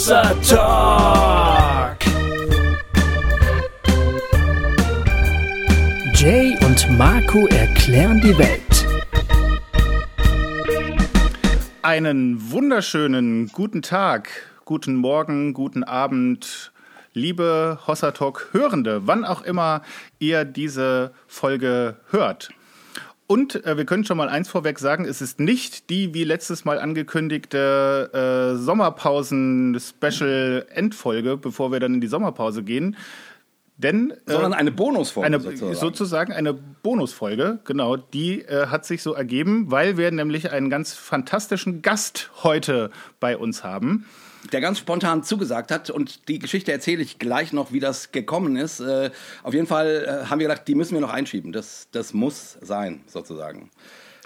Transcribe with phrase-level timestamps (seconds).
[0.00, 1.98] Hossa Talk.
[6.14, 8.86] Jay und Marco erklären die Welt.
[11.82, 14.30] Einen wunderschönen guten Tag,
[14.64, 16.72] guten Morgen, guten Abend,
[17.12, 19.82] liebe Hossa Talk Hörende, wann auch immer
[20.18, 22.48] ihr diese Folge hört.
[23.30, 26.64] Und äh, wir können schon mal eins vorweg sagen, es ist nicht die wie letztes
[26.64, 32.96] Mal angekündigte äh, Sommerpausen-Special-Endfolge, bevor wir dann in die Sommerpause gehen.
[33.76, 35.76] Denn, äh, Sondern eine Bonusfolge eine, sozusagen.
[35.76, 40.94] sozusagen eine Bonusfolge, genau, die äh, hat sich so ergeben, weil wir nämlich einen ganz
[40.94, 42.90] fantastischen Gast heute
[43.20, 44.06] bei uns haben.
[44.52, 48.56] Der ganz spontan zugesagt hat und die Geschichte erzähle ich gleich noch, wie das gekommen
[48.56, 48.80] ist.
[48.80, 49.10] Äh,
[49.42, 51.52] auf jeden Fall äh, haben wir gedacht, die müssen wir noch einschieben.
[51.52, 53.70] Das, das muss sein, sozusagen.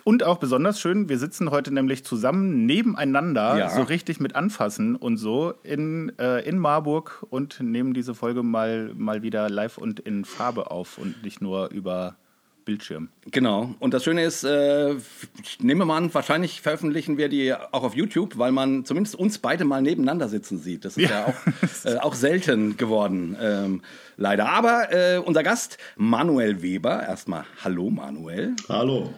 [0.04, 3.70] Und auch besonders schön, wir sitzen heute nämlich zusammen nebeneinander, Ja.
[3.70, 8.92] so richtig mit Anfassen und so in, äh, in Marburg und nehmen diese Folge mal,
[8.95, 12.16] mal wieder live und in Farbe auf und nicht nur über
[12.65, 13.09] Bildschirm.
[13.30, 13.74] Genau.
[13.79, 14.95] Und das Schöne ist, äh,
[15.43, 19.38] ich nehme mal an, wahrscheinlich veröffentlichen wir die auch auf YouTube, weil man zumindest uns
[19.38, 20.85] beide mal nebeneinander sitzen sieht.
[20.85, 23.82] Das ist ja, auch, äh, auch selten geworden, ähm,
[24.16, 24.48] leider.
[24.48, 28.54] Aber äh, unser Gast, Manuel Weber, erstmal Hallo Manuel.
[28.68, 29.12] Hallo.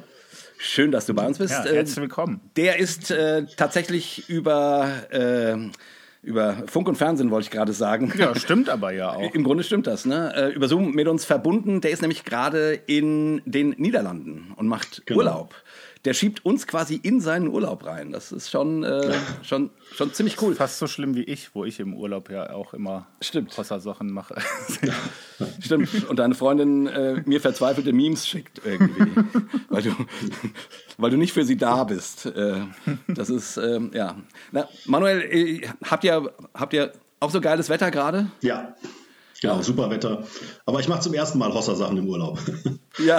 [0.58, 1.52] Schön, dass du bei uns bist.
[1.52, 2.41] Ja, Äh, herzlich willkommen.
[2.56, 5.56] Der ist äh, tatsächlich über, äh,
[6.27, 8.12] über Funk und Fernsehen, wollte ich gerade sagen.
[8.19, 9.32] Ja, stimmt aber ja auch.
[9.32, 10.33] Im Grunde stimmt das, ne?
[10.36, 11.80] Äh, über Zoom mit uns verbunden.
[11.80, 15.18] Der ist nämlich gerade in den Niederlanden und macht Genau.
[15.20, 15.55] Urlaub.
[16.06, 18.12] Der schiebt uns quasi in seinen Urlaub rein.
[18.12, 19.12] Das ist schon, äh,
[19.42, 20.54] schon, schon ziemlich cool.
[20.54, 23.52] Fast so schlimm wie ich, wo ich im Urlaub ja auch immer Stimmt.
[23.52, 24.36] Sachen mache.
[25.60, 26.08] Stimmt.
[26.08, 29.10] Und deine Freundin äh, mir verzweifelte Memes schickt irgendwie.
[29.68, 29.96] weil, du,
[30.96, 32.27] weil du nicht für sie da bist.
[32.27, 32.60] Äh,
[33.08, 34.16] das ist, ähm, ja.
[34.52, 38.30] Na, Manuel, äh, habt, ihr, habt ihr auch so geiles Wetter gerade?
[38.42, 38.77] Ja,
[39.41, 40.24] genau, super Wetter.
[40.64, 42.39] Aber ich mache zum ersten Mal Hossa-Sachen im Urlaub.
[42.98, 43.19] Ja.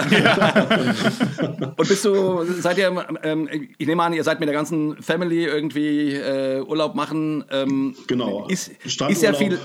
[1.76, 3.48] Und bist du, seid ihr, ähm,
[3.78, 7.44] ich nehme an, ihr seid mit der ganzen Family irgendwie äh, Urlaub machen.
[7.52, 8.48] Ähm, genau.
[8.48, 9.58] Ist, ist ja viel.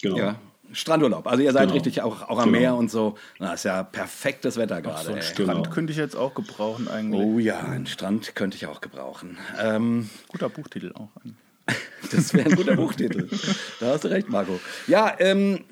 [0.00, 0.16] Genau.
[0.16, 0.36] Ja.
[0.70, 1.26] Strandurlaub.
[1.26, 1.74] Also ihr seid Genau.
[1.74, 2.58] richtig auch, auch am Genau.
[2.60, 3.16] Meer und so.
[3.40, 5.04] Na, ist ja perfektes Wetter gerade.
[5.04, 5.20] so.
[5.20, 5.74] Strand Genau.
[5.74, 7.20] könnte ich jetzt auch gebrauchen eigentlich.
[7.20, 9.38] Oh ja, einen Strand könnte ich auch gebrauchen.
[9.60, 11.08] Ähm, Guter Buchtitel auch.
[12.12, 13.28] das wäre ein guter Buchtitel.
[13.80, 14.60] Da hast du recht, Marco.
[14.86, 15.64] Ja, ähm,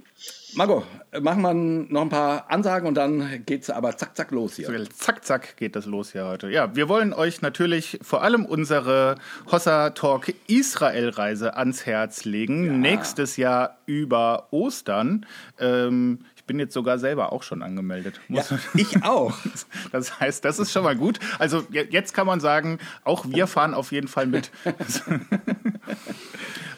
[0.56, 0.82] Marco,
[1.20, 4.86] machen wir noch ein paar Ansagen und dann geht's aber zack, zack los hier.
[4.90, 6.48] Zack, zack geht das los hier heute.
[6.48, 9.16] Ja, wir wollen euch natürlich vor allem unsere
[9.52, 12.80] Hossa Talk Israel-Reise ans Herz legen.
[12.80, 15.26] Nächstes Jahr über Ostern.
[15.60, 18.20] Ähm, ich bin jetzt sogar selber auch schon angemeldet.
[18.28, 18.42] Ja,
[18.74, 19.34] ich auch.
[19.92, 21.18] Das heißt, das ist schon mal gut.
[21.38, 24.50] Also je- jetzt kann man sagen, auch wir fahren auf jeden Fall mit.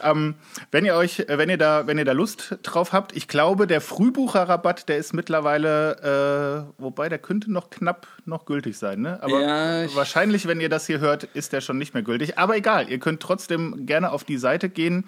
[0.02, 0.34] ähm,
[0.70, 3.66] wenn ihr euch, äh, wenn ihr da, wenn ihr da Lust drauf habt, ich glaube,
[3.66, 9.22] der Frühbucherrabatt, der ist mittlerweile, äh, wobei der könnte noch knapp noch gültig sein, ne?
[9.22, 12.38] Aber Ja, ich- wahrscheinlich, wenn ihr das hier hört, ist der schon nicht mehr gültig.
[12.38, 15.04] Aber egal, ihr könnt trotzdem gerne auf die Seite gehen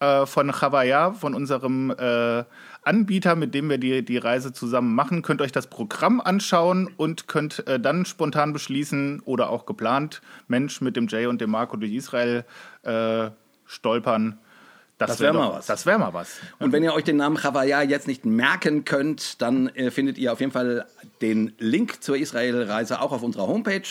[0.00, 2.44] äh, von Chavaya, von unserem äh,
[2.84, 5.22] Anbieter, mit dem wir die, die Reise zusammen machen.
[5.22, 10.80] Könnt euch das Programm anschauen und könnt äh, dann spontan beschließen oder auch geplant, Mensch,
[10.80, 12.44] mit dem Jay und dem Marco durch Israel
[12.84, 13.28] äh,
[13.68, 14.38] stolpern.
[14.98, 15.66] Das wär wär mal was.
[15.66, 16.40] Das wäre mal was.
[16.58, 20.32] Und wenn ihr euch den Namen Chavaya jetzt nicht merken könnt, dann äh, findet ihr
[20.32, 20.86] auf jeden Fall
[21.20, 23.82] den Link zur Israel-Reise auch auf unserer Homepage,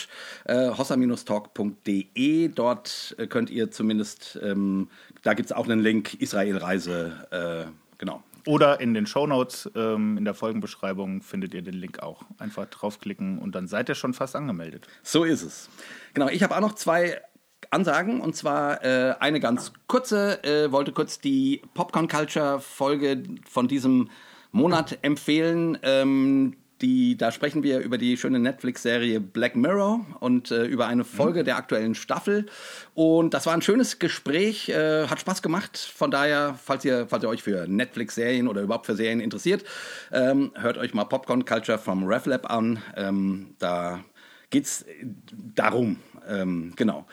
[0.44, 2.48] äh, hossa-talk.de.
[2.48, 4.90] Dort äh, könnt ihr zumindest, ähm,
[5.22, 8.22] da gibt es auch einen Link, Israel-Reise, äh, genau.
[8.46, 12.22] Oder in den Shownotes, ähm, in der Folgenbeschreibung findet ihr den Link auch.
[12.38, 14.86] Einfach draufklicken und dann seid ihr schon fast angemeldet.
[15.02, 15.68] So ist es.
[16.14, 17.20] Genau, ich habe auch noch zwei
[17.70, 23.68] Ansagen und zwar äh, eine ganz kurze, äh, wollte kurz die Popcorn Culture Folge von
[23.68, 24.08] diesem
[24.52, 25.78] Monat empfehlen.
[25.82, 31.04] Ähm, die, da sprechen wir über die schöne Netflix-Serie Black Mirror und äh, über eine
[31.04, 32.46] Folge der aktuellen Staffel.
[32.94, 35.76] Und das war ein schönes Gespräch, äh, hat Spaß gemacht.
[35.76, 39.64] Von daher, falls ihr, falls ihr euch für Netflix-Serien oder überhaupt für Serien interessiert,
[40.12, 42.80] ähm, hört euch mal Popcorn Culture vom RevLab an.
[42.96, 44.04] Ähm, da
[44.50, 44.84] geht's
[45.32, 45.98] darum.
[46.28, 47.06] Ähm, genau.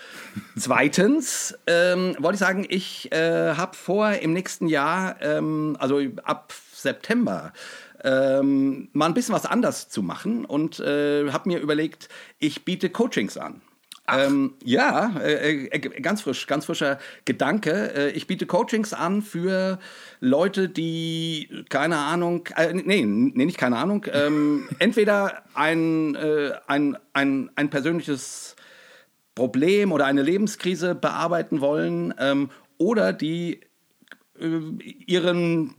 [0.57, 6.53] Zweitens ähm, wollte ich sagen, ich äh, habe vor, im nächsten Jahr, ähm, also ab
[6.73, 7.53] September,
[8.03, 12.09] ähm, mal ein bisschen was anders zu machen und äh, habe mir überlegt,
[12.39, 13.62] ich biete Coachings an.
[14.07, 17.91] Ähm, ja, äh, äh, ganz frisch, ganz frischer Gedanke.
[17.95, 19.79] Äh, ich biete Coachings an für
[20.19, 26.97] Leute, die keine Ahnung, äh, nee, nee, nicht keine Ahnung, ähm, entweder ein, äh, ein,
[27.13, 28.55] ein, ein persönliches
[29.36, 33.62] Problem oder eine Lebenskrise bearbeiten wollen ähm, oder die
[34.40, 34.60] äh,
[35.06, 35.76] ihren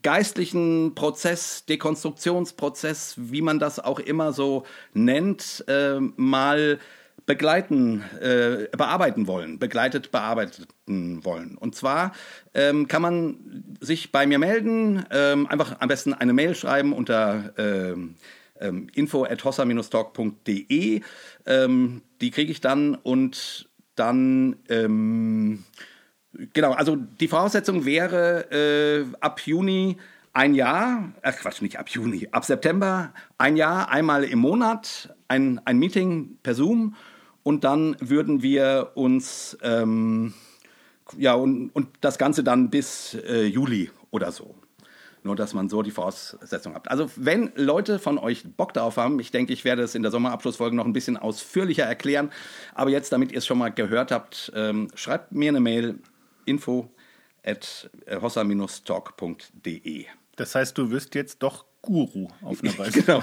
[0.00, 4.64] geistlichen Prozess, Dekonstruktionsprozess, wie man das auch immer so
[4.94, 6.78] nennt, äh, mal
[7.26, 10.66] begleiten, äh, bearbeiten wollen, begleitet bearbeiten
[11.24, 11.56] wollen.
[11.56, 12.12] Und zwar
[12.54, 17.52] ähm, kann man sich bei mir melden, ähm, einfach am besten eine Mail schreiben unter
[17.58, 18.16] ähm,
[18.60, 21.00] ähm info at hossa-talk.de.
[21.46, 25.64] Ähm, die kriege ich dann und dann ähm,
[26.54, 29.98] genau, also die Voraussetzung wäre äh, ab Juni
[30.32, 35.60] ein Jahr, ach Quatsch, nicht ab Juni, ab September ein Jahr, einmal im Monat ein,
[35.66, 36.94] ein Meeting per Zoom
[37.42, 40.32] und dann würden wir uns, ähm,
[41.18, 44.54] ja, und, und das Ganze dann bis äh, Juli oder so.
[45.24, 46.90] Nur, dass man so die Voraussetzung hat.
[46.90, 50.10] Also, wenn Leute von euch Bock darauf haben, ich denke, ich werde es in der
[50.10, 52.32] Sommerabschlussfolge noch ein bisschen ausführlicher erklären.
[52.74, 55.98] Aber jetzt, damit ihr es schon mal gehört habt, ähm, schreibt mir eine Mail
[56.44, 56.90] info
[57.44, 60.06] at hossa-talk.de.
[60.36, 63.02] Das heißt, du wirst jetzt doch Guru auf eine Weise.
[63.02, 63.22] genau.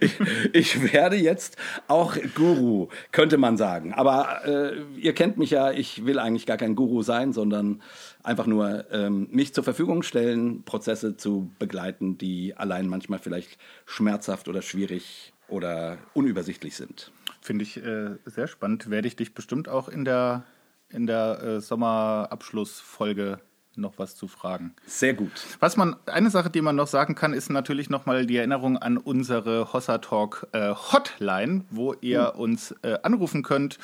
[0.00, 0.18] Ich,
[0.52, 1.56] ich, werde jetzt
[1.88, 3.92] auch Guru, könnte man sagen.
[3.92, 7.82] Aber äh, ihr kennt mich ja, ich will eigentlich gar kein Guru sein, sondern
[8.22, 14.46] einfach nur ähm, mich zur Verfügung stellen, Prozesse zu begleiten, die allein manchmal vielleicht schmerzhaft
[14.48, 17.10] oder schwierig oder unübersichtlich sind.
[17.40, 18.88] Finde ich äh, sehr spannend.
[18.88, 20.44] Werde ich dich bestimmt auch in der,
[20.90, 23.40] in der äh, Sommerabschlussfolge
[23.80, 24.74] noch was zu fragen.
[24.86, 25.32] Sehr gut.
[25.58, 28.96] Was man, eine Sache, die man noch sagen kann, ist natürlich nochmal die Erinnerung an
[28.96, 32.40] unsere Hossa Talk äh, Hotline, wo ihr mhm.
[32.40, 33.78] uns äh, anrufen könnt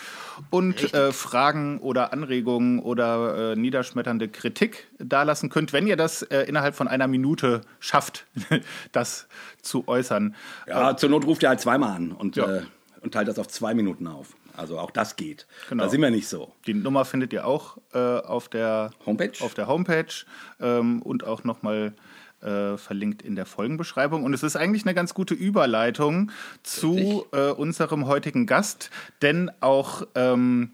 [0.50, 6.42] und äh, Fragen oder Anregungen oder äh, niederschmetternde Kritik dalassen könnt, wenn ihr das äh,
[6.42, 8.26] innerhalb von einer Minute schafft,
[8.92, 9.26] das
[9.62, 10.34] zu äußern.
[10.66, 12.46] Ja, zur Not ruft ihr halt zweimal an und, ja.
[12.46, 12.62] Äh,
[13.00, 14.34] und teilt das auf zwei Minuten auf.
[14.56, 15.47] Also auch das geht.
[15.69, 15.85] Genau.
[15.85, 16.53] Da sind wir nicht so.
[16.67, 20.25] Die Nummer findet ihr auch äh, auf der Homepage, auf der Homepage
[20.61, 21.94] ähm, und auch nochmal
[22.41, 24.25] äh, verlinkt in der Folgenbeschreibung.
[24.25, 26.31] Und es ist eigentlich eine ganz gute Überleitung
[26.62, 28.91] zu äh, unserem heutigen Gast,
[29.23, 30.73] denn auch ähm,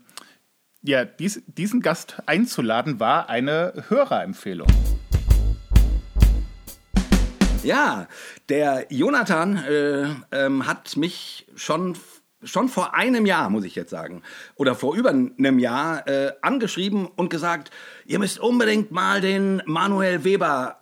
[0.82, 4.66] ja, dies, diesen Gast einzuladen war eine Hörerempfehlung.
[7.62, 8.08] Ja,
[8.48, 11.96] der Jonathan äh, ähm, hat mich schon
[12.44, 14.22] schon vor einem Jahr, muss ich jetzt sagen,
[14.54, 17.70] oder vor über einem Jahr äh, angeschrieben und gesagt,
[18.06, 20.78] ihr müsst unbedingt mal den Manuel Weber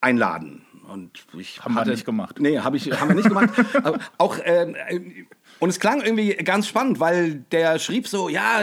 [0.00, 0.64] einladen.
[0.88, 2.36] Und ich haben hatte, wir nicht gemacht.
[2.38, 3.50] Nee, hab ich, haben wir nicht gemacht.
[4.18, 4.74] auch äh,
[5.62, 8.62] und es klang irgendwie ganz spannend, weil der schrieb so, ja,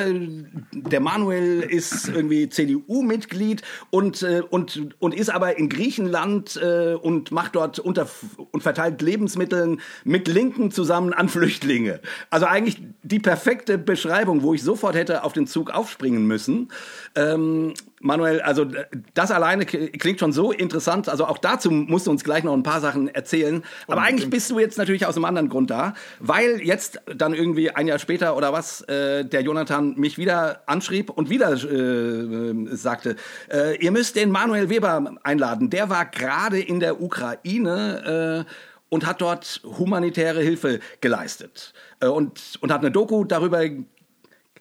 [0.74, 7.31] der Manuel ist irgendwie CDU-Mitglied und, äh, und, und ist aber in Griechenland äh, und
[7.31, 8.10] macht dort unter
[8.51, 12.01] und verteilt Lebensmitteln mit Linken zusammen an Flüchtlinge.
[12.31, 16.68] Also eigentlich die perfekte Beschreibung, wo ich sofort hätte auf den Zug aufspringen müssen.
[17.16, 18.66] Ähm, Manuel, also
[19.13, 21.10] das alleine klingt schon so interessant.
[21.10, 23.63] Also auch dazu musst du uns gleich noch ein paar Sachen erzählen.
[23.88, 27.72] Aber eigentlich bist du jetzt natürlich aus einem anderen Grund da, weil jetzt dann irgendwie
[27.72, 33.16] ein Jahr später oder was äh, der Jonathan mich wieder anschrieb und wieder äh, sagte,
[33.51, 35.69] äh, ihr müsst den Manuel Weber einladen.
[35.69, 38.51] Der war gerade in der Ukraine äh,
[38.90, 43.62] und hat dort humanitäre Hilfe geleistet äh, und und hat eine Doku darüber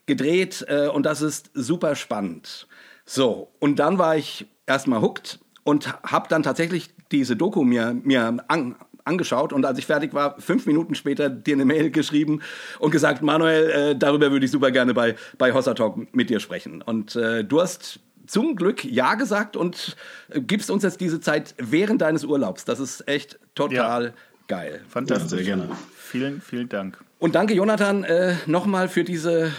[0.07, 2.66] gedreht äh, und das ist super spannend.
[3.11, 8.45] So, und dann war ich erstmal hooked und habe dann tatsächlich diese Doku mir, mir
[8.49, 12.43] an, angeschaut und als ich fertig war, fünf Minuten später dir eine Mail geschrieben
[12.79, 16.38] und gesagt, Manuel, äh, darüber würde ich super gerne bei, bei Hossa Talk mit dir
[16.38, 16.83] sprechen.
[16.83, 19.97] Und äh, du hast zum Glück Ja gesagt und
[20.29, 22.67] äh, gibst uns jetzt diese Zeit während deines Urlaubs.
[22.67, 24.12] Das ist echt total ja.
[24.49, 24.83] geil.
[24.87, 25.31] Fantastisch.
[25.31, 25.71] Ja, sehr gerne.
[25.97, 27.03] Vielen, vielen Dank.
[27.19, 29.50] Und danke, Jonathan, äh, nochmal für diese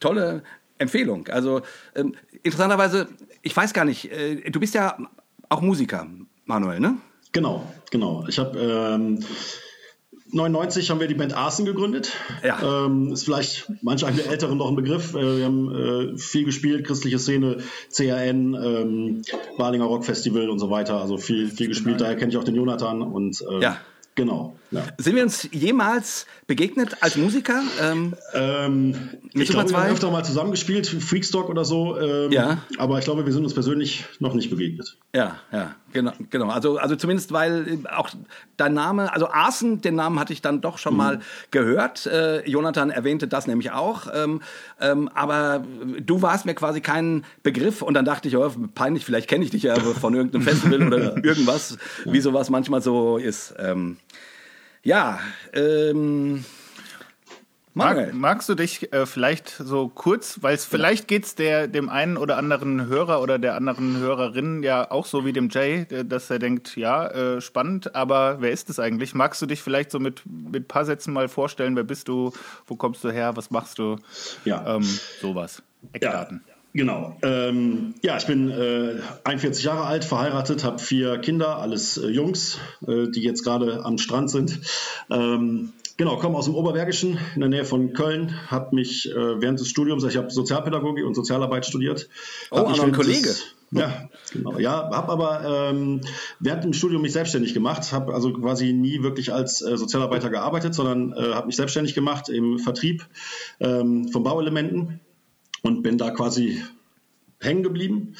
[0.00, 0.42] tolle
[0.78, 1.28] Empfehlung.
[1.28, 1.62] Also
[1.94, 3.08] ähm, interessanterweise,
[3.42, 4.98] ich weiß gar nicht, äh, du bist ja
[5.48, 6.06] auch Musiker,
[6.44, 6.96] Manuel, ne?
[7.32, 8.24] Genau, genau.
[8.28, 9.24] Ich habe ähm,
[10.34, 12.12] 99 haben wir die Band Arsen gegründet.
[12.42, 12.86] Ja.
[12.86, 15.14] Ähm, ist vielleicht manch einem der Älteren noch ein Begriff.
[15.14, 17.58] Äh, wir haben äh, viel gespielt, christliche Szene,
[17.92, 19.22] CRN, ähm,
[19.56, 21.00] Balinger Rock Festival und so weiter.
[21.00, 22.00] Also viel, viel gespielt.
[22.00, 23.76] Daher kenne ich auch den Jonathan und äh, ja.
[24.16, 24.56] Genau.
[24.70, 24.82] Ja.
[24.98, 27.62] Sind wir uns jemals begegnet als Musiker?
[27.80, 31.98] Ähm, ähm, ich glaube, wir haben öfter mal zusammengespielt, Freakstock oder so.
[31.98, 32.58] Ähm, ja.
[32.78, 34.96] Aber ich glaube, wir sind uns persönlich noch nicht begegnet.
[35.14, 36.12] Ja, ja, genau.
[36.30, 36.48] genau.
[36.48, 38.10] Also, also zumindest, weil auch
[38.56, 40.98] dein Name, also Arsen, den Namen hatte ich dann doch schon mhm.
[40.98, 42.06] mal gehört.
[42.06, 44.08] Äh, Jonathan erwähnte das nämlich auch.
[44.12, 44.42] Ähm,
[44.80, 45.64] ähm, aber
[46.00, 49.50] du warst mir quasi kein Begriff und dann dachte ich, oh, peinlich, vielleicht kenne ich
[49.50, 52.12] dich ja von irgendeinem Festival oder irgendwas, ja.
[52.12, 53.54] wie sowas manchmal so ist.
[54.84, 55.18] Ja,
[55.54, 56.44] ähm,
[57.76, 62.16] Mag, magst du dich äh, vielleicht so kurz, weil es vielleicht geht es dem einen
[62.16, 66.38] oder anderen Hörer oder der anderen Hörerin ja auch so wie dem Jay, dass er
[66.38, 69.12] denkt, ja, äh, spannend, aber wer ist es eigentlich?
[69.14, 71.74] Magst du dich vielleicht so mit mit paar Sätzen mal vorstellen?
[71.74, 72.32] Wer bist du?
[72.68, 73.36] Wo kommst du her?
[73.36, 73.96] Was machst du?
[74.44, 74.84] Ja, ähm,
[75.20, 75.60] sowas.
[75.92, 76.44] Eckdaten.
[76.46, 76.53] Ja.
[76.76, 77.16] Genau.
[77.22, 82.58] Ähm, ja, ich bin äh, 41 Jahre alt, verheiratet, habe vier Kinder, alles äh, Jungs,
[82.84, 84.58] äh, die jetzt gerade am Strand sind.
[85.08, 89.60] Ähm, genau, komme aus dem Oberbergischen in der Nähe von Köln, habe mich äh, während
[89.60, 92.08] des Studiums, ich habe Sozialpädagogik und Sozialarbeit studiert.
[92.50, 93.28] Oh, auch ein Kollege.
[93.28, 94.58] Des, ja, genau.
[94.58, 96.00] Ja, habe aber ähm,
[96.40, 100.74] während dem Studium mich selbstständig gemacht, habe also quasi nie wirklich als äh, Sozialarbeiter gearbeitet,
[100.74, 103.06] sondern äh, habe mich selbstständig gemacht im Vertrieb
[103.60, 104.98] ähm, von Bauelementen
[105.64, 106.62] und bin da quasi
[107.40, 108.14] hängen geblieben.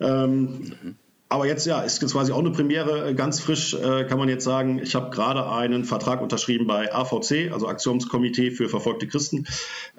[0.00, 0.96] Ähm,
[1.28, 4.28] aber jetzt ja, ist jetzt quasi auch eine Premiere, äh, ganz frisch äh, kann man
[4.28, 9.46] jetzt sagen, ich habe gerade einen Vertrag unterschrieben bei AVC, also Aktionskomitee für verfolgte Christen,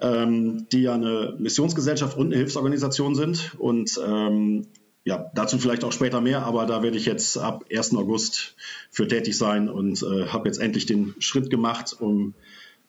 [0.00, 3.54] ähm, die ja eine Missionsgesellschaft und eine Hilfsorganisation sind.
[3.58, 4.66] Und ähm,
[5.04, 7.94] ja, dazu vielleicht auch später mehr, aber da werde ich jetzt ab 1.
[7.94, 8.56] August
[8.90, 12.34] für tätig sein und äh, habe jetzt endlich den Schritt gemacht, um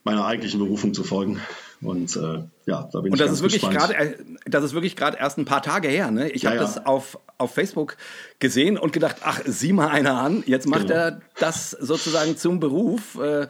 [0.03, 1.41] meiner eigentlichen Berufung zu folgen.
[1.81, 4.95] Und äh, ja, da bin und ich das ist wirklich gerade, äh, das ist wirklich
[4.95, 6.11] gerade erst ein paar Tage her.
[6.11, 6.29] Ne?
[6.29, 6.65] Ich ja, habe ja.
[6.65, 7.95] das auf, auf Facebook
[8.39, 10.43] gesehen und gedacht, ach, sieh mal einer an.
[10.45, 10.93] Jetzt macht genau.
[10.93, 13.47] er das sozusagen zum Beruf, äh,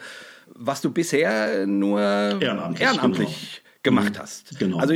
[0.53, 4.01] was du bisher nur ehrenamtlich, ehrenamtlich genau.
[4.01, 4.59] gemacht hast.
[4.59, 4.77] Genau.
[4.77, 4.93] Also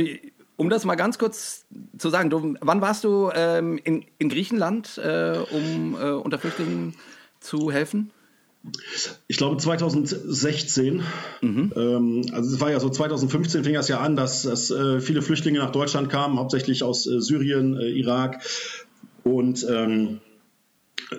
[0.56, 1.66] um das mal ganz kurz
[1.98, 6.94] zu sagen, du, wann warst du ähm, in, in Griechenland, äh, um äh, unter Flüchtlingen
[7.40, 8.12] zu helfen?
[9.28, 11.02] Ich glaube 2016.
[11.42, 11.72] Mhm.
[11.76, 15.22] Ähm, also es war ja so 2015 fing das ja an, dass, dass äh, viele
[15.22, 18.42] Flüchtlinge nach Deutschland kamen, hauptsächlich aus äh, Syrien, äh, Irak
[19.22, 20.20] und ähm,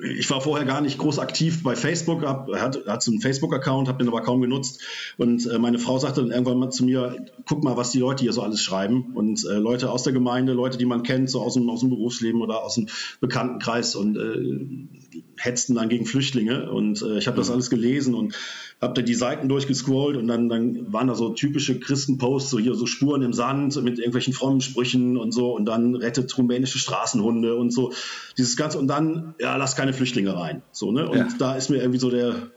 [0.01, 3.87] ich war vorher gar nicht groß aktiv bei Facebook, hab, hat, hat so einen Facebook-Account,
[3.87, 4.81] habe den aber kaum genutzt.
[5.17, 8.23] Und äh, meine Frau sagte dann irgendwann mal zu mir, guck mal, was die Leute
[8.23, 9.13] hier so alles schreiben.
[9.13, 11.89] Und äh, Leute aus der Gemeinde, Leute, die man kennt, so aus dem, aus dem
[11.89, 12.87] Berufsleben oder aus dem
[13.19, 15.04] Bekanntenkreis und äh,
[15.37, 16.71] hetzten dann gegen Flüchtlinge.
[16.71, 17.53] Und äh, ich habe das mhm.
[17.55, 18.35] alles gelesen und
[18.81, 22.75] habe da die Seiten durchgescrollt und dann, dann waren da so typische Christenposts, so hier
[22.75, 27.55] so Spuren im Sand mit irgendwelchen frommen Sprüchen und so und dann rettet rumänische Straßenhunde
[27.55, 27.93] und so.
[28.37, 30.61] Dieses Ganze und dann, ja, lass keine Flüchtlinge rein.
[30.71, 31.09] So, ne?
[31.09, 31.27] Und ja.
[31.37, 32.51] da ist mir irgendwie so der,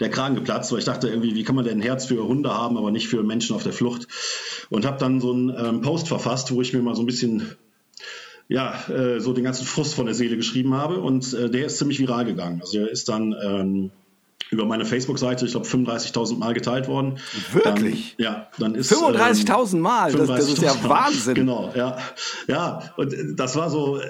[0.00, 2.54] der Kragen geplatzt, weil ich dachte irgendwie, wie kann man denn ein Herz für Hunde
[2.54, 4.06] haben, aber nicht für Menschen auf der Flucht?
[4.70, 7.56] Und habe dann so einen ähm, Post verfasst, wo ich mir mal so ein bisschen
[8.48, 11.78] ja, äh, so den ganzen Frust von der Seele geschrieben habe und äh, der ist
[11.78, 12.60] ziemlich viral gegangen.
[12.60, 13.90] Also der ist dann ähm,
[14.50, 17.18] über meine Facebook-Seite, ich glaube, 35.000 Mal geteilt worden.
[17.52, 18.14] Wirklich?
[18.18, 20.10] Dann, ja, dann ist 35.000 ähm, Mal.
[20.10, 21.34] 35 das, das, ist ja Wahnsinn.
[21.34, 21.98] Genau, ja,
[22.48, 22.92] ja.
[22.96, 24.00] Und das war so.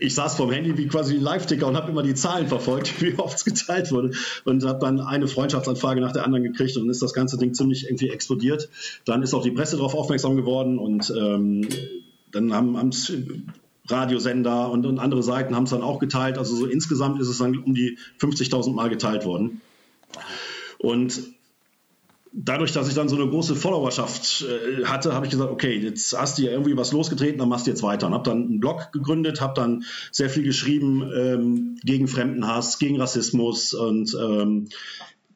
[0.00, 3.18] Ich saß vorm Handy wie quasi ein Live-Ticker und habe immer die Zahlen verfolgt, wie
[3.18, 4.10] oft es geteilt wurde.
[4.44, 7.54] Und habe dann eine Freundschaftsanfrage nach der anderen gekriegt und dann ist das ganze Ding
[7.54, 8.68] ziemlich irgendwie explodiert.
[9.06, 11.66] Dann ist auch die Presse darauf aufmerksam geworden und ähm,
[12.32, 13.12] dann haben es
[13.88, 16.38] Radiosender und, und andere Seiten haben es dann auch geteilt.
[16.38, 19.60] Also so insgesamt ist es dann um die 50.000 Mal geteilt worden.
[20.78, 21.22] Und
[22.32, 26.18] dadurch, dass ich dann so eine große Followerschaft äh, hatte, habe ich gesagt, okay, jetzt
[26.18, 28.06] hast du ja irgendwie was losgetreten, dann machst du jetzt weiter.
[28.06, 33.00] Und habe dann einen Blog gegründet, habe dann sehr viel geschrieben ähm, gegen Fremdenhass, gegen
[33.00, 34.68] Rassismus und ähm,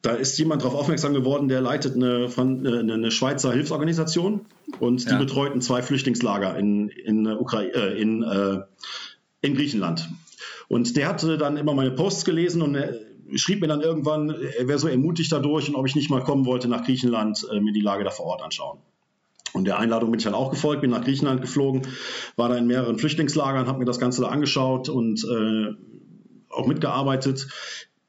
[0.03, 4.41] da ist jemand darauf aufmerksam geworden, der leitet eine, eine, eine Schweizer Hilfsorganisation
[4.79, 5.17] und die ja.
[5.17, 8.59] betreuten zwei Flüchtlingslager in, in, Ukra äh, in, äh,
[9.41, 10.09] in Griechenland.
[10.67, 12.77] Und der hatte dann immer meine Posts gelesen und
[13.35, 16.45] schrieb mir dann irgendwann, er wäre so ermutigt dadurch und ob ich nicht mal kommen
[16.45, 18.79] wollte nach Griechenland, äh, mir die Lage da vor Ort anschauen.
[19.53, 21.83] Und der Einladung bin ich dann auch gefolgt, bin nach Griechenland geflogen,
[22.35, 25.75] war da in mehreren Flüchtlingslagern, habe mir das Ganze da angeschaut und äh,
[26.49, 27.47] auch mitgearbeitet.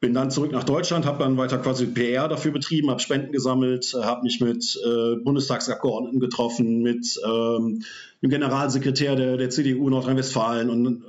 [0.04, 3.94] Bin dann zurück nach Deutschland, habe dann weiter quasi PR dafür betrieben, habe Spenden gesammelt,
[3.94, 7.82] äh, habe mich mit äh, Bundestagsabgeordneten getroffen, mit ähm,
[8.20, 11.00] dem Generalsekretär der, der CDU Nordrhein-Westfalen und äh,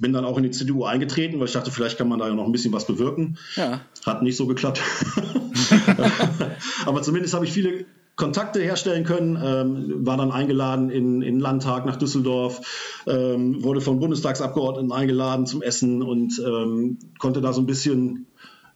[0.00, 2.34] bin dann auch in die CDU eingetreten, weil ich dachte, vielleicht kann man da ja
[2.34, 3.38] noch ein bisschen was bewirken.
[3.54, 3.80] Ja.
[4.04, 4.82] Hat nicht so geklappt.
[6.84, 11.84] Aber zumindest habe ich viele Kontakte herstellen können, ähm, war dann eingeladen in, in Landtag
[11.84, 17.66] nach Düsseldorf, ähm, wurde von Bundestagsabgeordneten eingeladen zum Essen und ähm, konnte da so ein
[17.66, 18.26] bisschen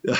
[0.02, 0.14] ja,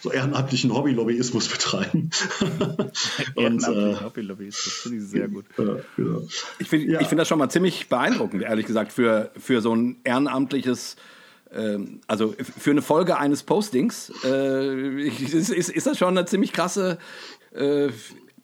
[0.00, 2.10] so ehrenamtlichen Hobbylobbyismus betreiben.
[3.34, 5.44] und, äh, Hobbylobbyismus finde ich sehr gut.
[5.58, 6.22] Äh, genau.
[6.58, 7.04] Ich finde ja.
[7.04, 10.96] find das schon mal ziemlich beeindruckend, ehrlich gesagt, für, für so ein ehrenamtliches
[11.54, 16.52] ähm, also für eine Folge eines Postings äh, ist, ist, ist, das schon eine ziemlich
[16.52, 16.98] krasse
[17.54, 17.88] äh,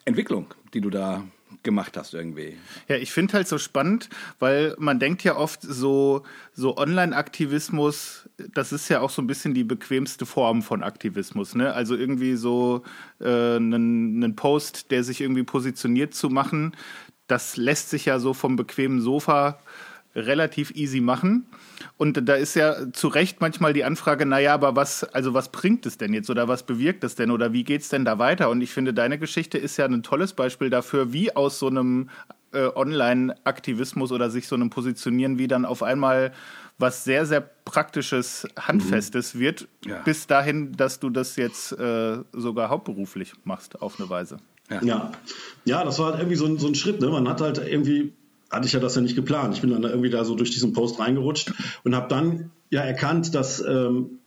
[0.09, 1.23] Entwicklung, die du da
[1.62, 2.57] gemacht hast irgendwie.
[2.88, 6.23] Ja, ich finde halt so spannend, weil man denkt ja oft so,
[6.53, 11.55] so Online-Aktivismus, das ist ja auch so ein bisschen die bequemste Form von Aktivismus.
[11.55, 11.73] Ne?
[11.73, 12.83] Also irgendwie so
[13.21, 16.75] äh, einen, einen Post, der sich irgendwie positioniert zu machen,
[17.27, 19.59] das lässt sich ja so vom bequemen Sofa
[20.18, 21.46] relativ easy machen.
[21.96, 25.87] Und da ist ja zu Recht manchmal die Anfrage, naja, aber was, also was bringt
[25.87, 28.50] es denn jetzt oder was bewirkt es denn oder wie geht es denn da weiter?
[28.50, 32.10] Und ich finde, deine Geschichte ist ja ein tolles Beispiel dafür, wie aus so einem
[32.52, 36.32] äh, Online-Aktivismus oder sich so einem Positionieren, wie dann auf einmal
[36.78, 39.40] was sehr, sehr praktisches, handfestes mhm.
[39.40, 40.00] wird, ja.
[40.02, 44.38] bis dahin, dass du das jetzt äh, sogar hauptberuflich machst auf eine Weise.
[44.70, 44.82] Ja.
[44.82, 45.12] ja,
[45.64, 47.00] ja, das war halt irgendwie so ein, so ein Schritt.
[47.00, 47.08] Ne?
[47.08, 48.12] Man hat halt irgendwie
[48.50, 49.55] hatte ich ja das ja nicht geplant.
[49.55, 51.52] Ich bin dann irgendwie da so durch diesen Post reingerutscht
[51.85, 54.21] und habe dann ja erkannt, dass ähm,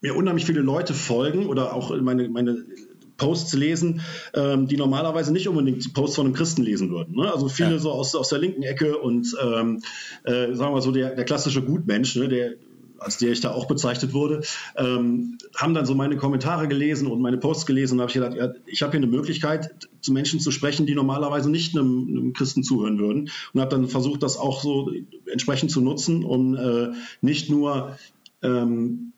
[0.00, 2.64] mir unheimlich viele Leute folgen oder auch meine, meine
[3.16, 4.00] Posts lesen,
[4.34, 7.14] ähm, die normalerweise nicht unbedingt Posts von einem Christen lesen würden.
[7.14, 7.32] Ne?
[7.32, 7.78] Also viele ja.
[7.78, 9.80] so aus, aus der linken Ecke und ähm,
[10.24, 12.28] äh, sagen wir so der, der klassische Gutmensch, ne?
[12.28, 12.54] der
[13.02, 14.42] als der ich da auch bezeichnet wurde,
[14.76, 18.34] ähm, haben dann so meine Kommentare gelesen und meine Posts gelesen und habe ich gedacht,
[18.34, 22.32] ja, ich habe hier eine Möglichkeit, zu Menschen zu sprechen, die normalerweise nicht einem, einem
[22.32, 24.90] Christen zuhören würden und habe dann versucht, das auch so
[25.30, 26.90] entsprechend zu nutzen, um äh,
[27.20, 27.96] nicht nur
[28.42, 29.12] ähm,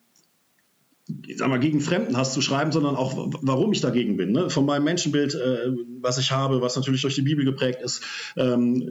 [1.37, 4.33] sag mal, gegen Fremdenhass zu schreiben, sondern auch, warum ich dagegen bin.
[4.33, 4.49] Ne?
[4.49, 8.03] Von meinem Menschenbild, äh, was ich habe, was natürlich durch die Bibel geprägt ist,
[8.37, 8.89] ähm,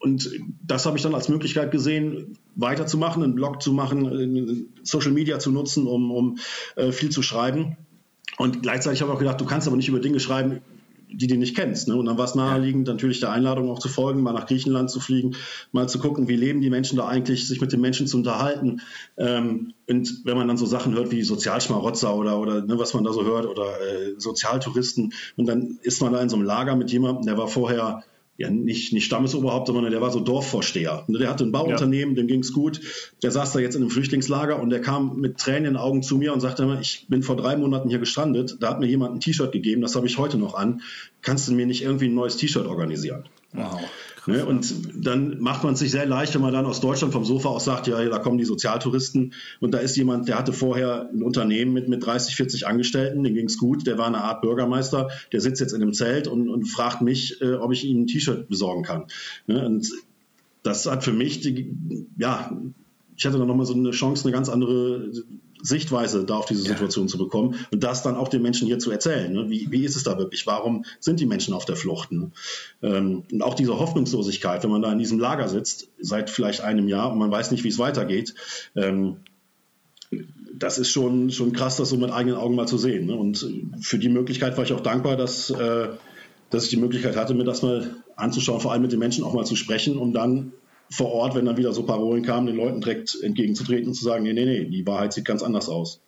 [0.00, 0.30] und
[0.66, 5.52] das habe ich dann als Möglichkeit gesehen, weiterzumachen, einen Blog zu machen, Social Media zu
[5.52, 6.38] nutzen, um, um
[6.76, 7.76] äh, viel zu schreiben.
[8.38, 10.62] Und gleichzeitig habe ich auch gedacht, du kannst aber nicht über Dinge schreiben,
[11.12, 11.88] die du nicht kennst.
[11.88, 11.96] Ne?
[11.96, 15.00] Und dann war es naheliegend, natürlich der Einladung auch zu folgen, mal nach Griechenland zu
[15.00, 15.36] fliegen,
[15.72, 18.80] mal zu gucken, wie leben die Menschen da eigentlich, sich mit den Menschen zu unterhalten.
[19.18, 23.04] Ähm, und wenn man dann so Sachen hört wie Sozialschmarotzer oder, oder ne, was man
[23.04, 26.74] da so hört oder äh, Sozialtouristen, und dann ist man da in so einem Lager
[26.76, 28.02] mit jemandem, der war vorher
[28.40, 31.04] ja nicht, nicht Stammesoberhaupt, sondern der war so Dorfvorsteher.
[31.08, 32.22] Der hatte ein Bauunternehmen, ja.
[32.22, 32.80] dem ging's gut.
[33.22, 36.02] Der saß da jetzt in einem Flüchtlingslager und der kam mit Tränen in den Augen
[36.02, 38.86] zu mir und sagte immer, ich bin vor drei Monaten hier gestrandet, da hat mir
[38.86, 40.80] jemand ein T-Shirt gegeben, das habe ich heute noch an.
[41.20, 43.24] Kannst du mir nicht irgendwie ein neues T-Shirt organisieren?
[43.52, 43.80] Wow.
[44.26, 44.44] Ne?
[44.44, 47.48] Und dann macht man es sich sehr leicht, wenn man dann aus Deutschland vom Sofa
[47.48, 51.22] aus sagt, ja, da kommen die Sozialtouristen und da ist jemand, der hatte vorher ein
[51.22, 55.08] Unternehmen mit, mit 30, 40 Angestellten, dem ging es gut, der war eine Art Bürgermeister,
[55.32, 58.06] der sitzt jetzt in einem Zelt und, und fragt mich, äh, ob ich ihm ein
[58.06, 59.06] T-Shirt besorgen kann.
[59.46, 59.64] Ne?
[59.64, 59.90] Und
[60.62, 61.74] das hat für mich, die,
[62.18, 62.56] ja,
[63.16, 65.10] ich hatte dann nochmal so eine Chance, eine ganz andere
[65.62, 67.10] Sichtweise da auf diese Situation ja.
[67.10, 69.32] zu bekommen und das dann auch den Menschen hier zu erzählen.
[69.32, 69.48] Ne?
[69.48, 70.46] Wie, wie ist es da wirklich?
[70.46, 72.12] Warum sind die Menschen auf der Flucht?
[72.12, 72.30] Ne?
[72.82, 76.88] Ähm, und auch diese Hoffnungslosigkeit, wenn man da in diesem Lager sitzt, seit vielleicht einem
[76.88, 78.34] Jahr und man weiß nicht, wie es weitergeht,
[78.76, 79.16] ähm,
[80.52, 83.06] das ist schon, schon krass, das so mit eigenen Augen mal zu sehen.
[83.06, 83.14] Ne?
[83.14, 83.46] Und
[83.80, 85.88] für die Möglichkeit war ich auch dankbar, dass, äh,
[86.50, 89.32] dass ich die Möglichkeit hatte, mir das mal anzuschauen, vor allem mit den Menschen auch
[89.32, 90.52] mal zu sprechen und dann
[90.90, 94.24] vor Ort, wenn dann wieder so Parolen kamen, den Leuten direkt entgegenzutreten und zu sagen,
[94.24, 96.00] nee, nee, nee, die Wahrheit sieht ganz anders aus.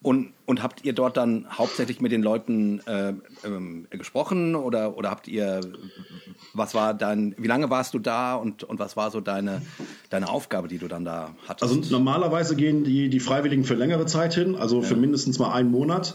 [0.00, 5.10] Und, und habt ihr dort dann hauptsächlich mit den Leuten äh, ähm, gesprochen oder, oder
[5.10, 5.60] habt ihr,
[6.54, 9.60] was war dein, wie lange warst du da und, und was war so deine,
[10.08, 11.72] deine Aufgabe, die du dann da hattest?
[11.72, 15.72] Also normalerweise gehen die, die Freiwilligen für längere Zeit hin, also für mindestens mal einen
[15.72, 16.14] Monat.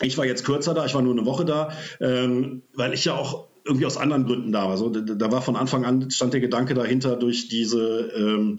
[0.00, 3.14] Ich war jetzt kürzer da, ich war nur eine Woche da, ähm, weil ich ja
[3.14, 4.70] auch irgendwie aus anderen Gründen da war.
[4.70, 8.58] Also, da war von Anfang an stand der Gedanke dahinter, durch diese ähm,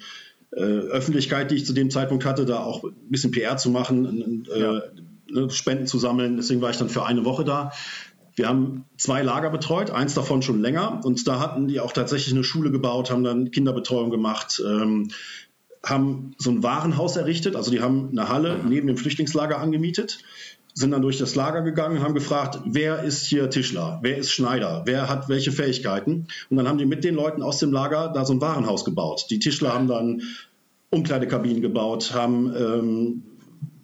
[0.51, 4.45] äh, Öffentlichkeit, die ich zu dem Zeitpunkt hatte, da auch ein bisschen PR zu machen,
[4.53, 4.81] äh, ja.
[5.29, 6.37] ne, Spenden zu sammeln.
[6.37, 7.71] Deswegen war ich dann für eine Woche da.
[8.35, 11.01] Wir haben zwei Lager betreut, eins davon schon länger.
[11.03, 15.09] Und da hatten die auch tatsächlich eine Schule gebaut, haben dann Kinderbetreuung gemacht, ähm,
[15.83, 17.55] haben so ein Warenhaus errichtet.
[17.55, 20.19] Also die haben eine Halle neben dem Flüchtlingslager angemietet
[20.79, 24.83] sind dann durch das Lager gegangen, haben gefragt, wer ist hier Tischler, wer ist Schneider,
[24.85, 26.27] wer hat welche Fähigkeiten.
[26.49, 29.25] Und dann haben die mit den Leuten aus dem Lager da so ein Warenhaus gebaut.
[29.29, 30.21] Die Tischler haben dann
[30.89, 33.23] Umkleidekabinen gebaut, haben ähm,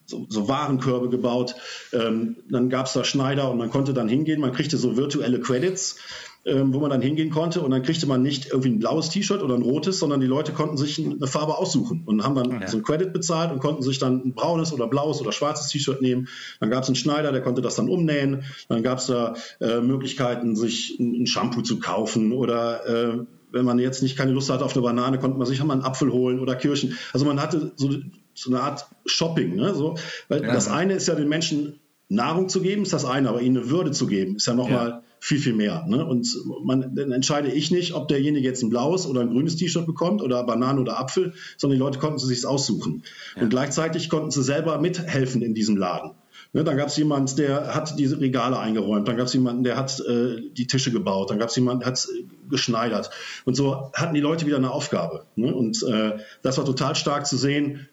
[0.06, 1.56] so, so Warenkörbe gebaut.
[1.92, 5.42] Ähm, dann gab es da Schneider und man konnte dann hingehen, man kriegte so virtuelle
[5.42, 5.98] Credits
[6.46, 9.42] ähm, wo man dann hingehen konnte und dann kriegte man nicht irgendwie ein blaues T-Shirt
[9.42, 12.68] oder ein rotes, sondern die Leute konnten sich eine Farbe aussuchen und haben dann ja.
[12.68, 16.04] so ein Credit bezahlt und konnten sich dann ein braunes oder blaues oder schwarzes T-Shirt
[16.04, 16.28] nehmen.
[16.60, 18.44] Dann gab es einen Schneider, der konnte das dann umnähen.
[18.70, 23.80] Dann gab es da äh, Möglichkeiten, sich ein Shampoo zu kaufen oder äh, wenn man
[23.80, 26.40] jetzt nicht keine Lust hatte auf eine Banane, konnte man sich mal einen Apfel holen
[26.40, 26.96] oder Kirschen.
[27.12, 27.90] Also man hatte so,
[28.36, 29.56] so eine Art Shopping.
[29.56, 29.74] Ne?
[29.74, 29.96] So,
[30.28, 30.54] weil ja.
[30.54, 33.70] das eine ist ja den Menschen Nahrung zu geben, ist das eine, aber ihnen eine
[33.72, 35.84] Würde zu geben, ist ja nochmal ja viel, viel mehr.
[35.88, 36.06] Ne?
[36.06, 36.28] Und
[36.64, 40.22] man, dann entscheide ich nicht, ob derjenige jetzt ein blaues oder ein grünes T-Shirt bekommt
[40.22, 43.02] oder Banane oder Apfel, sondern die Leute konnten sie sich aussuchen.
[43.36, 43.42] Ja.
[43.42, 46.12] Und gleichzeitig konnten sie selber mithelfen in diesem Laden.
[46.54, 49.78] Ne, dann gab es jemanden, der hat diese Regale eingeräumt, dann gab es jemanden, der
[49.78, 53.10] hat äh, die Tische gebaut, dann gab es jemanden, der hat äh, geschneidert.
[53.46, 55.26] Und so hatten die Leute wieder eine Aufgabe.
[55.36, 55.52] Ne?
[55.56, 57.90] Und äh, das war total stark zu sehen,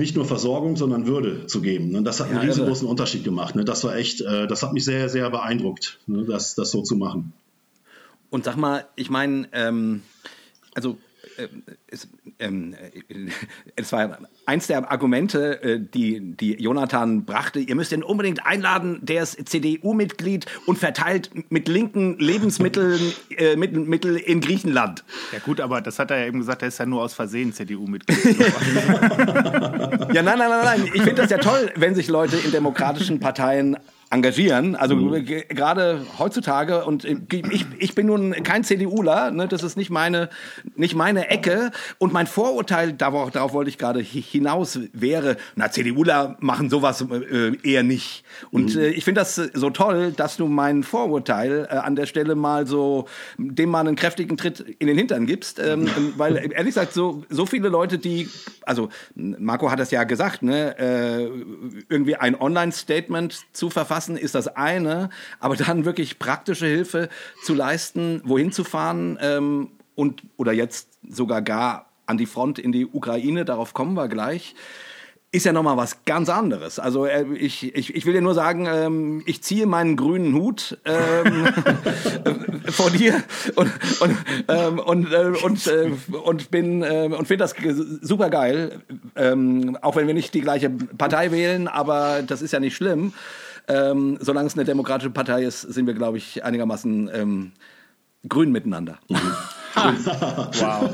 [0.00, 1.90] nicht nur Versorgung, sondern Würde zu geben.
[1.90, 2.02] Ne?
[2.02, 2.90] Das hat einen ja, riesengroßen irre.
[2.90, 3.54] Unterschied gemacht.
[3.54, 3.64] Ne?
[3.64, 6.24] Das war echt, äh, das hat mich sehr, sehr beeindruckt, ne?
[6.24, 7.32] das, das so zu machen.
[8.30, 10.02] Und sag mal, ich meine, ähm,
[10.74, 10.96] also
[11.86, 12.74] es, ähm,
[13.76, 17.60] es, war eins der Argumente, äh, die, die Jonathan brachte.
[17.60, 18.98] Ihr müsst ihn unbedingt einladen.
[19.02, 23.00] Der ist CDU-Mitglied und verteilt mit linken Lebensmitteln
[23.36, 25.04] äh, Mittel in Griechenland.
[25.32, 27.52] Ja gut, aber das hat er ja eben gesagt, er ist ja nur aus Versehen
[27.52, 28.38] CDU-Mitglied.
[30.12, 30.84] ja, nein, nein, nein, nein.
[30.86, 33.76] Ich finde das ja toll, wenn sich Leute in demokratischen Parteien
[34.10, 34.74] engagieren.
[34.74, 35.24] Also mhm.
[35.24, 40.28] gerade heutzutage und ich, ich bin nun kein CDUler, ne, das ist nicht meine
[40.74, 46.36] nicht meine Ecke und mein Vorurteil darauf, darauf wollte ich gerade hinaus wäre, na CDUler
[46.40, 48.24] machen sowas äh, eher nicht.
[48.50, 48.80] Und mhm.
[48.80, 52.66] äh, ich finde das so toll, dass du mein Vorurteil äh, an der Stelle mal
[52.66, 53.06] so
[53.38, 57.46] dem mal einen kräftigen Tritt in den Hintern gibst, ähm, weil ehrlich gesagt so so
[57.46, 58.28] viele Leute, die
[58.66, 61.28] also Marco hat das ja gesagt, ne, äh,
[61.88, 65.10] irgendwie ein Online-Statement zu verfassen lassen, ist das eine,
[65.40, 67.10] aber dann wirklich praktische Hilfe
[67.44, 72.72] zu leisten, wohin zu fahren ähm, und oder jetzt sogar gar an die Front in
[72.72, 74.54] die Ukraine, darauf kommen wir gleich
[75.32, 76.78] ist ja nochmal was ganz anderes.
[76.80, 80.78] Also äh, ich, ich, ich will dir nur sagen, ähm, ich ziehe meinen grünen Hut
[80.84, 81.48] ähm,
[82.68, 83.22] vor dir
[83.54, 84.16] und und
[84.48, 87.54] ähm, und äh, und, äh, und bin äh, und finde das
[88.00, 88.80] super geil,
[89.14, 93.12] ähm, auch wenn wir nicht die gleiche Partei wählen, aber das ist ja nicht schlimm.
[93.70, 97.52] Ähm, solange es eine demokratische Partei ist, sind wir, glaube ich, einigermaßen ähm,
[98.28, 98.98] grün miteinander.
[99.08, 100.90] wow.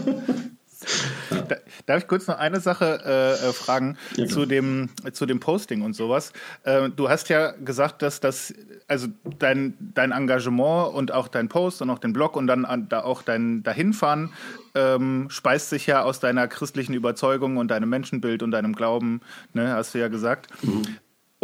[1.87, 5.83] Darf ich kurz noch eine Sache äh, äh, fragen ja, zu, dem, zu dem Posting
[5.83, 6.33] und sowas?
[6.65, 8.53] Äh, du hast ja gesagt, dass das,
[8.89, 9.09] also
[9.39, 13.03] dein, dein Engagement und auch dein Post und auch den Blog und dann an, da
[13.03, 14.33] auch dein Dahinfahren
[14.75, 19.23] ähm, speist sich ja aus deiner christlichen Überzeugung und deinem Menschenbild und deinem Glauben,
[19.55, 20.49] ne, hast du ja gesagt.
[20.62, 20.83] Mhm.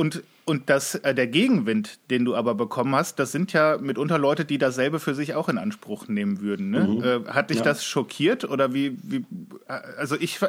[0.02, 4.18] Und, und das, äh, der Gegenwind, den du aber bekommen hast, das sind ja mitunter
[4.18, 6.70] Leute, die dasselbe für sich auch in Anspruch nehmen würden.
[6.70, 6.80] Ne?
[6.80, 7.04] Mhm.
[7.04, 7.62] Äh, hat dich ja.
[7.62, 9.24] das schockiert oder wie, wie?
[9.96, 10.40] Also ich,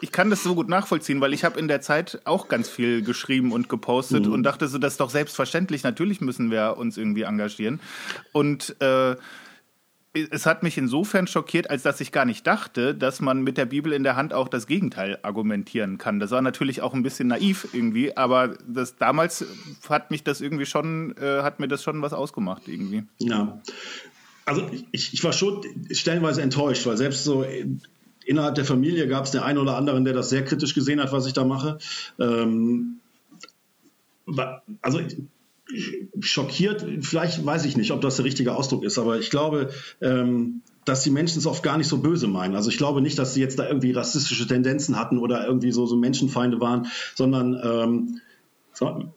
[0.00, 3.02] ich kann das so gut nachvollziehen, weil ich habe in der Zeit auch ganz viel
[3.02, 4.32] geschrieben und gepostet mhm.
[4.32, 5.82] und dachte so, das ist doch selbstverständlich.
[5.82, 7.80] Natürlich müssen wir uns irgendwie engagieren.
[8.30, 9.16] Und äh,
[10.12, 13.66] es hat mich insofern schockiert, als dass ich gar nicht dachte, dass man mit der
[13.66, 16.18] Bibel in der Hand auch das Gegenteil argumentieren kann.
[16.18, 19.44] Das war natürlich auch ein bisschen naiv irgendwie, aber das damals
[19.88, 23.04] hat mich das irgendwie schon, äh, hat mir das schon was ausgemacht irgendwie.
[23.18, 23.60] Ja.
[24.46, 27.44] Also ich, ich war schon stellenweise enttäuscht, weil selbst so
[28.24, 31.12] innerhalb der Familie gab es den einen oder anderen, der das sehr kritisch gesehen hat,
[31.12, 31.78] was ich da mache.
[32.18, 32.98] Ähm,
[34.82, 35.00] also
[36.20, 40.62] schockiert, vielleicht weiß ich nicht, ob das der richtige Ausdruck ist, aber ich glaube, ähm,
[40.84, 42.54] dass die Menschen es oft gar nicht so böse meinen.
[42.54, 45.86] Also ich glaube nicht, dass sie jetzt da irgendwie rassistische Tendenzen hatten oder irgendwie so,
[45.86, 48.20] so Menschenfeinde waren, sondern ähm,
[48.72, 49.12] so,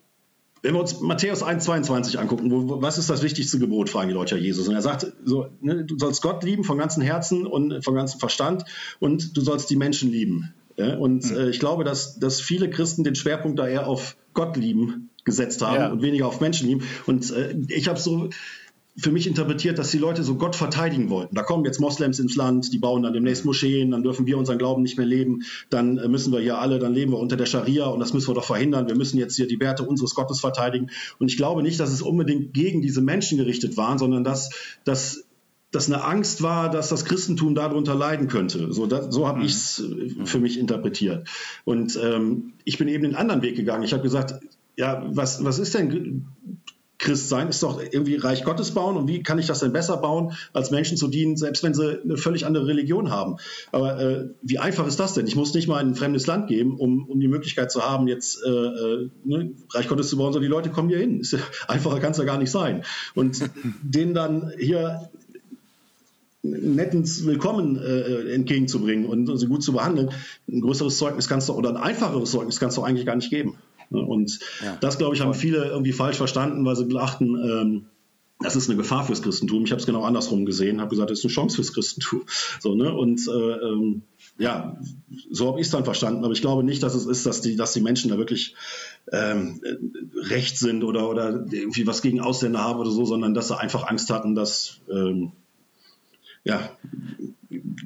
[0.62, 4.36] wenn wir uns Matthäus 1,22 angucken, wo, was ist das wichtigste Gebot, fragen die Leute
[4.36, 4.68] ja Jesus.
[4.68, 8.20] Und er sagt, so, ne, du sollst Gott lieben von ganzem Herzen und von ganzem
[8.20, 8.66] Verstand
[9.00, 10.54] und du sollst die Menschen lieben.
[10.78, 10.98] Ja?
[10.98, 11.38] Und hm.
[11.38, 15.62] äh, ich glaube, dass, dass viele Christen den Schwerpunkt da eher auf Gott lieben gesetzt
[15.62, 15.92] haben ja.
[15.92, 16.84] und weniger auf Menschen lieben.
[17.06, 18.30] Und äh, ich habe so
[18.96, 21.34] für mich interpretiert, dass die Leute so Gott verteidigen wollten.
[21.34, 24.60] Da kommen jetzt Moslems ins Land, die bauen dann demnächst Moscheen, dann dürfen wir unseren
[24.60, 27.48] Glauben nicht mehr leben, dann äh, müssen wir hier alle, dann leben wir unter der
[27.48, 28.88] Scharia und das müssen wir doch verhindern.
[28.88, 30.92] Wir müssen jetzt hier die Werte unseres Gottes verteidigen.
[31.18, 34.52] Und ich glaube nicht, dass es unbedingt gegen diese Menschen gerichtet waren, sondern dass,
[34.84, 35.26] dass
[35.72, 38.72] dass eine Angst war, dass das Christentum darunter leiden könnte.
[38.72, 39.46] So, so habe mhm.
[39.46, 41.28] ich es äh, für mich interpretiert.
[41.66, 43.84] Und ähm, ich bin eben den anderen Weg gegangen.
[43.84, 44.36] Ich habe gesagt,
[44.76, 46.26] ja, was, was ist denn
[47.04, 47.50] Christ sein?
[47.50, 48.96] Ist doch irgendwie Reich Gottes bauen.
[48.96, 52.02] Und wie kann ich das denn besser bauen, als Menschen zu dienen, selbst wenn sie
[52.02, 53.38] eine völlig andere Religion haben?
[53.72, 55.28] Aber äh, wie einfach ist das denn?
[55.28, 58.08] Ich muss nicht mal in ein fremdes Land gehen, um, um die Möglichkeit zu haben,
[58.08, 61.20] jetzt äh, äh ne, Reich Gottes zu bauen, sondern die Leute kommen hier hin.
[61.20, 62.84] Ist, einfacher kann es ja gar nicht sein.
[63.16, 63.50] Und
[63.84, 65.10] denen dann hier
[66.44, 70.10] nettens Willkommen äh, entgegenzubringen und sie gut zu behandeln,
[70.50, 73.58] ein größeres Zeugnis kannst du oder ein einfacheres Zeugnis kannst du eigentlich gar nicht geben.
[73.94, 74.02] Ne?
[74.02, 74.78] Und ja.
[74.82, 77.86] das, glaube ich, haben viele irgendwie falsch verstanden, weil sie dachten, ähm,
[78.40, 79.64] das ist eine Gefahr fürs Christentum.
[79.64, 82.24] Ich habe es genau andersrum gesehen, habe gesagt, das ist eine Chance fürs Christentum.
[82.60, 82.94] So, ne?
[82.94, 84.02] Und äh, ähm,
[84.38, 84.78] ja,
[85.32, 86.24] so habe ich es dann verstanden.
[86.24, 88.56] Aber ich glaube nicht, dass es ist, dass die, dass die Menschen da wirklich
[89.12, 89.62] ähm,
[90.16, 93.88] recht sind oder, oder irgendwie was gegen Ausländer haben oder so, sondern dass sie einfach
[93.88, 95.32] Angst hatten, dass ähm,
[96.44, 96.70] ja,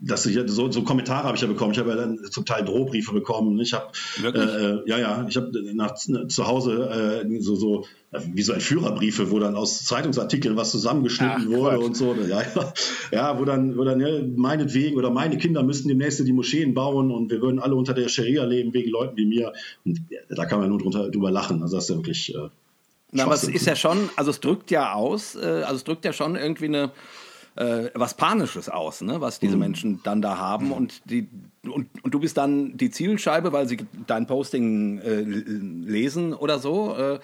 [0.02, 1.74] dass ich so, so Kommentare habe ich ja bekommen.
[1.74, 3.60] Ich habe ja dann zum Teil Drohbriefe bekommen.
[3.60, 3.88] Ich habe
[4.24, 9.32] äh, ja ja, ich habe nach zu Hause äh, so so wie so ein Führerbriefe,
[9.32, 11.86] wo dann aus Zeitungsartikeln was zusammengeschnitten Ach, wurde Gott.
[11.86, 12.16] und so.
[12.28, 12.74] Ja, ja,
[13.12, 17.12] ja, wo dann, wo dann ja, meinetwegen oder meine Kinder müssten demnächst die Moscheen bauen
[17.12, 19.54] und wir würden alle unter der Scharia leben wegen Leuten wie mir.
[19.86, 20.00] Und
[20.30, 21.62] da kann man nur drunter, drüber lachen.
[21.62, 22.36] Also das ist ja wirklich.
[22.36, 22.50] Äh,
[23.12, 26.06] Na, aber es ist ja schon, also es drückt ja aus, äh, also es drückt
[26.06, 26.92] ja schon irgendwie eine
[27.58, 29.20] äh, was Panisches aus, ne?
[29.20, 29.60] was diese mhm.
[29.60, 30.72] Menschen dann da haben.
[30.72, 31.28] Und, die,
[31.64, 36.96] und, und du bist dann die Zielscheibe, weil sie dein Posting äh, lesen oder so.
[36.96, 37.20] Äh,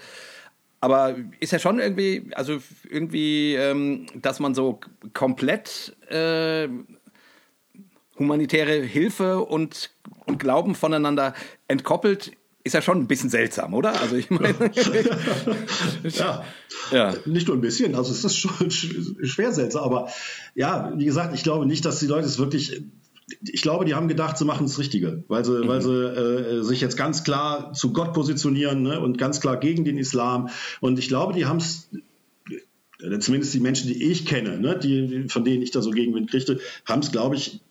[0.81, 2.57] aber ist ja schon irgendwie, also
[2.89, 4.81] irgendwie, ähm, dass man so
[5.13, 6.67] komplett äh,
[8.19, 9.91] humanitäre Hilfe und,
[10.25, 11.33] und Glauben voneinander
[11.67, 13.99] entkoppelt, ist ja schon ein bisschen seltsam, oder?
[13.99, 14.53] Also ich meine.
[16.03, 16.45] ja.
[16.91, 17.13] ja.
[17.25, 20.09] Nicht nur ein bisschen, also es ist schon schwer seltsam, aber
[20.55, 22.83] ja, wie gesagt, ich glaube nicht, dass die Leute es wirklich
[23.41, 25.67] ich glaube, die haben gedacht, sie machen das Richtige, weil sie, mhm.
[25.67, 29.85] weil sie äh, sich jetzt ganz klar zu Gott positionieren ne, und ganz klar gegen
[29.85, 30.49] den Islam.
[30.81, 31.89] Und ich glaube, die haben es,
[32.99, 36.29] äh, zumindest die Menschen, die ich kenne, ne, die, von denen ich da so Gegenwind
[36.29, 37.61] kriegte, haben es, glaube ich,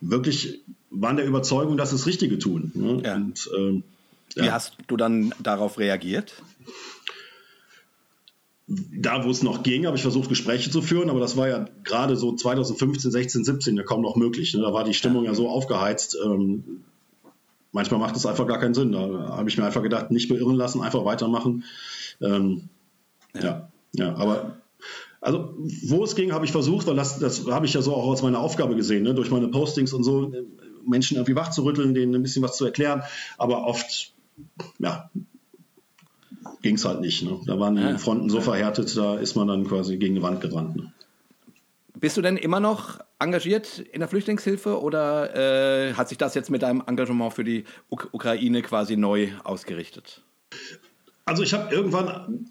[0.00, 2.72] wirklich, waren der Überzeugung, dass sie das Richtige tun.
[2.74, 3.02] Ne?
[3.04, 3.16] Ja.
[3.16, 3.82] Und, ähm,
[4.34, 4.44] ja.
[4.44, 6.34] Wie hast du dann darauf reagiert?
[8.68, 11.66] da, wo es noch ging, habe ich versucht, Gespräche zu führen, aber das war ja
[11.84, 14.54] gerade so 2015, 16, 17 ja kaum noch möglich.
[14.54, 14.62] Ne?
[14.62, 16.16] Da war die Stimmung ja so aufgeheizt.
[16.24, 16.82] Ähm,
[17.70, 18.90] manchmal macht es einfach gar keinen Sinn.
[18.90, 18.98] Da
[19.36, 21.64] habe ich mir einfach gedacht, nicht beirren lassen, einfach weitermachen.
[22.20, 22.68] Ähm,
[23.34, 23.42] ja.
[23.42, 24.56] ja, ja, aber
[25.20, 28.10] also wo es ging, habe ich versucht, weil das, das habe ich ja so auch
[28.10, 29.14] als meine Aufgabe gesehen, ne?
[29.14, 30.32] durch meine Postings und so,
[30.84, 33.02] Menschen irgendwie wachzurütteln, denen ein bisschen was zu erklären.
[33.38, 34.12] Aber oft,
[34.78, 35.10] ja,
[36.62, 37.22] ging es halt nicht.
[37.22, 37.40] Ne?
[37.46, 40.76] Da waren die Fronten so verhärtet, da ist man dann quasi gegen die Wand gerannt.
[40.76, 40.92] Ne?
[41.98, 45.34] Bist du denn immer noch engagiert in der Flüchtlingshilfe oder
[45.88, 50.22] äh, hat sich das jetzt mit deinem Engagement für die Uk Ukraine quasi neu ausgerichtet?
[51.24, 52.50] Also ich habe irgendwann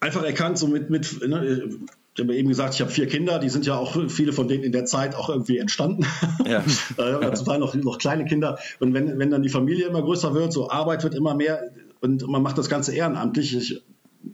[0.00, 1.68] einfach erkannt, so mit, mit ne,
[2.14, 4.62] ich habe eben gesagt, ich habe vier Kinder, die sind ja auch viele von denen
[4.62, 6.06] in der Zeit auch irgendwie entstanden.
[6.46, 6.62] Ja.
[6.96, 8.58] äh, zum Teil noch, noch kleine Kinder.
[8.78, 12.26] Und wenn, wenn dann die Familie immer größer wird, so Arbeit wird immer mehr, und
[12.28, 13.56] man macht das Ganze ehrenamtlich.
[13.56, 13.82] Ich,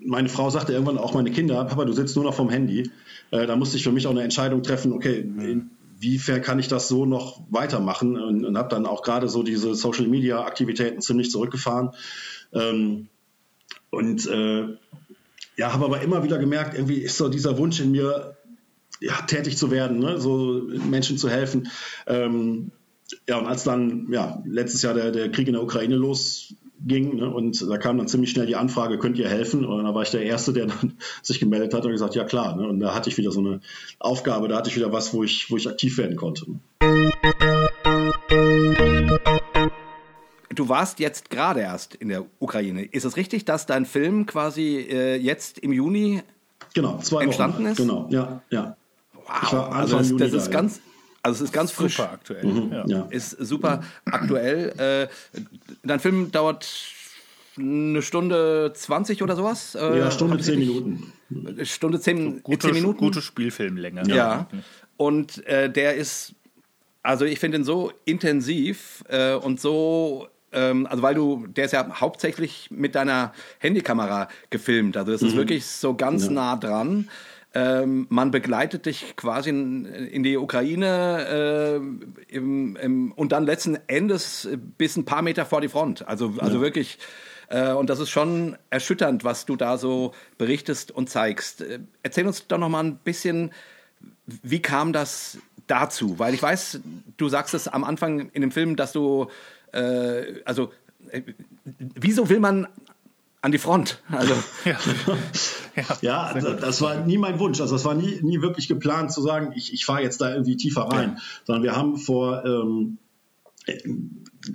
[0.05, 2.91] meine Frau sagte irgendwann auch meine Kinder, Papa, du sitzt nur noch vom Handy.
[3.31, 6.87] Äh, da musste ich für mich auch eine Entscheidung treffen, okay, inwiefern kann ich das
[6.89, 8.21] so noch weitermachen?
[8.21, 11.91] Und, und habe dann auch gerade so diese Social-Media-Aktivitäten ziemlich zurückgefahren.
[12.53, 13.09] Ähm,
[13.91, 14.77] und äh,
[15.61, 18.35] ja, habe aber immer wieder gemerkt, irgendwie ist so dieser Wunsch in mir,
[18.99, 20.19] ja, tätig zu werden, ne?
[20.19, 21.69] so Menschen zu helfen.
[22.07, 22.71] Ähm,
[23.29, 27.17] ja, und als dann ja, letztes Jahr der, der Krieg in der Ukraine los ging.
[27.17, 27.29] Ne?
[27.29, 29.67] Und da kam dann ziemlich schnell die Anfrage, könnt ihr helfen?
[29.67, 32.57] Und dann war ich der Erste, der dann sich gemeldet hat und gesagt, ja klar.
[32.57, 32.67] Ne?
[32.67, 33.61] Und da hatte ich wieder so eine
[33.99, 36.47] Aufgabe, da hatte ich wieder was, wo ich, wo ich aktiv werden konnte.
[40.61, 42.83] Du warst jetzt gerade erst in der Ukraine.
[42.85, 46.23] Ist es richtig, dass dein Film quasi äh, jetzt im Juni
[46.75, 47.73] genau, zwei entstanden Wochen.
[47.73, 47.77] ist?
[47.79, 48.77] Genau, ja, ja.
[49.15, 50.83] Wow, also das, das ist ganz,
[51.23, 51.97] also es ist ganz frisch.
[51.97, 52.45] Super aktuell.
[52.45, 53.07] Mhm, ja.
[53.09, 55.09] Ist super aktuell.
[55.33, 55.41] Äh,
[55.83, 56.69] dein Film dauert
[57.59, 59.75] eine Stunde 20 oder sowas?
[59.77, 61.13] Äh, ja, Stunde 10 Minuten.
[61.63, 62.99] Stunde 10, gute, 10 Minuten.
[62.99, 64.03] Gute Spielfilmlänge.
[64.09, 64.15] Ja.
[64.15, 64.49] ja.
[64.99, 66.35] Und äh, der ist,
[67.03, 71.73] also ich finde ihn so intensiv äh, und so ähm, also weil du, der ist
[71.73, 74.97] ja hauptsächlich mit deiner Handykamera gefilmt.
[74.97, 75.39] Also das ist mhm.
[75.39, 76.33] wirklich so ganz ja.
[76.33, 77.09] nah dran.
[77.53, 81.81] Ähm, man begleitet dich quasi in, in die Ukraine
[82.31, 86.07] äh, im, im, und dann letzten Endes bis ein paar Meter vor die Front.
[86.07, 86.63] Also, also ja.
[86.63, 86.99] wirklich.
[87.49, 91.63] Äh, und das ist schon erschütternd, was du da so berichtest und zeigst.
[91.63, 93.51] Äh, erzähl uns doch noch mal ein bisschen,
[94.27, 96.21] wie kam das dazu?
[96.21, 96.81] Weil ich weiß,
[97.17, 99.29] du sagst es am Anfang in dem Film, dass du,
[99.73, 100.73] äh, also,
[101.11, 101.23] äh,
[101.79, 102.67] wieso will man
[103.43, 104.03] an die Front.
[104.11, 104.35] Also.
[105.77, 107.61] ja, ja also das war nie mein Wunsch.
[107.61, 110.57] Also das war nie, nie wirklich geplant zu sagen, ich, ich fahre jetzt da irgendwie
[110.57, 111.15] tiefer rein.
[111.17, 111.23] Ja.
[111.45, 112.99] Sondern wir haben vor ähm,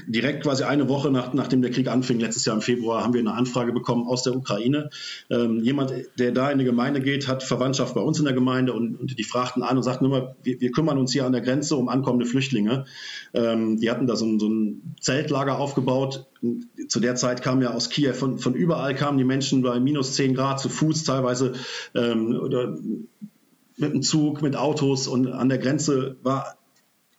[0.08, 3.22] direkt quasi eine Woche nach, nachdem der Krieg anfing, letztes Jahr im Februar, haben wir
[3.22, 4.90] eine Anfrage bekommen aus der Ukraine.
[5.30, 8.74] Ähm, jemand, der da in die Gemeinde geht, hat Verwandtschaft bei uns in der Gemeinde
[8.74, 11.42] und, und die fragten an und sagten immer, wir, wir, kümmern uns hier an der
[11.42, 12.86] Grenze um ankommende Flüchtlinge.
[13.34, 16.26] Ähm, die hatten da so ein, so ein, Zeltlager aufgebaut.
[16.88, 20.14] Zu der Zeit kamen ja aus Kiew, von, von überall kamen die Menschen bei minus
[20.14, 21.54] 10 Grad zu Fuß teilweise
[21.94, 22.76] ähm, oder
[23.78, 26.58] mit dem Zug, mit Autos und an der Grenze war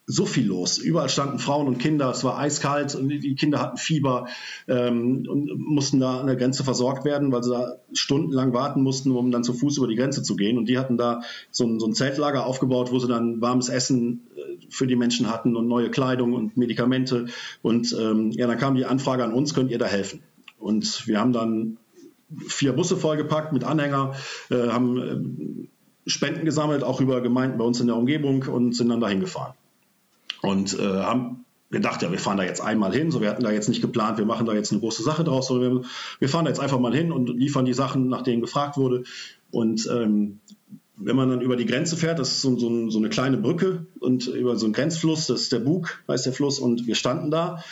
[0.09, 0.77] so viel los.
[0.77, 4.27] Überall standen Frauen und Kinder, es war eiskalt und die Kinder hatten Fieber
[4.69, 9.11] ähm, und mussten da an der Grenze versorgt werden, weil sie da stundenlang warten mussten,
[9.11, 10.57] um dann zu Fuß über die Grenze zu gehen.
[10.57, 14.27] Und die hatten da so ein, so ein Zeltlager aufgebaut, wo sie dann warmes Essen
[14.37, 17.25] äh, für die Menschen hatten und neue Kleidung und Medikamente.
[17.61, 20.21] Und ähm, ja, dann kam die Anfrage an uns, könnt ihr da helfen?
[20.57, 21.77] Und wir haben dann
[22.47, 24.13] vier Busse vollgepackt mit Anhänger,
[24.49, 25.67] äh, haben
[26.05, 29.19] äh, Spenden gesammelt, auch über Gemeinden bei uns in der Umgebung und sind dann dahin
[29.19, 29.53] gefahren.
[30.41, 33.51] Und äh, haben gedacht, ja, wir fahren da jetzt einmal hin, so wir hatten da
[33.51, 35.81] jetzt nicht geplant, wir machen da jetzt eine große Sache draus, sondern wir,
[36.19, 39.03] wir fahren da jetzt einfach mal hin und liefern die Sachen, nach denen gefragt wurde.
[39.51, 40.39] Und ähm,
[40.95, 43.85] wenn man dann über die Grenze fährt, das ist so, so, so, eine kleine Brücke
[43.99, 47.29] und über so einen Grenzfluss, das ist der Bug, heißt der Fluss, und wir standen
[47.29, 47.63] da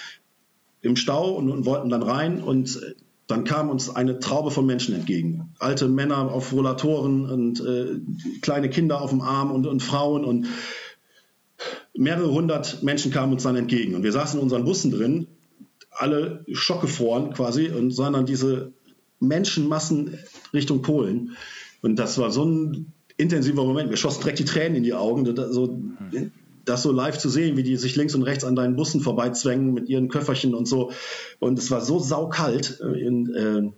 [0.82, 2.96] im Stau und, und wollten dann rein und
[3.28, 5.54] dann kam uns eine Traube von Menschen entgegen.
[5.58, 8.00] Alte Männer auf Rollatoren und äh,
[8.42, 10.46] kleine Kinder auf dem Arm und, und Frauen und
[11.98, 13.96] mehrere hundert Menschen kamen uns dann entgegen.
[13.96, 15.28] Und wir saßen in unseren Bussen drin,
[15.92, 18.74] alle schockgefroren quasi und sahen dann diese
[19.20, 20.20] Menschenmassen
[20.54, 21.38] Richtung Polen.
[21.82, 23.90] Und das war so ein intensiver Moment.
[23.90, 25.24] Mir schossen direkt die Tränen in die Augen.
[25.36, 25.80] Das so,
[26.66, 29.74] das so live zu sehen, wie die sich links und rechts an deinen Bussen vorbeizwängen
[29.74, 30.92] mit ihren Köfferchen und so.
[31.40, 32.82] Und es war so saukalt.
[32.82, 33.72] In, äh,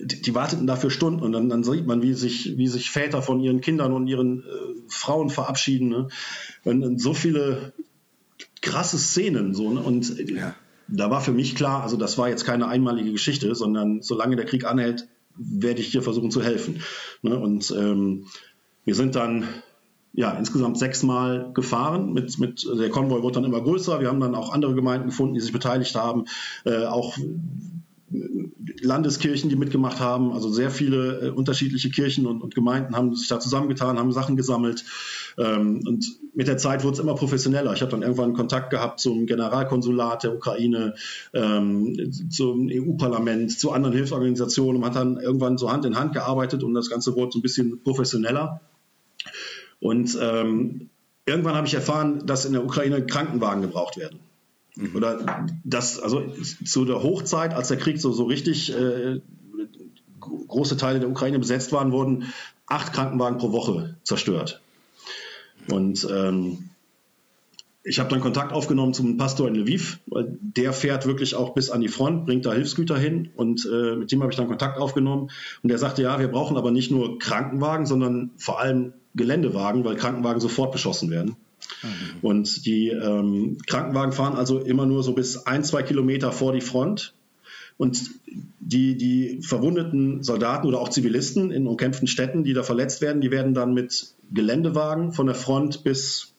[0.00, 3.22] die, die, warteten dafür Stunden und dann, dann, sieht man, wie sich, wie sich Väter
[3.22, 4.44] von ihren Kindern und ihren äh,
[4.88, 5.88] Frauen verabschieden.
[5.88, 6.08] Ne?
[6.64, 7.72] Und, und, so viele
[8.60, 9.54] krasse Szenen.
[9.54, 9.80] So, ne?
[9.80, 10.54] Und ja.
[10.88, 14.46] da war für mich klar, also das war jetzt keine einmalige Geschichte, sondern solange der
[14.46, 16.82] Krieg anhält, werde ich dir versuchen zu helfen.
[17.22, 17.38] Ne?
[17.38, 18.26] Und ähm,
[18.84, 19.46] wir sind dann
[20.12, 22.12] ja, insgesamt sechsmal gefahren.
[22.12, 24.00] Mit, mit, der Konvoi wurde dann immer größer.
[24.00, 26.24] Wir haben dann auch andere Gemeinden gefunden, die sich beteiligt haben.
[26.64, 27.16] Äh, auch
[28.80, 30.32] Landeskirchen, die mitgemacht haben.
[30.32, 34.36] Also sehr viele äh, unterschiedliche Kirchen und, und, Gemeinden haben sich da zusammengetan, haben Sachen
[34.36, 34.84] gesammelt.
[35.36, 37.72] Ähm, und mit der Zeit wurde es immer professioneller.
[37.72, 40.94] Ich habe dann irgendwann Kontakt gehabt zum Generalkonsulat der Ukraine,
[41.34, 46.62] ähm, zum EU-Parlament, zu anderen Hilfsorganisationen und hat dann irgendwann so Hand in Hand gearbeitet
[46.62, 48.60] und das Ganze wurde so ein bisschen professioneller.
[49.80, 50.90] Und ähm,
[51.26, 54.20] irgendwann habe ich erfahren, dass in der Ukraine Krankenwagen gebraucht werden.
[54.78, 54.96] Mhm.
[54.96, 56.22] Oder das, also
[56.64, 59.20] zu der Hochzeit, als der Krieg so, so richtig äh,
[60.20, 62.32] große Teile der Ukraine besetzt waren, wurden
[62.66, 64.60] acht Krankenwagen pro Woche zerstört.
[65.70, 66.70] Und ähm,
[67.82, 71.70] ich habe dann Kontakt aufgenommen zum Pastor in Lviv, weil der fährt wirklich auch bis
[71.70, 74.78] an die Front, bringt da Hilfsgüter hin und äh, mit dem habe ich dann Kontakt
[74.78, 75.30] aufgenommen
[75.62, 79.96] und der sagte, ja, wir brauchen aber nicht nur Krankenwagen, sondern vor allem Geländewagen, weil
[79.96, 81.36] Krankenwagen sofort beschossen werden.
[82.22, 86.60] Und die ähm, Krankenwagen fahren also immer nur so bis ein, zwei Kilometer vor die
[86.60, 87.14] Front.
[87.76, 88.10] Und
[88.58, 93.30] die, die verwundeten Soldaten oder auch Zivilisten in umkämpften Städten, die da verletzt werden, die
[93.30, 96.34] werden dann mit Geländewagen von der Front bis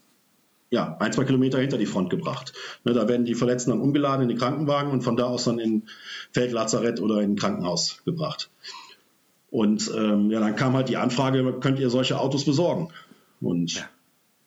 [0.69, 2.53] ja, ein, zwei Kilometer hinter die Front gebracht.
[2.83, 5.59] Ne, da werden die Verletzten dann umgeladen in die Krankenwagen und von da aus dann
[5.59, 5.83] in
[6.31, 8.51] Feldlazarett oder in ein Krankenhaus gebracht.
[9.49, 12.89] Und ähm, ja, dann kam halt die Anfrage, könnt ihr solche Autos besorgen?
[13.41, 13.89] Und ja.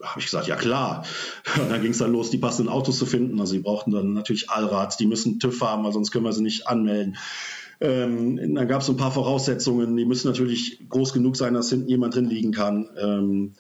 [0.02, 1.04] Habe ich gesagt, ja klar.
[1.60, 3.40] Und dann ging es dann los, die passenden Autos zu finden.
[3.40, 6.42] Also sie brauchten dann natürlich Allrad, die müssen TÜV haben, weil sonst können wir sie
[6.42, 7.16] nicht anmelden.
[7.80, 11.88] Ähm, dann gab es ein paar Voraussetzungen, die müssen natürlich groß genug sein, dass hinten
[11.88, 12.88] jemand drin liegen kann.
[12.96, 13.54] Ähm,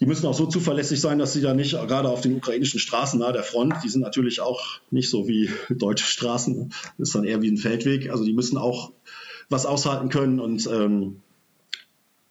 [0.00, 3.20] die müssen auch so zuverlässig sein, dass sie da nicht gerade auf den ukrainischen Straßen
[3.20, 7.24] nahe der Front, die sind natürlich auch nicht so wie deutsche Straßen, das ist dann
[7.24, 8.10] eher wie ein Feldweg.
[8.10, 8.92] Also die müssen auch
[9.48, 10.40] was aushalten können.
[10.40, 11.20] Und ähm,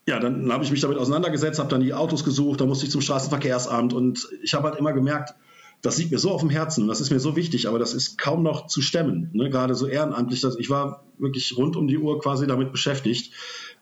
[0.08, 2.92] ja, dann habe ich mich damit auseinandergesetzt, habe dann die Autos gesucht, dann musste ich
[2.92, 5.36] zum Straßenverkehrsamt und ich habe halt immer gemerkt,
[5.82, 8.18] das liegt mir so auf dem Herzen das ist mir so wichtig, aber das ist
[8.18, 9.50] kaum noch zu stemmen, ne?
[9.50, 10.42] gerade so ehrenamtlich.
[10.42, 13.34] Dass ich war wirklich rund um die Uhr quasi damit beschäftigt.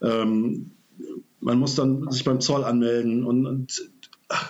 [0.02, 0.72] Ähm,
[1.42, 3.92] man muss dann sich beim Zoll anmelden und, und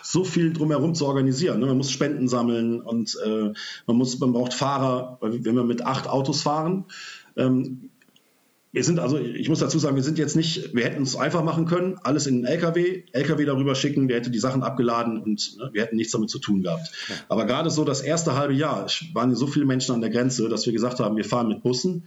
[0.04, 1.60] so viel drumherum zu organisieren.
[1.60, 1.68] Ne?
[1.68, 3.54] Man muss Spenden sammeln und äh,
[3.88, 6.86] man muss, man braucht Fahrer, wenn wir mit acht Autos fahren,
[7.38, 7.90] ähm,
[8.72, 11.44] wir sind also, ich muss dazu sagen, wir sind jetzt nicht, wir hätten es einfach
[11.44, 15.58] machen können, alles in den LKW, LKW darüber schicken, der hätte die Sachen abgeladen und
[15.58, 16.92] ne, wir hätten nichts damit zu tun gehabt.
[17.10, 17.16] Ja.
[17.30, 20.68] Aber gerade so das erste halbe Jahr waren so viele Menschen an der Grenze, dass
[20.68, 22.06] wir gesagt haben, wir fahren mit Bussen,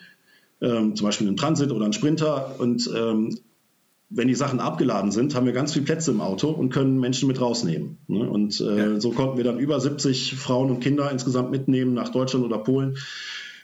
[0.61, 3.37] ähm, zum Beispiel einen Transit oder einen Sprinter und ähm,
[4.14, 7.27] wenn die Sachen abgeladen sind, haben wir ganz viele Plätze im Auto und können Menschen
[7.29, 7.96] mit rausnehmen.
[8.09, 8.29] Ne?
[8.29, 9.01] Und äh, ja.
[9.01, 12.98] so konnten wir dann über 70 Frauen und Kinder insgesamt mitnehmen nach Deutschland oder Polen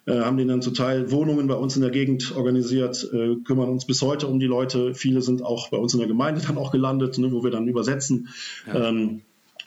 [0.08, 3.68] äh, haben denen dann zum Teil Wohnungen bei uns in der Gegend organisiert, äh, kümmern
[3.68, 4.94] uns bis heute um die Leute.
[4.94, 7.68] Viele sind auch bei uns in der Gemeinde dann auch gelandet, ne, wo wir dann
[7.68, 8.28] übersetzen.
[8.66, 8.88] Ja.
[8.88, 9.20] Ähm,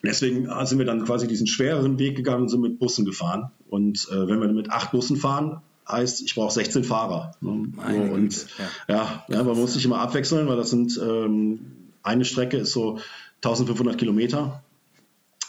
[0.03, 3.51] deswegen sind wir dann quasi diesen schwereren Weg gegangen und sind mit Bussen gefahren.
[3.69, 7.35] Und äh, wenn wir mit acht Bussen fahren, heißt, ich brauche 16 Fahrer.
[7.41, 7.71] Ne?
[7.75, 11.59] So, und ja, ja, ja, man muss sich immer abwechseln, weil das sind ähm,
[12.01, 12.97] eine Strecke ist so
[13.43, 14.63] 1500 Kilometer.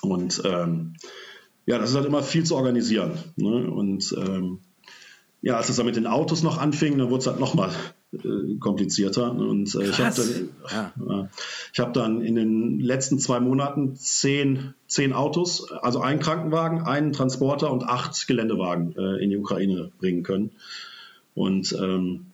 [0.02, 0.94] Und ähm,
[1.64, 3.12] ja, das ist halt immer viel zu organisieren.
[3.36, 3.70] Ne?
[3.70, 4.58] Und ähm,
[5.42, 7.70] ja, als es dann mit den Autos noch anfing, dann wurde es halt nochmal
[8.12, 9.32] äh, komplizierter.
[9.32, 11.28] Und äh, ich habe dann, ja.
[11.72, 17.12] ich hab dann in den letzten zwei Monaten zehn, zehn Autos, also einen Krankenwagen, einen
[17.12, 20.52] Transporter und acht Geländewagen äh, in die Ukraine bringen können.
[21.34, 22.26] Und ähm,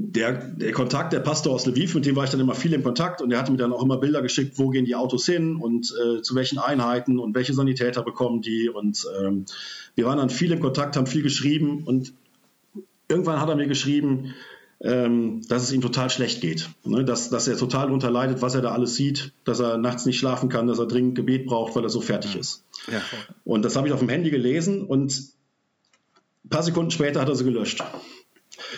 [0.00, 2.84] der, der Kontakt, der Pastor aus Lviv, mit dem war ich dann immer viel in
[2.84, 5.56] Kontakt und der hatte mir dann auch immer Bilder geschickt, wo gehen die Autos hin
[5.56, 8.68] und äh, zu welchen Einheiten und welche Sanitäter bekommen die.
[8.68, 9.46] Und ähm,
[9.96, 12.12] wir waren dann viel in Kontakt, haben viel geschrieben und
[13.08, 14.34] irgendwann hat er mir geschrieben,
[14.80, 16.68] ähm, dass es ihm total schlecht geht.
[16.84, 17.04] Ne?
[17.04, 20.20] Dass, dass er total darunter leidet, was er da alles sieht, dass er nachts nicht
[20.20, 22.64] schlafen kann, dass er dringend Gebet braucht, weil er so fertig ist.
[22.86, 23.02] Ja.
[23.44, 25.12] Und das habe ich auf dem Handy gelesen und
[26.44, 27.82] ein paar Sekunden später hat er sie gelöscht.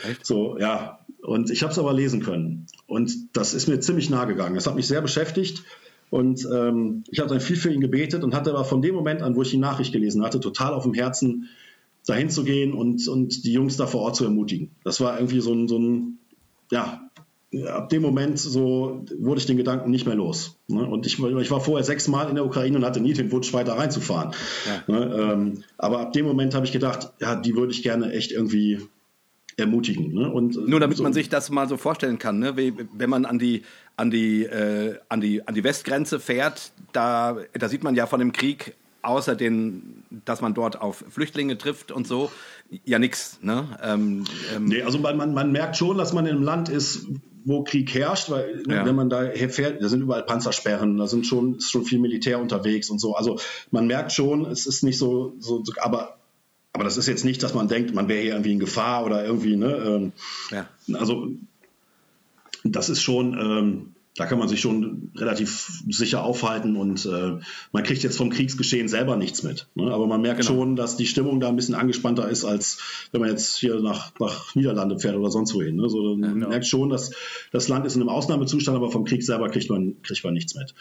[0.09, 0.27] Echt?
[0.27, 1.01] So, ja.
[1.23, 2.67] Und ich habe es aber lesen können.
[2.87, 4.55] Und das ist mir ziemlich nahe gegangen.
[4.55, 5.65] Das hat mich sehr beschäftigt.
[6.11, 9.23] Und ähm, ich habe dann viel für ihn gebetet und hatte aber von dem Moment
[9.23, 11.49] an, wo ich die Nachricht gelesen hatte, total auf dem Herzen,
[12.07, 14.71] dahin zu gehen und, und die Jungs da vor Ort zu ermutigen.
[14.83, 16.19] Das war irgendwie so ein, so ein
[16.73, 17.11] ja,
[17.67, 20.57] ab dem Moment so wurde ich den Gedanken nicht mehr los.
[20.69, 20.85] Ne?
[20.85, 23.75] Und ich, ich, war vorher sechsmal in der Ukraine und hatte nie den Wunsch, weiter
[23.75, 24.33] reinzufahren.
[24.67, 24.95] Ja.
[24.95, 25.33] Ne?
[25.33, 28.81] Ähm, aber ab dem Moment habe ich gedacht, ja, die würde ich gerne echt irgendwie
[29.57, 30.13] ermutigen.
[30.15, 30.31] Ne?
[30.31, 32.57] Und, Nur damit so, man sich das mal so vorstellen kann, ne?
[32.57, 33.63] Wenn man an die,
[33.97, 38.21] an, die, äh, an, die, an die Westgrenze fährt, da, da sieht man ja von
[38.21, 42.31] dem Krieg außer den, dass man dort auf Flüchtlinge trifft und so,
[42.85, 43.39] ja nichts.
[43.43, 43.79] Ne?
[43.83, 44.25] Ähm,
[44.55, 47.07] ähm nee, also man, man merkt schon, dass man in einem Land ist,
[47.45, 48.85] wo Krieg herrscht, weil ne, ja.
[48.85, 52.39] wenn man da fährt, da sind überall Panzersperren, da sind schon, ist schon viel Militär
[52.39, 53.15] unterwegs und so.
[53.15, 53.39] Also
[53.71, 56.20] man merkt schon, es ist nicht so, so, so aber
[56.73, 59.25] aber das ist jetzt nicht, dass man denkt, man wäre hier irgendwie in Gefahr oder
[59.25, 59.77] irgendwie, ne?
[59.77, 60.13] Ähm,
[60.51, 60.69] ja.
[60.99, 61.29] Also
[62.65, 67.39] das ist schon, ähm, da kann man sich schon relativ sicher aufhalten und äh,
[67.73, 69.69] man kriegt jetzt vom Kriegsgeschehen selber nichts mit.
[69.75, 69.91] Ne?
[69.91, 70.53] Aber man merkt genau.
[70.53, 74.13] schon, dass die Stimmung da ein bisschen angespannter ist, als wenn man jetzt hier nach,
[74.19, 75.77] nach Niederlande fährt oder sonst wohin.
[75.77, 75.89] Ne?
[75.89, 76.49] So, man genau.
[76.49, 77.13] merkt schon, dass
[77.53, 80.55] das Land ist in einem Ausnahmezustand, aber vom Krieg selber kriegt man, kriegt man nichts
[80.55, 80.75] mit.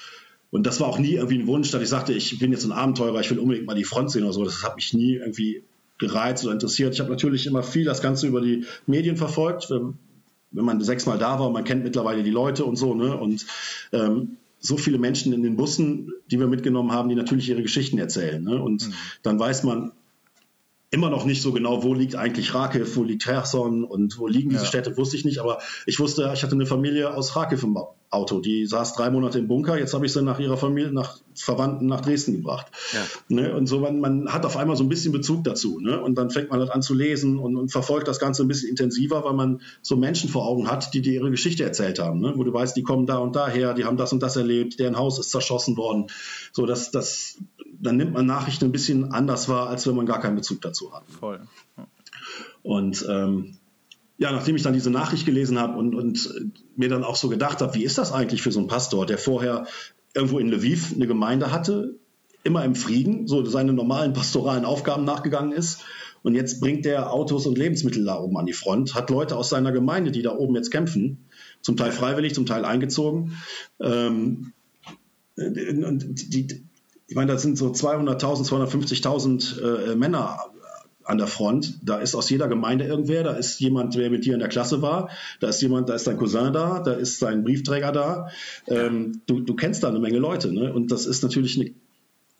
[0.52, 2.72] Und das war auch nie irgendwie ein Wunsch, dass ich sagte, ich bin jetzt ein
[2.72, 4.44] Abenteurer, ich will unbedingt mal die Front sehen oder so.
[4.44, 5.64] Das hat mich nie irgendwie
[6.00, 6.94] gereizt oder interessiert.
[6.94, 9.70] Ich habe natürlich immer viel das Ganze über die Medien verfolgt
[10.52, 13.16] wenn man sechsmal da war und man kennt mittlerweile die Leute und so, ne?
[13.16, 13.46] Und
[13.92, 17.98] ähm, so viele Menschen in den Bussen, die wir mitgenommen haben, die natürlich ihre Geschichten
[17.98, 18.44] erzählen.
[18.44, 18.62] Ne?
[18.62, 18.94] Und mhm.
[19.24, 19.94] dann weiß man
[20.92, 24.50] immer noch nicht so genau, wo liegt eigentlich Rakiv, wo liegt Cherson und wo liegen
[24.50, 24.68] diese ja.
[24.68, 25.40] Städte, wusste ich nicht.
[25.40, 27.78] Aber ich wusste, ich hatte eine Familie aus Rakiv im
[28.10, 28.40] Auto.
[28.40, 29.78] Die saß drei Monate im Bunker.
[29.78, 32.66] Jetzt habe ich sie nach ihrer Familie, nach Verwandten nach Dresden gebracht.
[32.92, 33.06] Ja.
[33.28, 33.56] Ne?
[33.56, 35.80] Und so, man, man, hat auf einmal so ein bisschen Bezug dazu.
[35.80, 36.02] Ne?
[36.02, 38.70] Und dann fängt man halt an zu lesen und, und, verfolgt das Ganze ein bisschen
[38.70, 42.20] intensiver, weil man so Menschen vor Augen hat, die dir ihre Geschichte erzählt haben.
[42.20, 42.34] Ne?
[42.36, 44.98] Wo du weißt, die kommen da und daher, die haben das und das erlebt, deren
[44.98, 46.08] Haus ist zerschossen worden.
[46.52, 47.38] So, das, das,
[47.82, 50.94] dann nimmt man Nachrichten ein bisschen anders wahr, als wenn man gar keinen Bezug dazu
[50.94, 51.04] hat.
[51.08, 51.42] Voll.
[51.78, 51.88] Ja.
[52.62, 53.58] Und ähm,
[54.18, 57.62] ja, nachdem ich dann diese Nachricht gelesen habe und, und mir dann auch so gedacht
[57.62, 59.66] habe, wie ist das eigentlich für so einen Pastor, der vorher
[60.14, 61.96] irgendwo in Lviv eine Gemeinde hatte,
[62.44, 65.84] immer im Frieden, so seine normalen pastoralen Aufgaben nachgegangen ist.
[66.22, 69.50] Und jetzt bringt der Autos und Lebensmittel da oben an die Front, hat Leute aus
[69.50, 71.30] seiner Gemeinde, die da oben jetzt kämpfen,
[71.62, 73.38] zum Teil freiwillig, zum Teil eingezogen.
[73.80, 74.52] Ähm,
[75.38, 76.66] und die,
[77.10, 80.38] ich meine, das sind so 200.000, 250.000 äh, Männer
[81.04, 81.80] an der Front.
[81.84, 84.84] Da ist aus jeder Gemeinde irgendwer, da ist jemand, der mit dir in der Klasse
[84.84, 88.30] war, da ist jemand, da ist dein Cousin da, da ist dein Briefträger da.
[88.68, 90.72] Ähm, du, du kennst da eine Menge Leute, ne?
[90.72, 91.72] Und das ist natürlich eine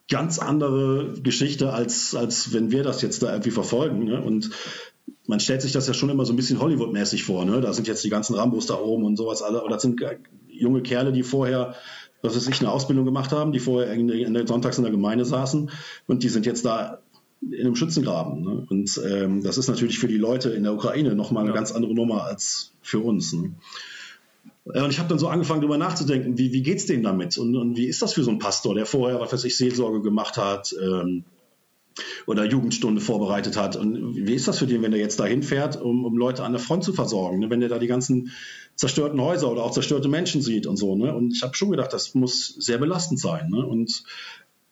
[0.08, 4.04] ganz andere Geschichte, als, als wenn wir das jetzt da irgendwie verfolgen.
[4.04, 4.22] Ne?
[4.22, 4.52] Und
[5.28, 7.46] man stellt sich das ja schon immer so ein bisschen Hollywood-mäßig vor.
[7.46, 7.62] Ne?
[7.62, 9.64] Da sind jetzt die ganzen Rambos da oben und sowas alle.
[9.64, 10.02] Oder das sind
[10.48, 11.76] junge Kerle, die vorher,
[12.22, 14.92] was weiß ich, eine Ausbildung gemacht haben, die vorher in, in der, sonntags in der
[14.92, 15.72] Gemeinde saßen
[16.08, 17.00] und die sind jetzt da
[17.42, 18.42] in einem Schützengraben.
[18.42, 18.68] Ne?
[18.70, 21.56] Und ähm, das ist natürlich für die Leute in der Ukraine nochmal eine ja.
[21.56, 23.34] ganz andere Nummer als für uns.
[23.34, 23.54] Ne?
[24.66, 27.38] Und ich habe dann so angefangen, darüber nachzudenken, wie, wie es denen damit?
[27.38, 30.02] Und, und, wie ist das für so einen Pastor, der vorher, was weiß ich, Seelsorge
[30.02, 31.24] gemacht hat ähm,
[32.26, 33.76] oder Jugendstunde vorbereitet hat?
[33.76, 36.52] Und wie ist das für den, wenn er jetzt dahin fährt, um, um Leute an
[36.52, 37.40] der Front zu versorgen?
[37.40, 37.50] Ne?
[37.50, 38.32] Wenn er da die ganzen
[38.76, 40.96] zerstörten Häuser oder auch zerstörte Menschen sieht und so.
[40.96, 41.14] Ne?
[41.14, 43.50] Und ich habe schon gedacht, das muss sehr belastend sein.
[43.50, 43.66] Ne?
[43.66, 44.04] Und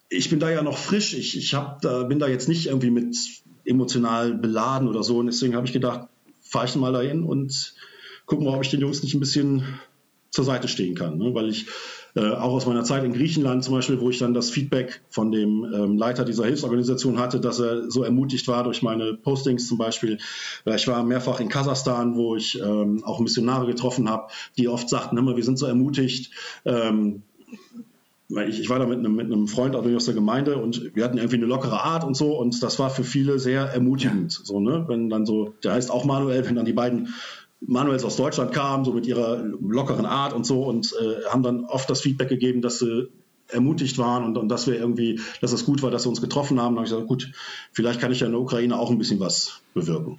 [0.09, 1.13] ich bin da ja noch frisch.
[1.13, 3.17] Ich, ich hab da, bin da jetzt nicht irgendwie mit
[3.65, 5.17] emotional beladen oder so.
[5.17, 6.07] Und deswegen habe ich gedacht,
[6.41, 7.73] fahre ich mal dahin und
[8.25, 9.80] gucken mal, ob ich den Jungs nicht ein bisschen
[10.32, 11.17] zur Seite stehen kann.
[11.17, 11.34] Ne?
[11.34, 11.65] Weil ich
[12.18, 15.32] äh, auch aus meiner Zeit in Griechenland zum Beispiel, wo ich dann das Feedback von
[15.32, 19.78] dem ähm, Leiter dieser Hilfsorganisation hatte, dass er so ermutigt war durch meine Postings zum
[19.78, 20.18] Beispiel.
[20.65, 25.24] Ich war mehrfach in Kasachstan, wo ich ähm, auch Missionare getroffen habe, die oft sagten,
[25.24, 26.32] mal, wir sind so ermutigt.
[26.65, 27.22] Ähm,
[28.30, 31.18] ich, ich war da mit einem, mit einem Freund aus der Gemeinde und wir hatten
[31.18, 34.32] irgendwie eine lockere Art und so und das war für viele sehr ermutigend.
[34.32, 34.86] So, ne?
[34.88, 37.13] Wenn dann so, der heißt auch Manuel, wenn dann die beiden
[37.60, 41.66] Manuels aus Deutschland kamen, so mit ihrer lockeren Art und so und äh, haben dann
[41.66, 43.10] oft das Feedback gegeben, dass sie
[43.49, 46.60] ermutigt waren und, und dass wir irgendwie, dass es gut war, dass sie uns getroffen
[46.60, 46.76] haben.
[46.76, 47.32] Da habe ich gesagt, gut,
[47.72, 50.18] vielleicht kann ich ja in der Ukraine auch ein bisschen was bewirken.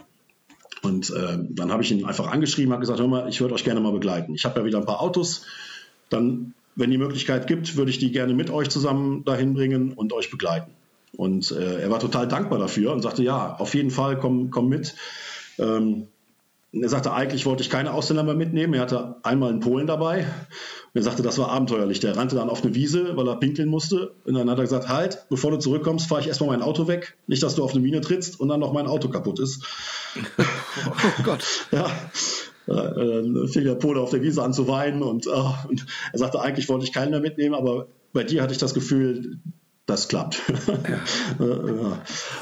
[0.82, 3.64] Und äh, dann habe ich ihn einfach angeschrieben, habe gesagt, hör mal, ich würde euch
[3.64, 4.34] gerne mal begleiten.
[4.34, 5.45] Ich habe ja wieder ein paar Autos.
[6.09, 10.12] Dann, wenn die Möglichkeit gibt, würde ich die gerne mit euch zusammen dahin bringen und
[10.12, 10.72] euch begleiten.
[11.16, 14.68] Und äh, er war total dankbar dafür und sagte, ja, auf jeden Fall, komm, komm
[14.68, 14.95] mit.
[15.59, 16.07] Ähm,
[16.73, 18.75] er sagte, eigentlich wollte ich keine Ausländer mehr mitnehmen.
[18.75, 20.19] Er hatte einmal einen Polen dabei.
[20.19, 22.01] Und er sagte, das war abenteuerlich.
[22.01, 24.14] Der rannte dann auf eine Wiese, weil er pinkeln musste.
[24.25, 27.16] Und dann hat er gesagt, halt, bevor du zurückkommst, fahre ich erstmal mein Auto weg.
[27.27, 29.64] Nicht, dass du auf eine Mine trittst und dann noch mein Auto kaputt ist.
[30.87, 31.45] Oh Gott.
[31.73, 31.91] ja.
[32.66, 36.41] Dann fing der Pole auf der Wiese an zu weinen und, oh, und er sagte,
[36.41, 39.41] eigentlich wollte ich keinen mehr mitnehmen, aber bei dir hatte ich das Gefühl,
[39.89, 40.41] das klappt.
[41.39, 41.99] Ja.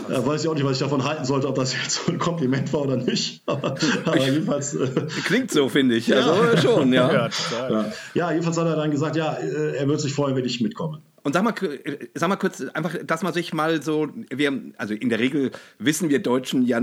[0.08, 0.26] ja.
[0.26, 2.72] Weiß ich auch nicht, was ich davon halten sollte, ob das jetzt so ein Kompliment
[2.72, 3.42] war oder nicht.
[3.46, 4.74] Aber, aber jedenfalls.
[4.74, 4.88] Äh,
[5.24, 6.14] Klingt so, finde ich.
[6.14, 6.56] Also ja.
[6.56, 7.28] schon, ja.
[7.70, 7.92] ja.
[8.14, 11.00] Ja, jedenfalls hat er dann gesagt, ja, äh, er würde sich freuen, wenn ich mitkomme.
[11.22, 14.94] Und sag mal, äh, sag mal kurz, einfach, dass man sich mal so, wir, also
[14.94, 16.80] in der Regel wissen wir Deutschen ja,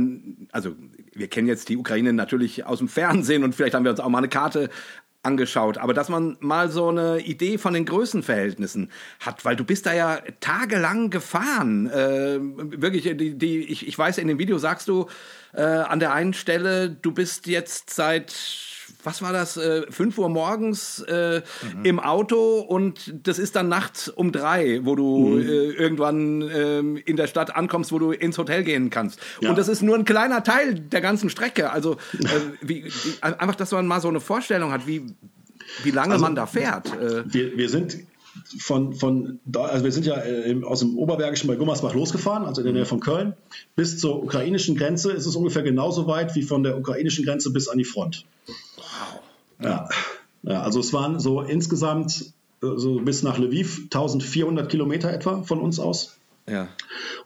[0.51, 0.75] also
[1.13, 4.09] wir kennen jetzt die Ukraine natürlich aus dem Fernsehen und vielleicht haben wir uns auch
[4.09, 4.69] mal eine Karte
[5.23, 9.85] angeschaut, aber dass man mal so eine Idee von den Größenverhältnissen hat, weil du bist
[9.85, 11.89] da ja tagelang gefahren.
[11.89, 15.07] Äh, wirklich, die, die, ich, ich weiß, in dem Video sagst du
[15.53, 18.31] äh, an der einen Stelle, du bist jetzt seit
[19.03, 21.41] was war das, äh, 5 Uhr morgens äh,
[21.75, 21.85] mhm.
[21.85, 25.41] im Auto und das ist dann nachts um drei, wo du mhm.
[25.41, 29.19] äh, irgendwann äh, in der Stadt ankommst, wo du ins Hotel gehen kannst.
[29.41, 29.49] Ja.
[29.49, 31.71] Und das ist nur ein kleiner Teil der ganzen Strecke.
[31.71, 32.27] Also äh,
[32.61, 32.91] wie, wie,
[33.21, 35.05] einfach, dass man mal so eine Vorstellung hat, wie,
[35.83, 36.93] wie lange also, man da fährt.
[36.93, 37.23] Äh.
[37.25, 37.97] Wir, wir sind
[38.59, 42.61] von, von da, also wir sind ja äh, aus dem Oberbergischen bei Gummersbach losgefahren, also
[42.61, 43.33] in der Nähe von Köln,
[43.75, 47.67] bis zur ukrainischen Grenze ist es ungefähr genauso weit wie von der ukrainischen Grenze bis
[47.67, 48.25] an die Front.
[49.63, 49.89] Ja.
[50.43, 55.79] ja, also es waren so insgesamt so bis nach Lviv 1400 Kilometer etwa von uns
[55.79, 56.17] aus.
[56.47, 56.69] Ja.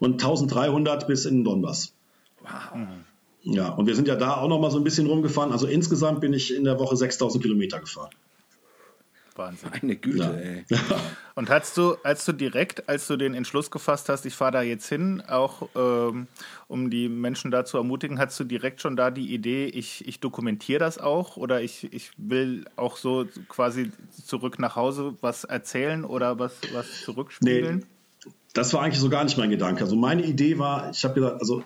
[0.00, 1.92] Und 1300 bis in den Donbass.
[2.40, 2.80] Wow.
[3.42, 5.52] Ja, und wir sind ja da auch noch mal so ein bisschen rumgefahren.
[5.52, 8.10] Also insgesamt bin ich in der Woche 6000 Kilometer gefahren.
[9.38, 9.70] Wahnsinn.
[9.72, 10.32] Eine Güte, ja.
[10.32, 10.64] ey.
[11.34, 14.62] Und hast du, als du direkt, als du den Entschluss gefasst hast, ich fahre da
[14.62, 16.26] jetzt hin, auch ähm,
[16.66, 20.20] um die Menschen da zu ermutigen, hast du direkt schon da die Idee, ich, ich
[20.20, 23.92] dokumentiere das auch oder ich, ich will auch so quasi
[24.26, 27.78] zurück nach Hause was erzählen oder was, was zurückspiegeln?
[27.78, 29.84] Nee, das war eigentlich so gar nicht mein Gedanke.
[29.84, 31.62] Also meine Idee war, ich habe gesagt, also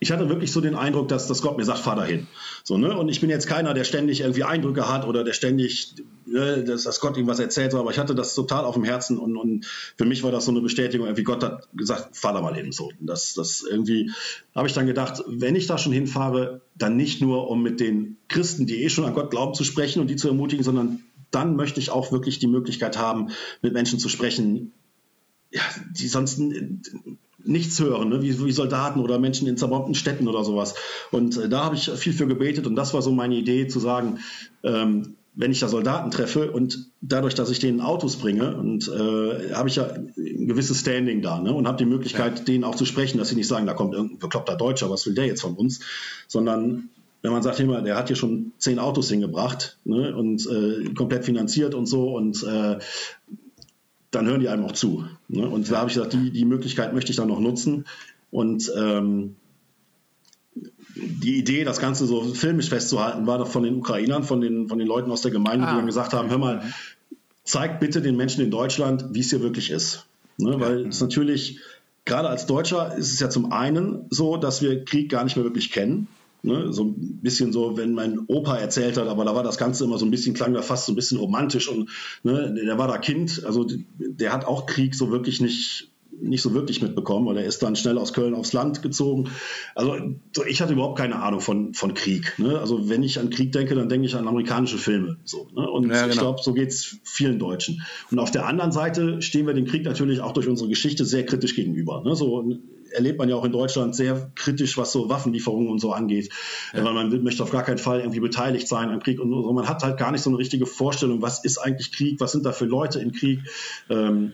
[0.00, 2.26] ich hatte wirklich so den Eindruck, dass, dass Gott mir sagt, fahr dahin.
[2.64, 2.96] So, ne?
[2.96, 5.94] Und ich bin jetzt keiner, der ständig irgendwie Eindrücke hat oder der ständig,
[6.32, 9.36] dass, dass Gott ihm was erzählt, aber ich hatte das total auf dem Herzen und,
[9.36, 12.54] und für mich war das so eine Bestätigung, irgendwie Gott hat gesagt, fahr da mal
[12.54, 12.72] hin.
[12.72, 12.90] So.
[13.00, 14.10] Das, das irgendwie
[14.54, 18.16] habe ich dann gedacht, wenn ich da schon hinfahre, dann nicht nur, um mit den
[18.28, 21.56] Christen, die eh schon an Gott glauben, zu sprechen und die zu ermutigen, sondern dann
[21.56, 23.28] möchte ich auch wirklich die Möglichkeit haben,
[23.62, 24.72] mit Menschen zu sprechen,
[25.52, 25.62] ja,
[25.92, 26.40] die sonst
[27.44, 28.22] nichts hören, ne?
[28.22, 30.74] wie, wie, Soldaten oder Menschen in zerbombten Städten oder sowas.
[31.10, 33.80] Und äh, da habe ich viel für gebetet und das war so meine Idee zu
[33.80, 34.18] sagen,
[34.62, 39.54] ähm, wenn ich da Soldaten treffe und dadurch, dass ich denen Autos bringe, und äh,
[39.54, 41.52] habe ich ja ein gewisses Standing da ne?
[41.54, 42.44] und habe die Möglichkeit, ja.
[42.44, 45.14] denen auch zu sprechen, dass sie nicht sagen, da kommt irgendein bekloppter Deutscher, was will
[45.14, 45.80] der jetzt von uns,
[46.26, 46.90] sondern
[47.22, 50.16] wenn man sagt, immer, der hat hier schon zehn Autos hingebracht ne?
[50.16, 52.78] und äh, komplett finanziert und so und äh,
[54.10, 55.04] dann hören die einem auch zu.
[55.28, 55.48] Ne?
[55.48, 55.74] Und ja.
[55.74, 57.84] da habe ich gesagt, die, die Möglichkeit möchte ich dann noch nutzen.
[58.30, 59.36] Und ähm,
[60.94, 64.78] die Idee, das Ganze so filmisch festzuhalten, war doch von den Ukrainern, von den, von
[64.78, 65.70] den Leuten aus der Gemeinde, ah.
[65.70, 66.62] die dann gesagt haben, hör mal,
[67.44, 70.06] zeigt bitte den Menschen in Deutschland, wie es hier wirklich ist.
[70.38, 70.60] Ne?
[70.60, 71.60] Weil es natürlich,
[72.04, 75.44] gerade als Deutscher ist es ja zum einen so, dass wir Krieg gar nicht mehr
[75.44, 76.08] wirklich kennen.
[76.42, 79.84] Ne, so ein bisschen so, wenn mein Opa erzählt hat, aber da war das Ganze
[79.84, 81.90] immer so ein bisschen, klang da fast so ein bisschen romantisch und
[82.22, 83.66] ne, der war da Kind, also
[83.98, 85.89] der hat auch Krieg so wirklich nicht,
[86.20, 89.30] nicht so wirklich mitbekommen, weil er ist dann schnell aus Köln aufs Land gezogen.
[89.74, 89.96] Also
[90.46, 92.38] ich hatte überhaupt keine Ahnung von, von Krieg.
[92.38, 92.58] Ne?
[92.58, 95.18] Also wenn ich an Krieg denke, dann denke ich an amerikanische Filme.
[95.24, 95.68] So, ne?
[95.68, 96.12] Und ja, genau.
[96.12, 97.82] ich glaube, so geht's vielen Deutschen.
[98.10, 101.24] Und auf der anderen Seite stehen wir dem Krieg natürlich auch durch unsere Geschichte sehr
[101.24, 102.02] kritisch gegenüber.
[102.04, 102.14] Ne?
[102.14, 102.44] So
[102.92, 106.30] erlebt man ja auch in Deutschland sehr kritisch, was so Waffenlieferungen und so angeht.
[106.74, 106.84] Ja.
[106.84, 109.52] Weil man möchte auf gar keinen Fall irgendwie beteiligt sein am Krieg und so.
[109.52, 112.44] Man hat halt gar nicht so eine richtige Vorstellung, was ist eigentlich Krieg, was sind
[112.44, 113.40] da für Leute in Krieg.
[113.88, 114.32] Ähm,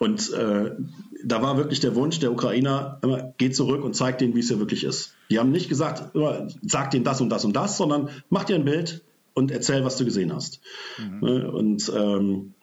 [0.00, 0.70] und äh,
[1.22, 4.48] da war wirklich der Wunsch der Ukrainer, immer, geht zurück und zeigt denen, wie es
[4.48, 5.14] hier wirklich ist.
[5.28, 8.56] Die haben nicht gesagt, immer, sag denen das und das und das, sondern mach dir
[8.56, 10.60] ein Bild und erzähl, was du gesehen hast.
[10.96, 11.20] Mhm.
[11.20, 11.50] Ne?
[11.52, 12.54] Und ähm,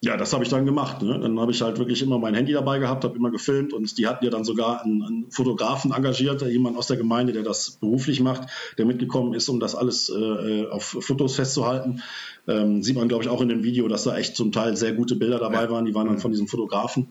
[0.00, 1.02] ja, das habe ich dann gemacht.
[1.02, 1.18] Ne?
[1.18, 4.06] Dann habe ich halt wirklich immer mein Handy dabei gehabt, habe immer gefilmt und die
[4.06, 8.20] hatten ja dann sogar einen, einen, Fotografen engagiert, jemand aus der Gemeinde, der das beruflich
[8.20, 12.02] macht, der mitgekommen ist, um das alles äh, auf Fotos festzuhalten.
[12.48, 14.92] Ähm, sieht man, glaube ich, auch in dem Video, dass da echt zum Teil sehr
[14.92, 15.84] gute Bilder dabei waren.
[15.84, 17.08] Die waren dann von diesem Fotografen.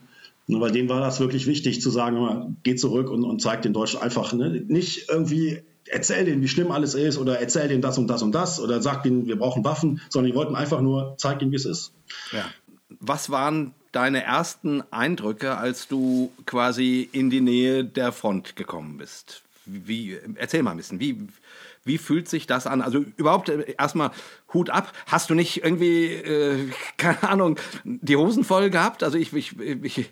[0.48, 3.74] Ne, weil denen war das wirklich wichtig zu sagen, geh zurück und, und zeig den
[3.74, 4.64] Deutschen einfach ne?
[4.68, 8.32] nicht irgendwie erzähl denen, wie schlimm alles ist oder erzähl denen das und das und
[8.34, 11.66] das oder sag denen, wir brauchen Waffen, sondern die wollten einfach nur zeigen, wie es
[11.66, 11.94] ist.
[12.32, 12.46] Ja.
[13.00, 19.42] Was waren deine ersten Eindrücke, als du quasi in die Nähe der Front gekommen bist?
[19.66, 21.18] Wie, erzähl mal ein bisschen, wie,
[21.86, 22.82] wie fühlt sich das an?
[22.82, 24.12] Also überhaupt äh, erstmal
[24.54, 24.92] Hut ab.
[25.06, 29.04] Hast du nicht irgendwie, äh, keine Ahnung, die Hosen voll gehabt?
[29.04, 30.10] Also ich, ich, ich,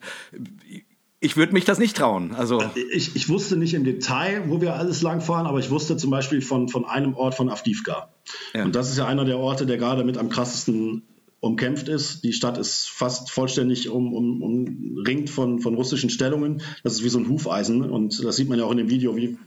[1.19, 2.33] ich würde mich das nicht trauen.
[2.35, 5.97] Also ich, ich wusste nicht im Detail, wo wir alles lang fahren, aber ich wusste
[5.97, 8.09] zum Beispiel von, von einem Ort von Avdivka.
[8.53, 8.63] Ja.
[8.63, 11.03] Und das ist ja einer der Orte, der gerade mit am krassesten
[11.43, 12.23] umkämpft ist.
[12.23, 16.61] Die Stadt ist fast vollständig um, um, umringt von, von russischen Stellungen.
[16.83, 19.15] Das ist wie so ein Hufeisen und das sieht man ja auch in dem Video,
[19.17, 19.37] wie,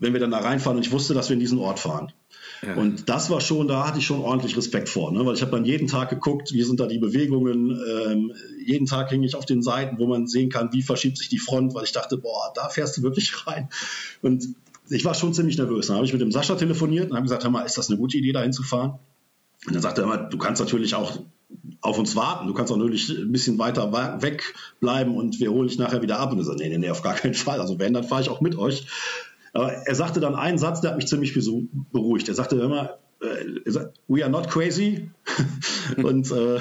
[0.00, 2.12] wenn wir dann da reinfahren und ich wusste, dass wir in diesen Ort fahren.
[2.62, 2.74] Ja.
[2.74, 5.24] Und das war schon, da hatte ich schon ordentlich Respekt vor, ne?
[5.24, 7.70] weil ich habe dann jeden Tag geguckt, wie sind da die Bewegungen.
[7.70, 8.32] Ähm,
[8.66, 11.38] jeden Tag hing ich auf den Seiten, wo man sehen kann, wie verschiebt sich die
[11.38, 13.68] Front, weil ich dachte, boah, da fährst du wirklich rein.
[14.20, 14.48] Und
[14.90, 15.86] ich war schon ziemlich nervös.
[15.86, 17.98] Dann habe ich mit dem Sascha telefoniert und habe gesagt, hör mal, ist das eine
[17.98, 18.98] gute Idee, da hinzufahren?
[19.66, 21.18] Und dann sagt er immer, du kannst natürlich auch
[21.80, 22.46] auf uns warten.
[22.46, 23.92] Du kannst auch natürlich ein bisschen weiter
[24.22, 26.32] weg bleiben und wir holen dich nachher wieder ab.
[26.32, 27.60] Und er sagt, nee, nee, nee, auf gar keinen Fall.
[27.60, 28.86] Also wenn, dann fahre ich auch mit euch.
[29.52, 31.34] Aber er sagte dann einen Satz, der hat mich ziemlich
[31.92, 32.28] beruhigt.
[32.28, 33.44] Er sagte immer, äh,
[34.08, 35.10] we are not crazy
[35.96, 36.58] und uh,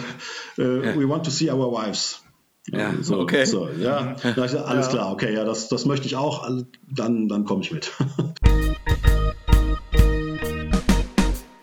[0.58, 2.24] uh, we want to see our wives.
[2.72, 3.46] Ja, so, okay.
[3.46, 4.88] So, ja, alles ja.
[4.90, 6.48] klar, okay, ja, das, das möchte ich auch,
[6.88, 7.92] dann, dann komme ich mit.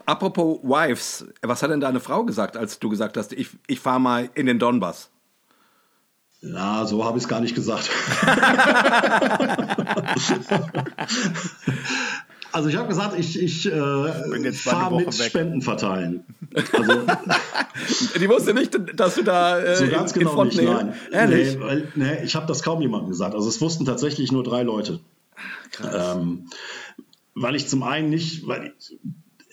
[0.07, 4.01] Apropos Wives, was hat denn deine Frau gesagt, als du gesagt hast, ich, ich fahre
[4.01, 5.11] mal in den Donbass?
[6.49, 7.91] Na, so habe ich es gar nicht gesagt.
[12.53, 15.27] also ich habe gesagt, ich, ich äh, fahre mit weg.
[15.27, 16.25] Spenden verteilen.
[16.73, 16.93] Also,
[18.21, 20.95] Die wusste nicht, dass du da äh, so ganz genau nicht, nein.
[21.11, 21.57] Ehrlich?
[21.57, 23.35] Nee, weil, nee, ich habe das kaum jemandem gesagt.
[23.35, 25.01] Also es wussten tatsächlich nur drei Leute.
[25.73, 26.17] Krass.
[26.17, 26.47] Ähm,
[27.35, 28.99] weil ich zum einen nicht, weil ich,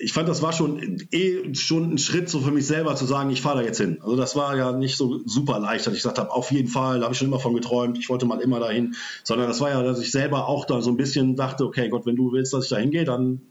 [0.04, 3.30] ich fand, das war schon eh schon ein Schritt so für mich selber zu sagen,
[3.30, 4.00] ich fahre da jetzt hin.
[4.02, 6.98] Also das war ja nicht so super leicht, dass ich gesagt habe, auf jeden Fall,
[7.00, 9.70] da habe ich schon immer von geträumt, ich wollte mal immer dahin, sondern das war
[9.70, 12.54] ja, dass ich selber auch da so ein bisschen dachte, okay, Gott, wenn du willst,
[12.54, 13.42] dass ich da hingehe, dann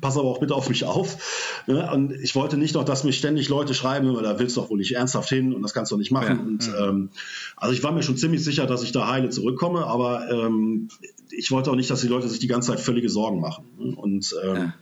[0.00, 1.62] pass aber auch bitte auf mich auf.
[1.66, 1.90] Ne?
[1.92, 4.78] Und ich wollte nicht noch, dass mich ständig Leute schreiben, da willst du doch wohl
[4.78, 6.36] nicht ernsthaft hin und das kannst du nicht machen.
[6.36, 6.42] Ja.
[6.42, 7.10] Und, ähm,
[7.56, 10.88] also ich war mir schon ziemlich sicher, dass ich da heile zurückkomme, aber ähm,
[11.30, 13.64] ich wollte auch nicht, dass die Leute sich die ganze Zeit völlige Sorgen machen.
[13.78, 13.96] Ne?
[13.96, 14.74] Und ähm, ja.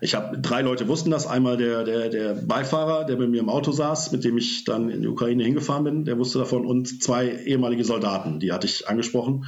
[0.00, 1.26] Ich habe drei Leute wussten das.
[1.26, 4.88] Einmal der, der, der Beifahrer, der bei mir im Auto saß, mit dem ich dann
[4.88, 6.64] in die Ukraine hingefahren bin, der wusste davon.
[6.64, 9.44] Und zwei ehemalige Soldaten, die hatte ich angesprochen.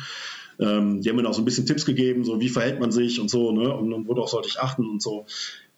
[0.60, 3.20] Ähm, die haben mir auch so ein bisschen Tipps gegeben, so wie verhält man sich
[3.20, 3.74] und so, ne?
[3.74, 5.24] Und, und worauf sollte ich achten und so.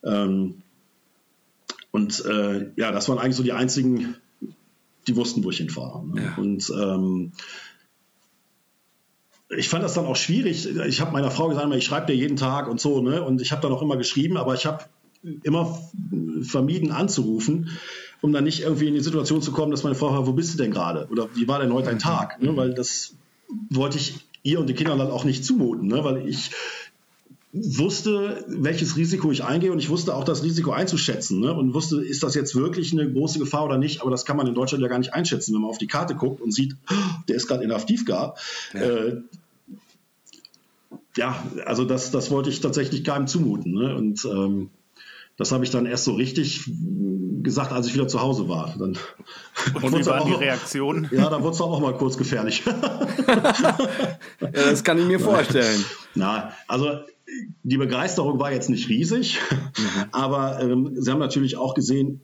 [0.02, 0.62] Ähm,
[1.92, 4.16] und äh, ja, das waren eigentlich so die einzigen,
[5.06, 6.04] die wussten, wo ich hinfahre.
[6.04, 6.22] Ne?
[6.22, 6.34] Ja.
[6.42, 7.32] Und ähm,
[9.48, 10.68] ich fand das dann auch schwierig.
[10.86, 13.22] Ich habe meiner Frau gesagt, ich schreibe dir jeden Tag und so, ne?
[13.22, 14.84] Und ich habe dann auch immer geschrieben, aber ich habe
[15.42, 15.78] immer
[16.42, 17.70] vermieden anzurufen,
[18.20, 20.54] um dann nicht irgendwie in die Situation zu kommen, dass meine Frau fragt, wo bist
[20.54, 21.08] du denn gerade?
[21.10, 22.42] Oder wie war denn heute ein Tag?
[22.42, 22.56] Ne?
[22.56, 23.14] Weil das
[23.70, 26.04] wollte ich ihr und den Kindern dann auch nicht zumuten, ne?
[26.04, 26.50] weil ich
[27.54, 31.54] wusste, welches Risiko ich eingehe und ich wusste auch das Risiko einzuschätzen ne?
[31.54, 34.48] und wusste, ist das jetzt wirklich eine große Gefahr oder nicht, aber das kann man
[34.48, 36.74] in Deutschland ja gar nicht einschätzen, wenn man auf die Karte guckt und sieht,
[37.28, 38.34] der ist gerade in Avdivka.
[38.74, 38.80] Ja.
[38.80, 39.22] Äh,
[41.16, 43.72] ja, also das, das wollte ich tatsächlich keinem zumuten.
[43.72, 43.94] Ne?
[43.94, 44.70] Und ähm,
[45.36, 46.68] das habe ich dann erst so richtig
[47.42, 48.74] gesagt, als ich wieder zu Hause war.
[48.76, 48.98] Dann
[49.74, 51.08] Und wie waren die Reaktionen?
[51.12, 52.64] Ja, da wurde es auch mal kurz gefährlich.
[53.26, 53.76] ja,
[54.50, 55.84] das kann ich mir vorstellen.
[56.16, 57.00] Na, also
[57.62, 60.04] die Begeisterung war jetzt nicht riesig, mhm.
[60.12, 62.20] aber ähm, sie haben natürlich auch gesehen,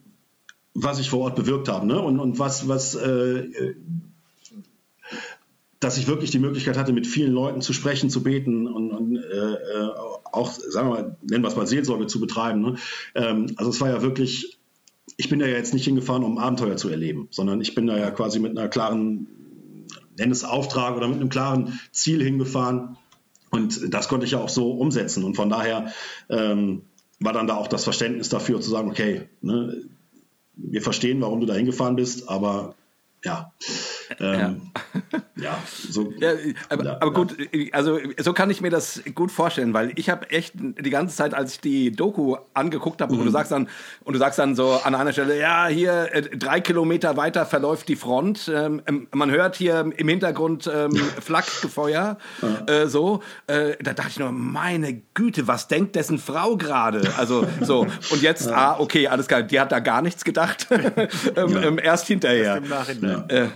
[0.74, 2.00] was ich vor Ort bewirkt habe ne?
[2.00, 3.74] und, und was, was äh,
[5.80, 9.16] dass ich wirklich die Möglichkeit hatte, mit vielen Leuten zu sprechen, zu beten und, und
[9.16, 9.90] äh, äh
[10.32, 12.60] auch, sagen wir mal, nennen wir es mal Seelsorge zu betreiben.
[12.60, 12.74] Ne?
[13.14, 14.60] Ähm, also es war ja wirklich,
[15.16, 17.98] ich bin da ja jetzt nicht hingefahren, um Abenteuer zu erleben, sondern ich bin da
[17.98, 19.26] ja quasi mit einer klaren,
[20.16, 22.96] nenn es Auftrag oder mit einem klaren Ziel hingefahren.
[23.50, 25.24] Und das konnte ich ja auch so umsetzen.
[25.24, 25.92] Und von daher
[26.28, 26.82] ähm,
[27.18, 29.82] war dann da auch das Verständnis dafür zu sagen, okay, ne,
[30.56, 32.74] wir verstehen, warum du da hingefahren bist, aber
[33.24, 33.52] ja,
[34.18, 34.72] Ähm,
[35.12, 35.20] ja.
[35.36, 35.58] ja.
[35.88, 36.12] so.
[36.18, 36.32] Ja,
[36.68, 37.36] aber, ja, aber gut,
[37.72, 41.34] also so kann ich mir das gut vorstellen, weil ich habe echt die ganze Zeit,
[41.34, 43.20] als ich die Doku angeguckt habe, mhm.
[43.20, 43.68] und du sagst dann,
[44.04, 47.88] und du sagst dann so an einer Stelle, ja, hier äh, drei Kilometer weiter verläuft
[47.88, 48.50] die Front.
[48.52, 52.18] Ähm, ähm man hört hier im Hintergrund ähm, Flakgefeuer.
[52.42, 52.74] Ja.
[52.74, 57.02] Äh, so, äh, da dachte ich nur, meine Güte, was denkt dessen Frau gerade?
[57.16, 60.66] Also so, und jetzt, ah, okay, alles klar, die hat da gar nichts gedacht.
[61.36, 62.56] ähm, ähm, erst hinterher.
[62.56, 63.30] Erst im Nachhinein.
[63.30, 63.48] Äh,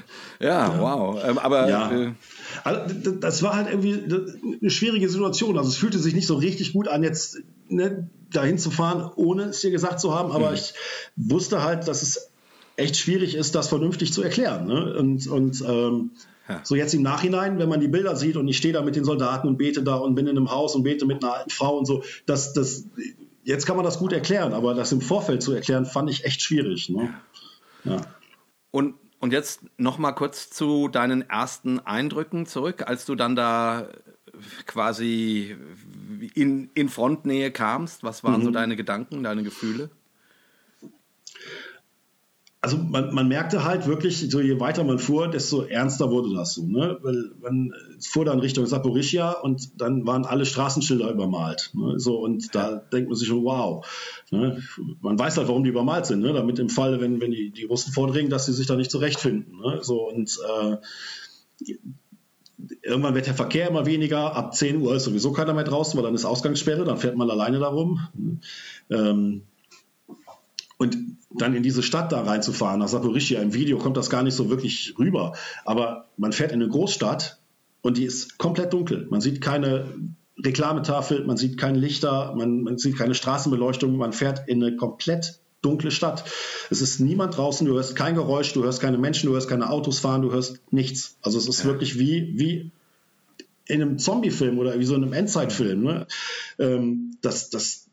[0.44, 1.24] ja, ja, wow.
[1.24, 1.68] Ähm, aber.
[1.68, 1.90] Ja.
[1.90, 2.12] Äh,
[2.64, 3.94] also, das war halt irgendwie
[4.60, 5.56] eine schwierige Situation.
[5.56, 7.38] Also es fühlte sich nicht so richtig gut an, jetzt
[7.68, 10.32] ne, dahin zu fahren, ohne es dir gesagt zu haben.
[10.32, 10.56] Aber mhm.
[10.56, 10.74] ich
[11.16, 12.30] wusste halt, dass es
[12.76, 14.66] echt schwierig ist, das vernünftig zu erklären.
[14.66, 14.94] Ne?
[14.98, 16.10] Und, und ähm,
[16.46, 16.60] ja.
[16.62, 19.04] so jetzt im Nachhinein, wenn man die Bilder sieht und ich stehe da mit den
[19.04, 21.78] Soldaten und bete da und bin in einem Haus und bete mit einer alten Frau
[21.78, 22.84] und so, das, das,
[23.44, 26.42] jetzt kann man das gut erklären, aber das im Vorfeld zu erklären, fand ich echt
[26.42, 26.90] schwierig.
[26.90, 27.14] Ne?
[27.84, 28.00] Ja.
[28.72, 33.88] Und und jetzt noch mal kurz zu deinen ersten Eindrücken zurück, als du dann da
[34.66, 35.56] quasi
[36.34, 38.04] in, in Frontnähe kamst.
[38.04, 38.44] Was waren mhm.
[38.44, 39.88] so deine Gedanken, deine Gefühle?
[42.64, 46.54] Also man, man, merkte halt wirklich, so je weiter man fuhr, desto ernster wurde das
[46.54, 46.66] so.
[46.66, 46.98] Ne?
[47.02, 51.72] Weil man fuhr dann Richtung Saporischia und dann waren alle Straßenschilder übermalt.
[51.74, 52.00] Ne?
[52.00, 53.86] So, und da denkt man sich schon, wow.
[54.30, 54.62] Ne?
[55.02, 56.32] Man weiß halt, warum die übermalt sind, ne?
[56.32, 59.58] damit im Falle, wenn, wenn die, die Russen vordringen, dass sie sich da nicht zurechtfinden.
[59.60, 59.80] Ne?
[59.82, 60.76] So, und äh,
[62.80, 64.34] irgendwann wird der Verkehr immer weniger.
[64.34, 67.28] Ab 10 Uhr ist sowieso keiner mehr draußen, weil dann ist Ausgangssperre, dann fährt man
[67.28, 68.00] alleine darum.
[68.88, 69.42] Ähm,
[70.78, 70.96] und
[71.30, 74.50] dann in diese Stadt da reinzufahren, nach Saporischia, im Video kommt das gar nicht so
[74.50, 75.34] wirklich rüber.
[75.64, 77.38] Aber man fährt in eine Großstadt
[77.82, 79.06] und die ist komplett dunkel.
[79.10, 79.94] Man sieht keine
[80.38, 85.40] Reklametafel, man sieht keine Lichter, man, man sieht keine Straßenbeleuchtung, man fährt in eine komplett
[85.62, 86.24] dunkle Stadt.
[86.70, 89.70] Es ist niemand draußen, du hörst kein Geräusch, du hörst keine Menschen, du hörst keine
[89.70, 91.16] Autos fahren, du hörst nichts.
[91.22, 91.66] Also es ist ja.
[91.66, 92.70] wirklich wie, wie
[93.66, 95.82] in einem Zombie-Film oder wie so in einem Endzeitfilm.
[95.82, 96.06] Ne?
[96.58, 97.83] Ähm, das, das,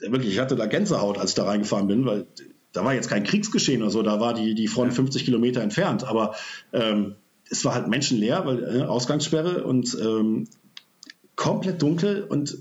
[0.00, 2.26] wirklich, ich hatte da Gänsehaut, als ich da reingefahren bin, weil
[2.72, 4.96] da war jetzt kein Kriegsgeschehen oder so, da war die, die Front ja.
[4.96, 6.34] 50 Kilometer entfernt, aber
[6.72, 7.16] ähm,
[7.48, 10.46] es war halt menschenleer, weil äh, Ausgangssperre und ähm,
[11.36, 12.58] komplett dunkel und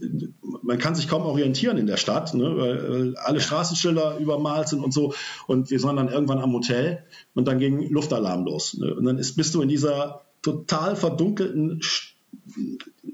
[0.62, 4.93] man kann sich kaum orientieren in der Stadt, ne, weil alle Straßenschilder übermalt sind und
[4.93, 5.14] so.
[5.48, 8.76] Und wir sind dann irgendwann am Hotel und dann ging Luftalarm los.
[8.78, 11.82] Ne, und dann ist, bist du in dieser total verdunkelten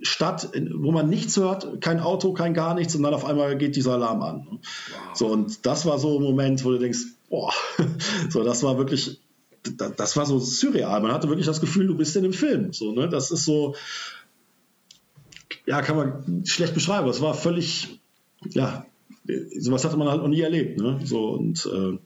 [0.01, 3.75] Stadt, wo man nichts hört, kein Auto, kein gar nichts und dann auf einmal geht
[3.75, 4.47] dieser Alarm an.
[4.47, 4.59] Wow.
[5.13, 7.51] So, und das war so ein Moment, wo du denkst, boah,
[8.29, 9.19] so, das war wirklich,
[9.77, 11.01] das war so surreal.
[11.01, 12.73] Man hatte wirklich das Gefühl, du bist in einem Film.
[12.73, 13.09] So, ne?
[13.09, 13.75] Das ist so,
[15.65, 17.07] ja, kann man schlecht beschreiben.
[17.07, 17.99] Das war völlig,
[18.49, 18.85] ja,
[19.59, 20.79] sowas hatte man halt noch nie erlebt.
[20.79, 20.99] Ne?
[21.03, 21.97] So, und äh,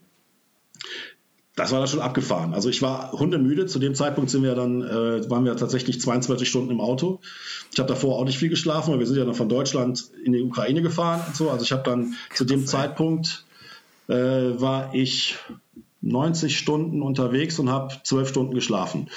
[1.56, 2.54] das war dann schon abgefahren.
[2.54, 3.66] Also ich war hundemüde.
[3.66, 7.22] Zu dem Zeitpunkt sind wir dann, äh, waren wir tatsächlich 22 Stunden im Auto.
[7.72, 10.34] Ich habe davor auch nicht viel geschlafen, weil wir sind ja dann von Deutschland in
[10.34, 11.50] die Ukraine gefahren und so.
[11.50, 13.46] Also ich habe dann zu dem Zeitpunkt
[14.08, 15.38] äh, war ich
[16.02, 19.10] 90 Stunden unterwegs und habe 12 Stunden geschlafen.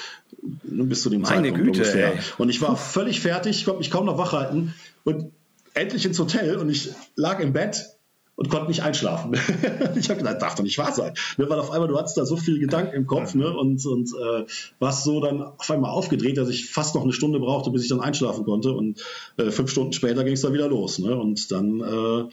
[0.63, 2.13] Bis zu dem Meine Zeitpunkt Güte, ungefähr.
[2.13, 2.19] Ey.
[2.37, 4.73] Und ich war völlig fertig, ich konnte mich kaum noch wach halten
[5.03, 5.31] und
[5.73, 7.98] endlich ins Hotel und ich lag im Bett
[8.39, 9.33] und konnte nicht einschlafen.
[9.95, 11.13] ich habe gedacht, darf doch nicht wahr sein.
[11.37, 14.13] Ne, weil auf einmal, du hattest da so viele Gedanken im Kopf ne, und, und
[14.13, 14.45] äh,
[14.79, 17.89] warst so dann auf einmal aufgedreht, dass ich fast noch eine Stunde brauchte, bis ich
[17.89, 18.71] dann einschlafen konnte.
[18.71, 19.03] Und
[19.35, 20.99] äh, fünf Stunden später ging es dann wieder los.
[20.99, 21.17] Ne?
[21.17, 22.29] Und dann, äh,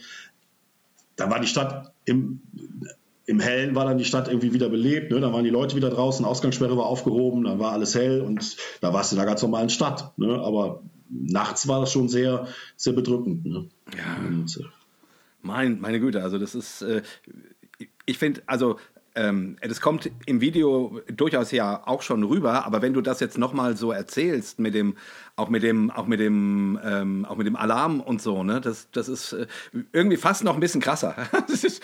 [1.16, 2.40] dann war die Stadt im,
[3.26, 5.18] im Hellen war dann die Stadt irgendwie wieder belebt, ne?
[5.18, 8.92] da waren die Leute wieder draußen, Ausgangssperre war aufgehoben, dann war alles hell und da
[8.92, 10.16] warst du in einer ganz normalen Stadt.
[10.18, 10.38] Ne?
[10.38, 12.46] Aber nachts war das schon sehr,
[12.76, 13.44] sehr bedrückend.
[13.44, 13.68] Ne?
[13.96, 14.24] Ja.
[14.24, 14.75] Und, äh,
[15.46, 17.02] mein, meine Güte, also das ist, äh,
[18.04, 18.78] ich finde, also
[19.16, 23.38] ähm, das kommt im Video durchaus ja auch schon rüber, aber wenn du das jetzt
[23.38, 24.94] nochmal so erzählst, mit dem,
[25.36, 28.88] auch mit dem, auch mit dem, ähm, auch mit dem Alarm und so, ne, das,
[28.92, 29.46] das ist äh,
[29.92, 31.16] irgendwie fast noch ein bisschen krasser.
[31.48, 31.82] ist,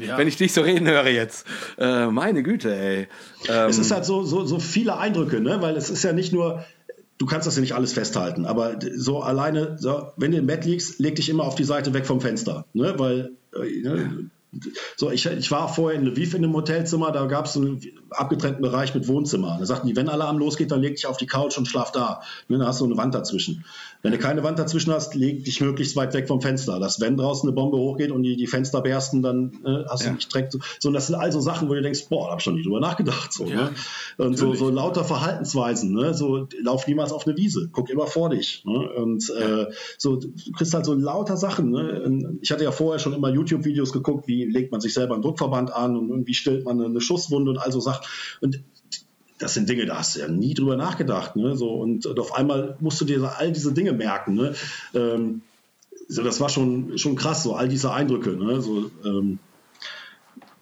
[0.00, 0.18] ja.
[0.18, 1.46] Wenn ich dich so reden höre jetzt.
[1.78, 3.08] Äh, meine Güte, ey.
[3.48, 5.62] Ähm, es ist halt so, so, so viele Eindrücke, ne?
[5.62, 6.64] Weil es ist ja nicht nur,
[7.18, 10.64] du kannst das ja nicht alles festhalten, aber so alleine, so, wenn du im Bett
[10.64, 12.94] liegst, leg dich immer auf die Seite weg vom Fenster, ne?
[12.96, 14.30] weil äh, ne,
[14.96, 18.62] so, ich, ich war vorher in Lviv in einem Hotelzimmer, da gab es einen abgetrennten
[18.62, 19.56] Bereich mit Wohnzimmer.
[19.58, 22.22] Da sagten die, wenn Alarm losgeht, dann leg dich auf die Couch und schlaf da.
[22.48, 23.64] Ne, da hast du eine Wand dazwischen.
[24.02, 26.78] Wenn du keine Wand dazwischen hast, leg dich möglichst weit weg vom Fenster.
[26.78, 30.10] Dass wenn draußen eine Bombe hochgeht und die, die Fenster bersten, dann äh, hast ja.
[30.10, 30.58] du nicht direkt so.
[30.78, 32.62] So, und das sind also Sachen, wo du denkst, boah, da hab ich schon nie
[32.62, 33.32] drüber nachgedacht.
[33.32, 33.70] So, ja, ne?
[34.18, 36.14] Und so, so lauter Verhaltensweisen, ne?
[36.14, 38.62] So, lauf niemals auf eine Wiese, guck immer vor dich.
[38.64, 38.90] Ne?
[38.90, 41.70] Und äh, so, du kriegst halt so lauter Sachen.
[41.70, 42.38] Ne?
[42.40, 45.72] Ich hatte ja vorher schon immer YouTube-Videos geguckt, wie legt man sich selber einen Druckverband
[45.72, 47.97] an und wie stellt man eine Schusswunde und all so Sachen.
[48.40, 48.60] Und
[49.38, 51.36] das sind Dinge, da hast du ja nie drüber nachgedacht.
[51.36, 51.56] Ne?
[51.56, 54.34] So, und, und auf einmal musst du dir all diese Dinge merken.
[54.34, 54.54] Ne?
[54.94, 55.42] Ähm,
[56.08, 58.30] so, das war schon, schon krass, so all diese Eindrücke.
[58.30, 58.60] Ne?
[58.60, 59.38] So, ähm,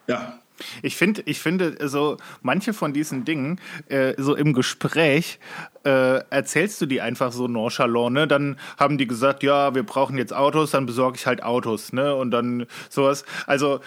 [0.06, 0.40] ja,
[0.82, 5.38] ich finde, ich finde, so manche von diesen Dingen, äh, so im Gespräch,
[5.86, 8.26] äh, erzählst du die einfach so nonchalant, ne?
[8.26, 12.14] Dann haben die gesagt, ja, wir brauchen jetzt Autos, dann besorge ich halt Autos, ne?
[12.14, 13.24] Und dann sowas.
[13.46, 13.80] Also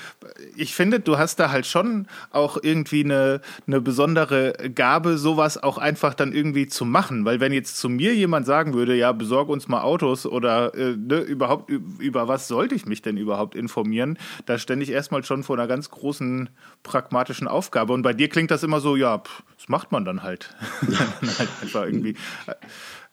[0.55, 5.77] ich finde, du hast da halt schon auch irgendwie eine, eine besondere Gabe, sowas auch
[5.77, 7.25] einfach dann irgendwie zu machen.
[7.25, 10.95] Weil wenn jetzt zu mir jemand sagen würde, ja, besorg uns mal Autos oder äh,
[10.95, 15.43] ne, überhaupt über was sollte ich mich denn überhaupt informieren, da stände ich erstmal schon
[15.43, 16.49] vor einer ganz großen
[16.83, 17.93] pragmatischen Aufgabe.
[17.93, 20.55] Und bei dir klingt das immer so, ja, pff, das macht man dann halt.
[21.37, 22.15] halt einfach irgendwie.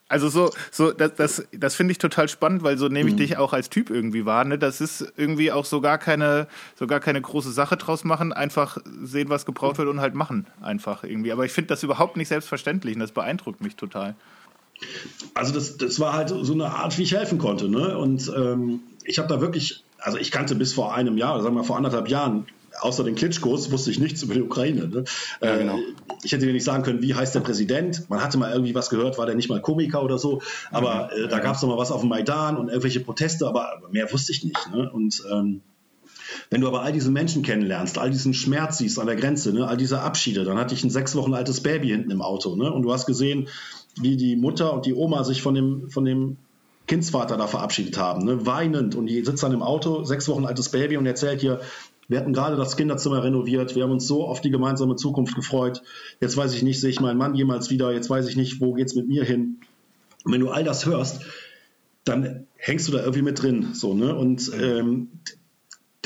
[0.09, 3.19] Also so, so das, das, das finde ich total spannend, weil so nehme ich mhm.
[3.19, 4.45] dich auch als Typ irgendwie wahr.
[4.45, 4.57] Ne?
[4.57, 8.79] Das ist irgendwie auch so gar keine, so gar keine große Sache draus machen, einfach
[9.03, 11.33] sehen, was gebraucht wird und halt machen einfach irgendwie.
[11.33, 14.15] Aber ich finde das überhaupt nicht selbstverständlich und das beeindruckt mich total.
[15.35, 17.69] Also das, das war halt so eine Art, wie ich helfen konnte.
[17.69, 17.99] Ne?
[17.99, 21.63] Und ähm, ich habe da wirklich, also ich kannte bis vor einem Jahr, sagen wir
[21.63, 22.47] mal vor anderthalb Jahren,
[22.81, 24.89] außer den Klitschkos wusste ich nichts über die Ukraine.
[24.89, 25.05] Ne?
[25.41, 25.77] Ja, genau.
[25.77, 28.09] Äh, ich hätte dir nicht sagen können, wie heißt der Präsident.
[28.09, 30.43] Man hatte mal irgendwie was gehört, war der nicht mal Komiker oder so.
[30.71, 33.83] Aber äh, da gab es noch mal was auf dem Maidan und irgendwelche Proteste, aber
[33.91, 34.71] mehr wusste ich nicht.
[34.73, 34.91] Ne?
[34.91, 35.63] Und ähm,
[36.51, 39.67] wenn du aber all diese Menschen kennenlernst, all diesen Schmerz siehst an der Grenze, ne,
[39.67, 42.73] all diese Abschiede, dann hatte ich ein sechs Wochen altes Baby hinten im Auto, ne,
[42.73, 43.49] und du hast gesehen,
[44.01, 46.37] wie die Mutter und die Oma sich von dem, von dem
[46.87, 50.69] Kindsvater da verabschiedet haben, ne, weinend, und die sitzt dann im Auto, sechs Wochen altes
[50.69, 51.61] Baby und erzählt dir,
[52.09, 53.75] wir hatten gerade das Kinderzimmer renoviert.
[53.75, 55.83] Wir haben uns so auf die gemeinsame Zukunft gefreut.
[56.21, 57.93] Jetzt weiß ich nicht, sehe ich meinen Mann jemals wieder.
[57.93, 59.59] Jetzt weiß ich nicht, wo geht's mit mir hin.
[60.25, 61.23] Und wenn du all das hörst,
[62.05, 63.75] dann hängst du da irgendwie mit drin.
[63.75, 64.15] So, ne?
[64.15, 65.09] Und ähm,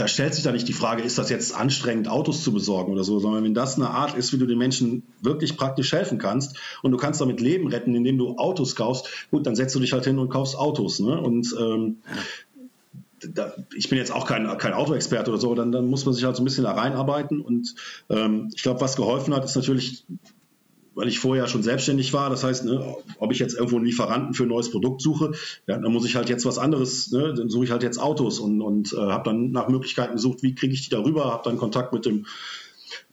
[0.01, 3.05] da stellt sich da nicht die Frage, ist das jetzt anstrengend, Autos zu besorgen oder
[3.05, 6.57] so, sondern wenn das eine Art ist, wie du den Menschen wirklich praktisch helfen kannst
[6.83, 9.93] und du kannst damit Leben retten, indem du Autos kaufst, gut, dann setzt du dich
[9.93, 11.01] halt hin und kaufst Autos.
[11.01, 11.21] Ne?
[11.21, 11.99] Und ähm,
[13.29, 16.25] da, ich bin jetzt auch kein, kein Autoexperte oder so, dann, dann muss man sich
[16.25, 17.41] halt so ein bisschen da reinarbeiten.
[17.41, 17.75] Und
[18.09, 20.05] ähm, ich glaube, was geholfen hat, ist natürlich,
[20.95, 24.35] weil ich vorher schon selbstständig war, das heißt, ne, ob ich jetzt irgendwo einen Lieferanten
[24.35, 25.33] für ein neues Produkt suche,
[25.67, 28.39] ja, dann muss ich halt jetzt was anderes, ne, dann suche ich halt jetzt Autos
[28.39, 31.59] und, und äh, habe dann nach Möglichkeiten gesucht, wie kriege ich die darüber, habe dann
[31.59, 32.27] Kontakt mit dem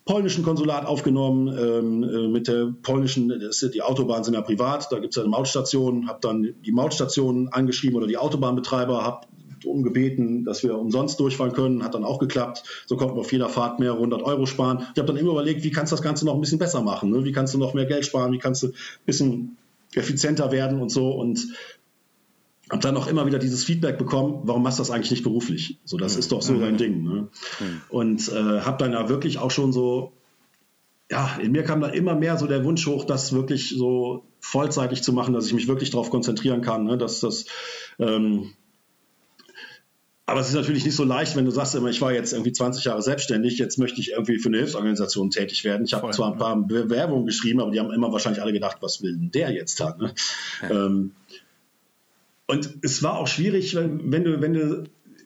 [0.05, 3.30] polnischen Konsulat aufgenommen, ähm, äh, mit der polnischen,
[3.74, 7.49] die Autobahnen sind ja privat, da gibt es ja eine Mautstation, habe dann die Mautstation
[7.49, 9.28] angeschrieben oder die Autobahnbetreiber, habe
[9.64, 11.84] darum gebeten, dass wir umsonst durchfahren können.
[11.84, 12.64] Hat dann auch geklappt.
[12.86, 14.80] So konnten wir auf jeder Fahrt mehr 100 Euro sparen.
[14.93, 17.12] Ich habe dann immer überlegt, wie kannst du das Ganze noch ein bisschen besser machen?
[17.12, 17.24] Ne?
[17.26, 18.32] Wie kannst du noch mehr Geld sparen?
[18.32, 18.74] Wie kannst du ein
[19.05, 19.58] bisschen
[19.93, 21.12] effizienter werden und so?
[21.12, 21.47] Und
[22.70, 25.80] habe dann auch immer wieder dieses Feedback bekommen, warum machst du das eigentlich nicht beruflich?
[25.86, 26.20] So, das mhm.
[26.20, 27.03] ist doch so dein Ding.
[27.03, 27.28] Ne?
[27.60, 27.82] Mhm.
[27.89, 30.12] Und äh, habe dann ja wirklich auch schon so,
[31.10, 35.01] ja, in mir kam da immer mehr so der Wunsch hoch, das wirklich so vollzeitig
[35.01, 36.97] zu machen, dass ich mich wirklich darauf konzentrieren kann, ne?
[36.97, 37.45] dass das
[37.99, 38.51] ähm,
[40.30, 42.51] aber es ist natürlich nicht so leicht, wenn du sagst immer, ich war jetzt irgendwie
[42.51, 45.86] 20 Jahre selbstständig, jetzt möchte ich irgendwie für eine Hilfsorganisation tätig werden.
[45.86, 49.01] Ich habe zwar ein paar Bewerbungen geschrieben, aber die haben immer wahrscheinlich alle gedacht, was
[49.01, 49.95] will denn der jetzt da?
[49.97, 50.13] Ne?
[50.61, 50.86] Ja.
[50.86, 51.11] Ähm,
[52.45, 54.84] und es war auch schwierig, wenn du, wenn du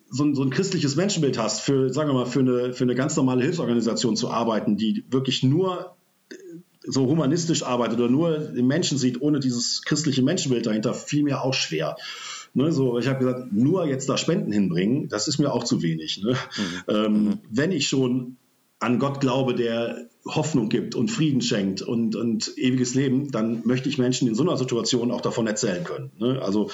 [0.08, 2.94] so ein, so ein christliches Menschenbild hast, für, sagen wir mal, für eine, für eine
[2.94, 5.96] ganz normale Hilfsorganisation zu arbeiten, die wirklich nur
[6.84, 11.42] so humanistisch arbeitet oder nur den Menschen sieht, ohne dieses christliche Menschenbild dahinter, fiel mir
[11.42, 11.96] auch schwer.
[12.54, 15.82] Ne, so, ich habe gesagt, nur jetzt da Spenden hinbringen, das ist mir auch zu
[15.82, 16.22] wenig.
[16.22, 16.32] Ne?
[16.32, 16.94] Mhm.
[16.94, 17.38] Ähm, mhm.
[17.50, 18.36] Wenn ich schon
[18.78, 23.88] an Gott glaube, der Hoffnung gibt und Frieden schenkt und, und ewiges Leben, dann möchte
[23.88, 26.12] ich Menschen in so einer Situation auch davon erzählen können.
[26.18, 26.42] Ne?
[26.42, 26.70] Also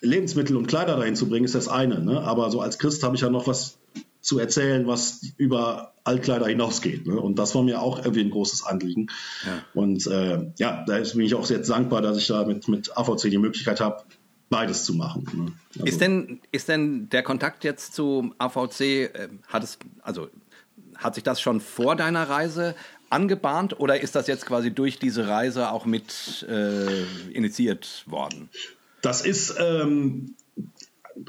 [0.00, 2.02] Lebensmittel und Kleider dahin zu bringen, ist das eine.
[2.02, 2.20] Ne?
[2.22, 3.78] Aber so als Christ habe ich ja noch was
[4.20, 7.06] zu erzählen, was über Altkleider hinausgeht.
[7.06, 7.20] Ne?
[7.20, 9.06] Und das war mir auch irgendwie ein großes Anliegen.
[9.44, 9.62] Ja.
[9.80, 13.30] Und äh, ja, da bin ich auch sehr dankbar, dass ich da mit, mit AVC
[13.30, 14.02] die Möglichkeit habe,
[14.48, 15.26] beides zu machen.
[15.34, 15.52] Ne?
[15.74, 20.28] Also ist, denn, ist denn der Kontakt jetzt zu AVC, äh, hat es, also
[20.96, 22.74] hat sich das schon vor deiner Reise
[23.10, 28.48] angebahnt oder ist das jetzt quasi durch diese Reise auch mit äh, initiiert worden?
[29.02, 30.34] Das ist ähm,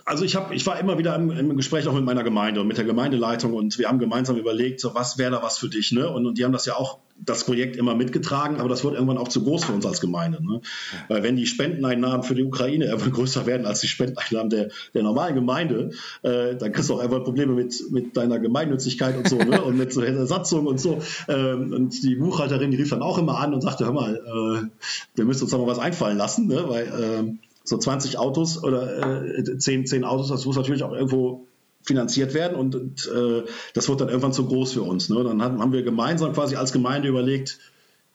[0.05, 2.67] also ich habe, ich war immer wieder im, im, Gespräch auch mit meiner Gemeinde und
[2.67, 5.91] mit der Gemeindeleitung und wir haben gemeinsam überlegt, so was wäre da was für dich,
[5.91, 6.09] ne?
[6.09, 9.17] Und, und, die haben das ja auch das Projekt immer mitgetragen, aber das wird irgendwann
[9.17, 10.61] auch zu groß für uns als Gemeinde, ne?
[11.07, 15.03] Weil wenn die Spendeneinnahmen für die Ukraine irgendwann größer werden als die Spendeneinnahmen der, der
[15.03, 19.38] normalen Gemeinde, äh, dann kriegst du auch irgendwann Probleme mit, mit deiner Gemeinnützigkeit und so,
[19.38, 19.61] ne?
[19.67, 21.01] Und mit so Ersatzung und so.
[21.27, 24.67] Ähm, und die Buchhalterin, die rief dann auch immer an und sagte, hör mal, äh,
[25.15, 26.63] wir müssen uns da mal was einfallen lassen, ne?
[26.67, 31.47] Weil äh, so 20 Autos oder äh, 10, 10 Autos, das muss natürlich auch irgendwo
[31.84, 33.43] finanziert werden und, und äh,
[33.74, 35.09] das wird dann irgendwann zu groß für uns.
[35.09, 35.22] Ne?
[35.24, 37.59] Dann haben, haben wir gemeinsam quasi als Gemeinde überlegt,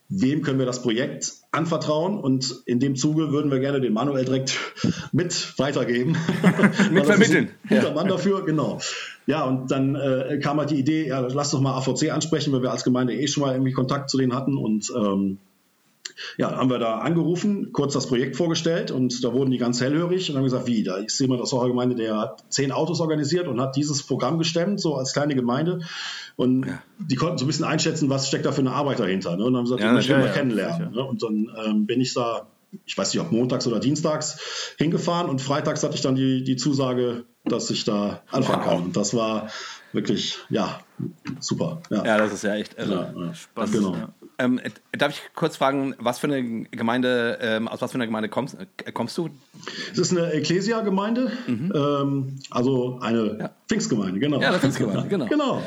[0.09, 4.25] wem können wir das Projekt anvertrauen und in dem Zuge würden wir gerne den Manuel
[4.25, 4.57] direkt
[5.11, 6.17] mit weitergeben.
[6.91, 7.51] mit vermitteln.
[7.69, 7.93] Guter ja.
[7.93, 8.79] Mann dafür, genau.
[9.27, 12.63] Ja, und dann äh, kam halt die Idee, ja, lass doch mal AVC ansprechen, weil
[12.63, 15.37] wir als Gemeinde eh schon mal irgendwie Kontakt zu denen hatten und ähm,
[16.37, 20.29] ja, haben wir da angerufen, kurz das Projekt vorgestellt und da wurden die ganz hellhörig
[20.29, 23.47] und haben gesagt, wie, da ist jemand aus eurer Gemeinde, der hat zehn Autos organisiert
[23.47, 25.81] und hat dieses Programm gestemmt, so als kleine Gemeinde.
[26.35, 26.81] Und ja.
[26.97, 29.37] die konnten so ein bisschen einschätzen, was steckt da für eine Arbeit dahinter.
[29.37, 29.45] Ne?
[29.45, 30.91] Und haben gesagt, ja, ich will mal ja, kennenlernen.
[30.91, 31.03] Ne?
[31.03, 32.47] Und dann ähm, bin ich da,
[32.85, 36.55] ich weiß nicht, ob montags oder dienstags hingefahren und freitags hatte ich dann die, die
[36.55, 38.69] Zusage, dass ich da anfangen wow.
[38.69, 38.83] kann.
[38.83, 39.49] Und das war
[39.91, 40.79] wirklich, ja,
[41.39, 41.81] super.
[41.91, 43.33] Ja, das ist ja echt irre.
[43.35, 43.73] Spannend.
[43.73, 43.95] Genau.
[44.39, 44.59] Ähm,
[44.91, 48.57] darf ich kurz fragen, was für eine Gemeinde, ähm, aus was für einer Gemeinde kommst,
[48.85, 49.29] äh, kommst du?
[49.91, 51.73] Es ist eine Ecclesia-Gemeinde, mhm.
[51.75, 53.49] ähm, also eine ja.
[53.67, 54.41] Pfingstgemeinde, genau.
[54.41, 55.25] Ja, eine Pfingstgemeinde, genau.
[55.27, 55.61] genau.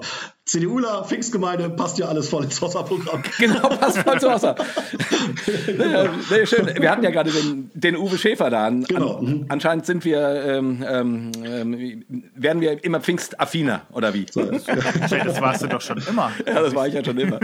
[0.45, 3.23] CDUler, Pfingstgemeinde, passt ja alles voll ins Wasserprogramm.
[3.39, 4.55] Genau, passt voll zu Wasser.
[6.29, 6.71] sehr schön.
[6.79, 8.67] Wir hatten ja gerade den, den Uwe Schäfer da.
[8.67, 9.19] An, genau.
[9.19, 12.05] An, anscheinend sind wir, ähm, ähm, ähm,
[12.35, 14.27] werden wir immer pfingstaffiner, oder wie?
[14.31, 16.31] So, das warst du doch schon immer.
[16.47, 17.41] Ja, das war ich ja schon immer.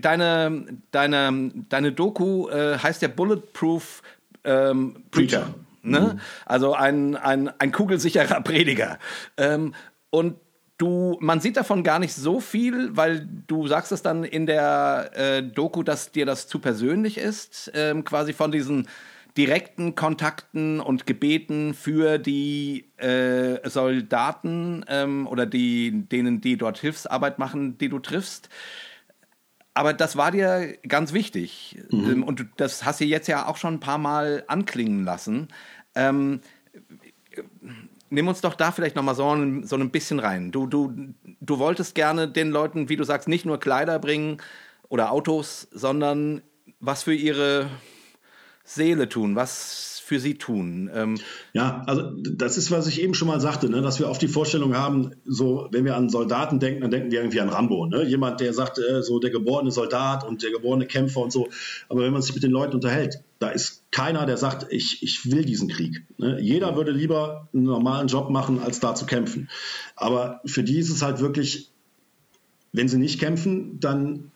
[0.00, 4.02] Deine, deine, deine Doku äh, heißt ja Bulletproof
[4.44, 5.54] ähm, Preacher.
[5.82, 6.00] Ne?
[6.00, 6.20] Mhm.
[6.46, 8.98] Also ein, ein, ein kugelsicherer Prediger.
[9.36, 9.74] Ähm,
[10.10, 10.36] und
[10.78, 15.10] du, man sieht davon gar nicht so viel, weil du sagst es dann in der
[15.14, 18.88] äh, Doku, dass dir das zu persönlich ist, ähm, quasi von diesen
[19.36, 27.38] direkten Kontakten und Gebeten für die äh, Soldaten ähm, oder die, denen, die dort Hilfsarbeit
[27.38, 28.48] machen, die du triffst
[29.78, 31.78] aber das war dir ganz wichtig.
[31.92, 32.10] Mhm.
[32.10, 35.46] Ähm, und das hast du jetzt ja auch schon ein paar Mal anklingen lassen.
[35.94, 36.40] Ähm,
[38.10, 40.50] nimm uns doch da vielleicht nochmal so ein, so ein bisschen rein.
[40.50, 44.38] Du, du, du wolltest gerne den Leuten, wie du sagst, nicht nur Kleider bringen
[44.88, 46.42] oder Autos, sondern
[46.80, 47.70] was für ihre
[48.64, 50.90] Seele tun, was für sie tun.
[50.94, 51.18] Ähm
[51.52, 54.28] ja, also das ist, was ich eben schon mal sagte, ne, dass wir oft die
[54.28, 57.84] Vorstellung haben, so wenn wir an Soldaten denken, dann denken wir irgendwie an Rambo.
[57.84, 58.04] Ne?
[58.04, 61.50] Jemand, der sagt, äh, so der geborene Soldat und der geborene Kämpfer und so.
[61.90, 65.30] Aber wenn man sich mit den Leuten unterhält, da ist keiner, der sagt, ich, ich
[65.30, 66.02] will diesen Krieg.
[66.16, 66.40] Ne?
[66.40, 69.50] Jeder würde lieber einen normalen Job machen, als da zu kämpfen.
[69.94, 71.70] Aber für die ist es halt wirklich,
[72.72, 74.30] wenn sie nicht kämpfen, dann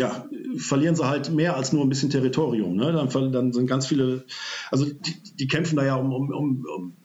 [0.00, 0.24] ja,
[0.56, 2.74] verlieren sie halt mehr als nur ein bisschen Territorium.
[2.74, 2.90] Ne?
[2.90, 4.24] Dann, dann sind ganz viele,
[4.70, 6.96] also die, die kämpfen da ja um, um, um, um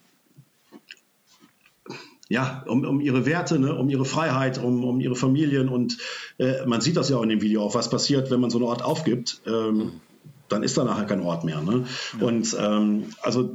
[2.30, 5.98] ja, um, um ihre Werte, ne, um ihre Freiheit, um, um ihre Familien und
[6.38, 8.56] äh, man sieht das ja auch in dem Video auch, was passiert, wenn man so
[8.56, 10.00] einen Ort aufgibt, ähm,
[10.48, 11.60] dann ist da nachher kein Ort mehr.
[11.60, 11.84] Ne?
[12.18, 12.26] Ja.
[12.26, 13.54] Und ähm, also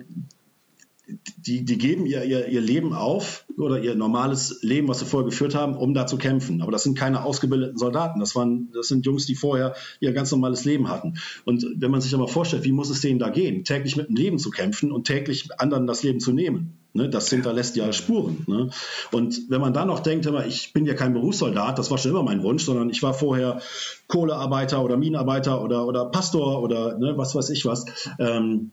[1.37, 5.29] die, die geben ihr, ihr, ihr Leben auf oder ihr normales Leben, was sie vorher
[5.29, 6.61] geführt haben, um da zu kämpfen.
[6.61, 8.19] Aber das sind keine ausgebildeten Soldaten.
[8.19, 11.15] Das, waren, das sind Jungs, die vorher ihr ganz normales Leben hatten.
[11.45, 14.15] Und wenn man sich aber vorstellt, wie muss es denen da gehen, täglich mit dem
[14.15, 16.77] Leben zu kämpfen und täglich anderen das Leben zu nehmen.
[16.93, 18.43] Ne, das hinterlässt ja Spuren.
[18.47, 18.69] Ne?
[19.13, 22.23] Und wenn man dann noch denkt, ich bin ja kein Berufssoldat, das war schon immer
[22.23, 23.61] mein Wunsch, sondern ich war vorher
[24.07, 27.85] Kohlearbeiter oder Minenarbeiter oder, oder Pastor oder ne, was weiß ich was.
[28.19, 28.71] Ähm,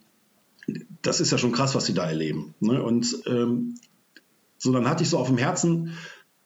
[1.02, 2.54] das ist ja schon krass, was sie da erleben.
[2.60, 2.82] Ne?
[2.82, 3.76] Und ähm,
[4.58, 5.94] so dann hatte ich so auf dem Herzen,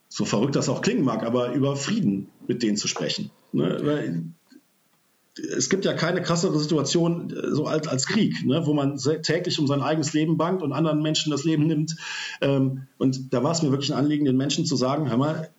[0.09, 3.31] so verrückt das auch klingen mag, aber über Frieden mit denen zu sprechen.
[3.53, 3.81] Ne?
[3.83, 4.25] Weil
[5.57, 8.67] es gibt ja keine krassere Situation äh, so als, als Krieg, ne?
[8.67, 11.97] wo man täglich um sein eigenes Leben bangt und anderen Menschen das Leben nimmt.
[12.41, 15.51] Ähm, und da war es mir wirklich ein Anliegen, den Menschen zu sagen, hör mal,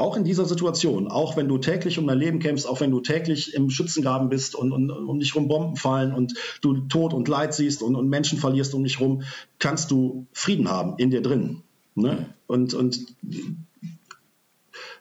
[0.00, 3.00] auch in dieser Situation, auch wenn du täglich um dein Leben kämpfst, auch wenn du
[3.00, 7.28] täglich im Schützengraben bist und, und um dich rum Bomben fallen und du Tod und
[7.28, 9.22] Leid siehst und, und Menschen verlierst um dich rum,
[9.58, 11.62] kannst du Frieden haben in dir drin.
[11.94, 12.26] Ne?
[12.46, 12.98] Und, und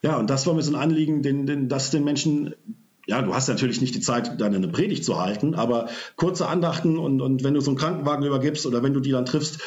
[0.04, 2.54] ja, und das war mir so ein Anliegen, den, den, das den Menschen
[3.08, 7.22] ja, du hast natürlich nicht die Zeit, deine Predigt zu halten, aber kurze Andachten und,
[7.22, 9.60] und wenn du so einen Krankenwagen übergibst oder wenn du die dann triffst,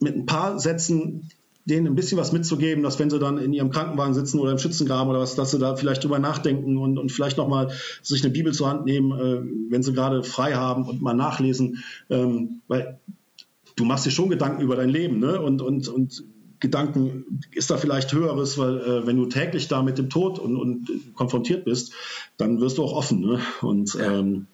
[0.00, 1.30] mit ein paar Sätzen
[1.66, 4.58] denen ein bisschen was mitzugeben, dass wenn sie dann in ihrem Krankenwagen sitzen oder im
[4.58, 8.32] Schützengraben oder was, dass sie da vielleicht drüber nachdenken und, und vielleicht nochmal sich eine
[8.32, 11.82] Bibel zur Hand nehmen, äh, wenn sie gerade frei haben und mal nachlesen.
[12.08, 12.98] Ähm, weil
[13.74, 15.40] du machst dir schon Gedanken über dein Leben, ne?
[15.40, 16.24] Und, und, und
[16.60, 20.56] Gedanken, ist da vielleicht höheres, weil äh, wenn du täglich da mit dem Tod und,
[20.56, 21.92] und konfrontiert bist,
[22.38, 23.20] dann wirst du auch offen.
[23.20, 23.40] Ne?
[23.60, 24.46] Und ähm,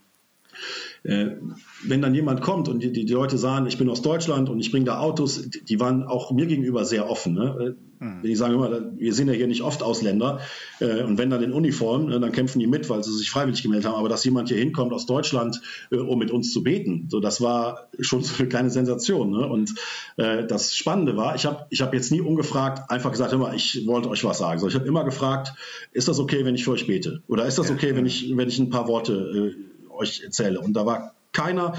[0.51, 4.61] äh, wenn dann jemand kommt und die, die, Leute sagen, ich bin aus Deutschland und
[4.61, 7.35] ich bringe da Autos, die waren auch mir gegenüber sehr offen.
[7.35, 7.77] Ne?
[7.99, 8.23] Mhm.
[8.23, 10.41] Die sagen immer, wir sind ja hier nicht oft Ausländer
[10.81, 13.63] äh, und wenn dann in Uniform, ne, dann kämpfen die mit, weil sie sich freiwillig
[13.63, 13.97] gemeldet haben.
[13.97, 17.41] Aber dass jemand hier hinkommt aus Deutschland, äh, um mit uns zu beten, so das
[17.41, 19.31] war schon so eine kleine Sensation.
[19.31, 19.47] Ne?
[19.47, 19.75] Und
[20.17, 23.87] äh, das Spannende war, ich habe ich hab jetzt nie ungefragt einfach gesagt, immer, ich
[23.87, 24.61] wollte euch was sagen.
[24.61, 25.55] So, ich habe immer gefragt,
[25.93, 27.23] ist das okay, wenn ich für euch bete?
[27.29, 29.72] Oder ist das okay, wenn ich wenn ich ein paar Worte äh,
[30.03, 30.61] euch erzähle.
[30.61, 31.75] Und da war keiner,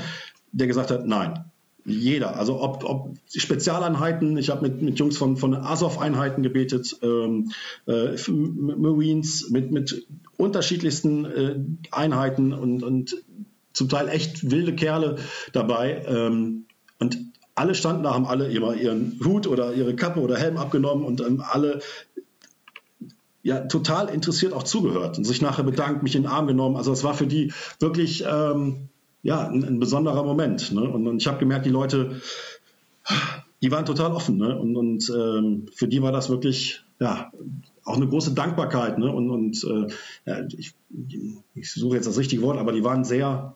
[0.51, 1.45] der gesagt hat, nein.
[1.85, 7.51] Jeder, also ob, ob Spezialeinheiten, ich habe mit, mit Jungs von, von Azov-Einheiten gebetet, ähm,
[7.87, 10.07] äh, Marines mit, mit
[10.37, 11.55] unterschiedlichsten äh,
[11.91, 13.17] Einheiten und, und
[13.73, 15.17] zum Teil echt wilde Kerle
[15.51, 16.05] dabei.
[16.07, 16.67] Ähm,
[16.99, 17.17] und
[17.55, 21.21] alle standen da, haben alle immer ihren Hut oder ihre Kappe oder Helm abgenommen und
[21.21, 21.81] ähm, alle
[23.43, 26.77] ja total interessiert auch zugehört und sich nachher bedankt, mich in den Arm genommen.
[26.77, 28.87] Also es war für die wirklich ähm,
[29.21, 30.71] ja ein, ein, besonderer Moment.
[30.71, 30.81] Ne?
[30.81, 32.21] Und, und ich habe gemerkt, die Leute,
[33.61, 34.37] die waren total offen.
[34.37, 34.57] Ne?
[34.57, 37.31] Und, und ähm, für die war das wirklich ja
[37.83, 38.97] auch eine große Dankbarkeit.
[38.97, 39.11] Ne?
[39.13, 39.93] Und, und äh,
[40.25, 40.73] ja, ich,
[41.53, 43.55] ich suche jetzt das richtige Wort, aber die waren sehr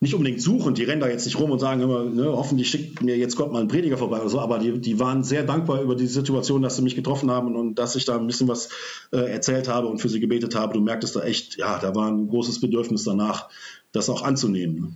[0.00, 3.02] nicht unbedingt suchen, die rennen da jetzt nicht rum und sagen immer, ne, hoffentlich schickt
[3.02, 5.82] mir jetzt Gott mal ein Prediger vorbei oder so, aber die, die waren sehr dankbar
[5.82, 8.46] über die Situation, dass sie mich getroffen haben und, und dass ich da ein bisschen
[8.46, 8.68] was
[9.12, 10.74] äh, erzählt habe und für sie gebetet habe.
[10.74, 13.48] Du merktest da echt, ja, da war ein großes Bedürfnis danach,
[13.90, 14.80] das auch anzunehmen.
[14.80, 14.92] Ne?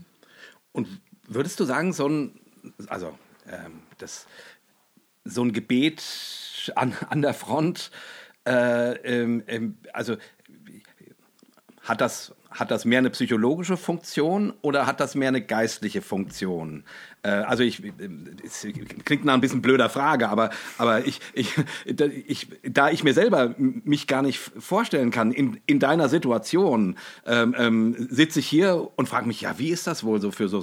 [0.71, 0.89] Und
[1.27, 2.41] würdest du sagen, so ein,
[2.87, 3.13] also
[3.49, 4.27] ähm, das,
[5.25, 6.03] so ein Gebet
[6.77, 7.91] an, an der Front,
[8.47, 10.17] äh, ähm, ähm also
[11.81, 16.85] hat das hat das mehr eine psychologische Funktion oder hat das mehr eine geistliche Funktion?
[17.23, 17.83] Äh, also ich,
[18.45, 18.67] es
[19.05, 21.55] klingt nach ein bisschen blöder Frage, aber, aber ich, ich,
[22.27, 26.97] ich, da ich mir selber mich gar nicht vorstellen kann, in, in deiner Situation
[27.27, 30.49] ähm, ähm, sitze ich hier und frage mich, ja, wie ist das wohl so für
[30.49, 30.61] so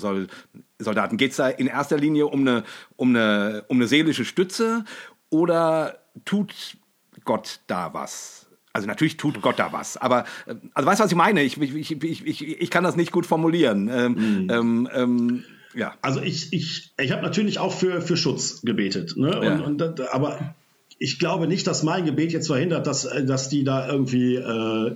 [0.77, 1.17] Soldaten?
[1.17, 2.63] Geht es da in erster Linie um eine,
[2.95, 4.85] um, eine, um eine seelische Stütze
[5.29, 6.77] oder tut
[7.25, 8.48] Gott da was?
[8.71, 11.41] Also natürlich tut Gott da was, aber äh, also weißt du, was ich meine?
[11.41, 13.89] Ich, ich, ich, ich, ich kann das nicht gut formulieren.
[13.91, 14.49] Ähm, mhm.
[14.49, 15.43] ähm, ähm,
[15.73, 15.95] ja.
[16.01, 19.15] Also ich, ich, ich habe natürlich auch für, für Schutz gebetet.
[19.17, 19.39] Ne?
[19.39, 19.87] Und, ja.
[19.87, 20.55] und, aber
[20.97, 24.95] ich glaube nicht, dass mein Gebet jetzt verhindert, dass, dass die da irgendwie äh,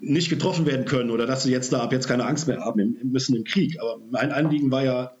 [0.00, 2.96] nicht getroffen werden können oder dass sie jetzt da ab jetzt keine Angst mehr haben
[3.04, 3.80] müssen im Krieg.
[3.80, 5.12] Aber mein Anliegen war ja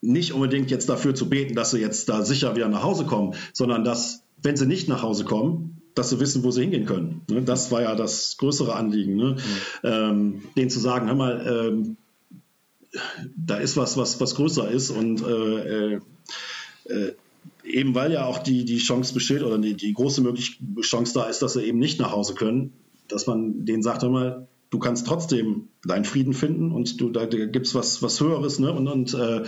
[0.00, 3.34] nicht unbedingt jetzt dafür zu beten, dass sie jetzt da sicher wieder nach Hause kommen,
[3.52, 7.22] sondern dass wenn sie nicht nach Hause kommen, dass sie wissen, wo sie hingehen können.
[7.28, 7.42] Ne?
[7.42, 9.36] Das war ja das größere Anliegen, ne?
[9.82, 9.88] mhm.
[9.88, 11.96] ähm, denen zu sagen, hör mal, ähm,
[13.36, 16.00] da ist was, was, was größer ist und äh, äh,
[16.84, 17.12] äh,
[17.64, 21.24] eben weil ja auch die, die Chance besteht oder die, die große mögliche Chance da
[21.24, 22.72] ist, dass sie eben nicht nach Hause können,
[23.08, 27.26] dass man denen sagt, hör mal, du kannst trotzdem deinen Frieden finden und du da,
[27.26, 28.72] da gibt's was, was Höheres, ne?
[28.72, 29.42] Und, und äh,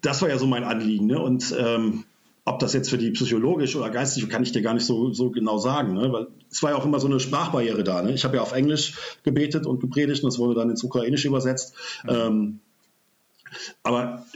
[0.00, 1.20] das war ja so mein Anliegen, ne?
[1.20, 2.04] Und ähm,
[2.46, 5.30] ob das jetzt für die psychologisch oder geistig, kann ich dir gar nicht so, so
[5.30, 6.12] genau sagen, ne?
[6.12, 8.02] weil es war ja auch immer so eine Sprachbarriere da.
[8.02, 8.12] Ne?
[8.12, 11.74] Ich habe ja auf Englisch gebetet und gepredigt und das wurde dann ins Ukrainische übersetzt.
[12.04, 12.10] Mhm.
[12.10, 12.60] Ähm,
[13.82, 14.26] aber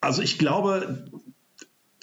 [0.00, 1.06] also ich glaube,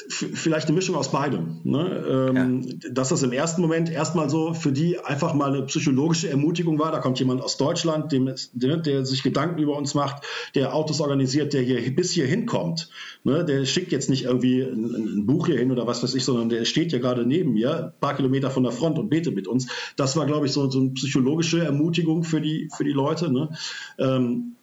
[0.10, 1.62] vielleicht eine Mischung aus beidem.
[1.64, 2.30] Ne?
[2.36, 2.90] Ähm, ja.
[2.92, 6.92] Dass das im ersten Moment erstmal so für die einfach mal eine psychologische Ermutigung war.
[6.92, 10.24] Da kommt jemand aus Deutschland, dem, der, der sich Gedanken über uns macht,
[10.56, 12.90] der Autos organisiert, der hier bis hier hinkommt.
[13.24, 13.46] Ne?
[13.46, 16.50] Der schickt jetzt nicht irgendwie ein, ein, Buch hier hin oder was weiß ich, sondern
[16.50, 19.48] der steht ja gerade neben mir, ein paar Kilometer von der Front und betet mit
[19.48, 19.68] uns.
[19.96, 23.32] Das war, glaube ich, so, so eine psychologische Ermutigung für die, für die Leute.
[23.32, 23.50] Ne?
[24.00, 24.56] Ähm,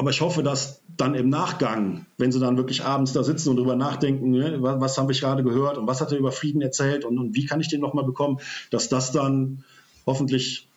[0.00, 3.56] aber ich hoffe, dass dann im Nachgang, wenn sie dann wirklich abends da sitzen und
[3.56, 6.60] darüber nachdenken, ne, was, was habe ich gerade gehört und was hat er über Frieden
[6.60, 8.38] erzählt und, und wie kann ich den nochmal bekommen,
[8.70, 9.64] dass das dann
[10.06, 10.68] hoffentlich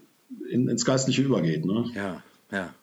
[0.49, 1.65] in, ins Geistliche übergeht.
[1.65, 1.85] Ne?
[1.93, 2.73] Ja, ja.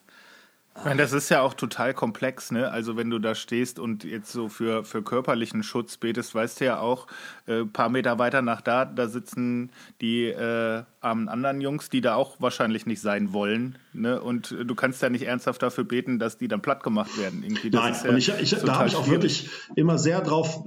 [0.84, 2.70] Meine, das ist ja auch total komplex, ne?
[2.70, 6.64] Also wenn du da stehst und jetzt so für, für körperlichen Schutz betest, weißt du
[6.64, 7.06] ja auch,
[7.46, 12.14] äh, paar Meter weiter nach da, da sitzen die äh, armen anderen Jungs, die da
[12.14, 13.78] auch wahrscheinlich nicht sein wollen.
[13.92, 14.20] Ne?
[14.20, 17.42] Und du kannst ja nicht ernsthaft dafür beten, dass die dann platt gemacht werden.
[17.42, 17.70] Irgendwie.
[17.70, 20.64] Das Nein, ja und ich, ich, da habe ich auch wirklich immer sehr drauf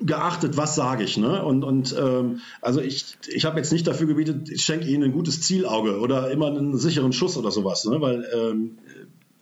[0.00, 1.16] geachtet, was sage ich.
[1.16, 1.42] Ne?
[1.44, 5.12] Und, und ähm, also ich, ich habe jetzt nicht dafür gebietet, ich schenke ihnen ein
[5.12, 8.00] gutes Zielauge oder immer einen sicheren Schuss oder sowas, ne?
[8.00, 8.78] weil ähm,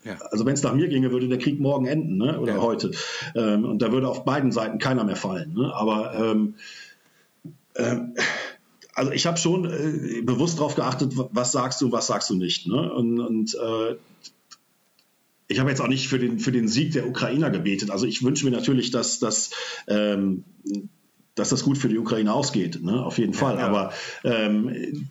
[0.04, 0.18] ja.
[0.30, 2.38] Also wenn es nach mir ginge, würde der Krieg morgen enden ne?
[2.38, 2.60] oder ja.
[2.62, 2.92] heute.
[3.34, 5.52] Ähm, und da würde auf beiden Seiten keiner mehr fallen.
[5.54, 5.74] Ne?
[5.74, 6.54] Aber ähm,
[7.74, 8.14] ähm,
[8.94, 12.66] also ich habe schon äh, bewusst darauf geachtet, was sagst du, was sagst du nicht.
[12.66, 12.92] Ne?
[12.92, 13.96] Und, und äh,
[15.48, 17.90] ich habe jetzt auch nicht für den, für den Sieg der Ukrainer gebetet.
[17.90, 19.50] Also ich wünsche mir natürlich, dass, dass,
[19.86, 20.44] ähm,
[21.34, 23.04] dass das gut für die Ukraine ausgeht, ne?
[23.04, 23.54] auf jeden Fall.
[23.54, 23.66] Ja, ja.
[23.66, 23.92] Aber
[24.24, 25.08] ähm,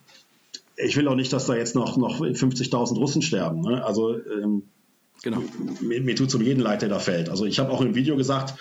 [0.76, 3.62] ich will auch nicht, dass da jetzt noch, noch 50.000 Russen sterben.
[3.62, 3.84] Ne?
[3.84, 4.64] Also ähm,
[5.24, 5.42] genau.
[5.82, 7.30] mir, mir tut es um jeden leid, der da fällt.
[7.30, 8.56] Also ich habe auch im Video gesagt,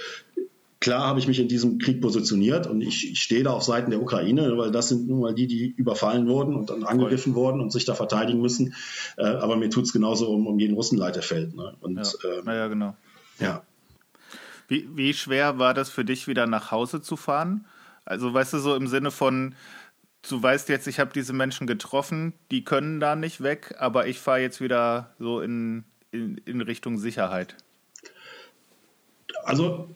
[0.84, 3.90] klar habe ich mich in diesem Krieg positioniert und ich, ich, stehe da auf Seiten
[3.90, 7.42] der Ukraine, weil das sind nun mal die, die überfallen wurden und dann angegriffen Voll.
[7.42, 8.74] wurden und sich da verteidigen müssen.
[9.16, 11.56] Äh, aber mir tut es genauso um, um jeden Russen leid, der fällt.
[11.56, 11.74] Ne?
[11.80, 12.02] Und, ja.
[12.30, 12.94] Ähm, naja, genau.
[13.40, 13.62] Ja.
[14.68, 17.64] Wie, wie schwer war das für dich, wieder nach Hause zu fahren?
[18.04, 19.54] Also, weißt du, so im Sinne von,
[20.28, 24.18] du weißt jetzt, ich habe diese Menschen getroffen, die können da nicht weg, aber ich
[24.18, 27.56] fahre jetzt wieder so in, in, in Richtung Sicherheit.
[29.44, 29.88] Also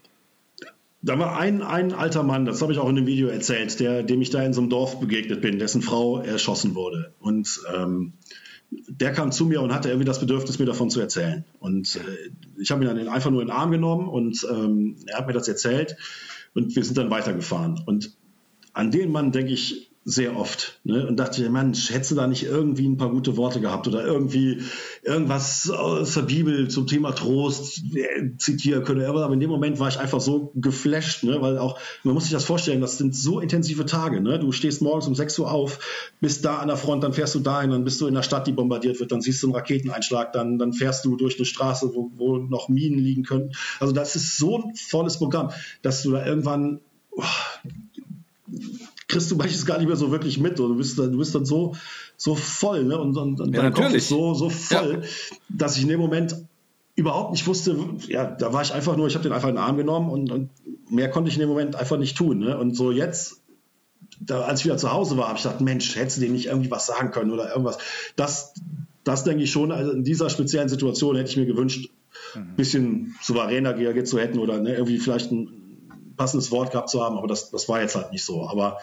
[1.00, 4.02] da war ein, ein alter Mann, das habe ich auch in dem Video erzählt, der,
[4.02, 7.12] dem ich da in so einem Dorf begegnet bin, dessen Frau erschossen wurde.
[7.20, 8.14] Und ähm,
[8.70, 11.44] der kam zu mir und hatte irgendwie das Bedürfnis, mir davon zu erzählen.
[11.60, 15.18] Und äh, ich habe ihn dann einfach nur in den Arm genommen und ähm, er
[15.18, 15.96] hat mir das erzählt
[16.54, 17.80] und wir sind dann weitergefahren.
[17.86, 18.16] Und
[18.72, 20.80] an den Mann denke ich sehr oft.
[20.84, 21.06] Ne?
[21.06, 24.04] Und dachte ich, Mensch, hättest du da nicht irgendwie ein paar gute Worte gehabt oder
[24.04, 24.62] irgendwie
[25.02, 29.04] irgendwas aus der Bibel zum Thema Trost äh, zitieren können.
[29.04, 31.42] Aber in dem Moment war ich einfach so geflasht, ne?
[31.42, 34.20] weil auch, man muss sich das vorstellen, das sind so intensive Tage.
[34.20, 34.38] Ne?
[34.38, 35.78] Du stehst morgens um 6 Uhr auf,
[36.20, 38.46] bist da an der Front, dann fährst du dahin, dann bist du in der Stadt,
[38.46, 41.90] die bombardiert wird, dann siehst du einen Raketeneinschlag, dann, dann fährst du durch eine Straße,
[41.94, 43.52] wo, wo noch Minen liegen können.
[43.78, 45.50] Also das ist so ein volles Programm,
[45.82, 46.80] dass du da irgendwann
[47.10, 47.22] oh,
[49.08, 50.58] kriegst du manches gar nicht mehr so wirklich mit.
[50.58, 51.74] Du bist, du bist dann so,
[52.16, 52.98] so voll, ne?
[52.98, 55.08] Und, und, und ja, dein Kopf ist so, so voll, ja.
[55.48, 56.36] dass ich in dem Moment
[56.94, 57.78] überhaupt nicht wusste,
[58.08, 60.30] ja, da war ich einfach nur, ich habe den einfach in den Arm genommen und,
[60.30, 60.50] und,
[60.90, 62.38] mehr konnte ich in dem Moment einfach nicht tun.
[62.38, 62.58] Ne?
[62.58, 63.40] Und so jetzt,
[64.20, 66.46] da, als ich wieder zu Hause war, habe ich gedacht, Mensch, hättest du denen nicht
[66.46, 67.78] irgendwie was sagen können oder irgendwas.
[68.16, 68.52] Das,
[69.04, 71.88] das denke ich schon, also in dieser speziellen Situation hätte ich mir gewünscht,
[72.34, 72.56] ein mhm.
[72.56, 75.67] bisschen souveräner reagiert zu hätten oder ne, irgendwie vielleicht ein
[76.18, 78.46] passendes Wort gehabt zu haben, aber das, das war jetzt halt nicht so.
[78.46, 78.78] Aber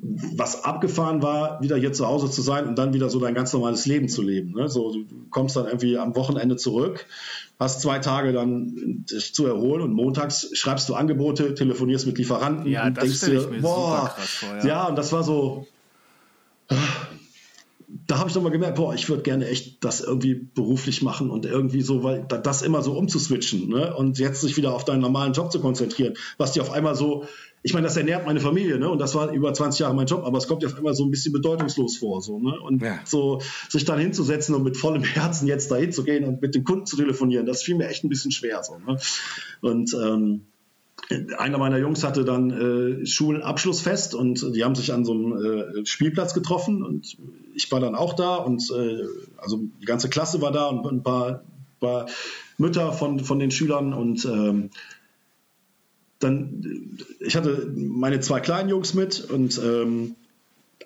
[0.00, 3.52] was abgefahren war, wieder hier zu Hause zu sein und dann wieder so dein ganz
[3.52, 4.52] normales Leben zu leben.
[4.52, 4.68] Ne?
[4.68, 7.06] So, du kommst dann irgendwie am Wochenende zurück,
[7.58, 12.70] hast zwei Tage dann dich zu erholen und montags schreibst du Angebote, telefonierst mit Lieferanten
[12.70, 14.66] ja, und denkst dir, boah, vor, ja.
[14.66, 14.86] ja.
[14.86, 15.66] und das war so,
[18.08, 21.44] da habe ich nochmal gemerkt, boah, ich würde gerne echt das irgendwie beruflich machen und
[21.44, 23.94] irgendwie so, weil das immer so umzuswitchen ne?
[23.94, 27.26] und jetzt sich wieder auf deinen normalen Job zu konzentrieren, was dir auf einmal so,
[27.62, 28.88] ich meine, das ernährt meine Familie, ne?
[28.88, 31.04] Und das war über 20 Jahre mein Job, aber es kommt dir auf einmal so
[31.04, 32.58] ein bisschen bedeutungslos vor, so, ne?
[32.60, 33.00] Und ja.
[33.04, 36.64] so sich dann hinzusetzen und mit vollem Herzen jetzt dahin zu gehen und mit dem
[36.64, 38.98] Kunden zu telefonieren, das fiel mir echt ein bisschen schwer, so, ne?
[39.60, 40.46] Und ähm,
[41.38, 42.50] einer meiner Jungs hatte dann
[43.02, 47.16] äh, Schulabschlussfest und die haben sich an so einem äh, Spielplatz getroffen und
[47.54, 49.04] ich war dann auch da und äh,
[49.38, 51.44] also die ganze Klasse war da und ein paar,
[51.80, 52.06] paar
[52.58, 54.70] Mütter von, von den Schülern und ähm,
[56.18, 60.16] dann, ich hatte meine zwei kleinen Jungs mit und ähm,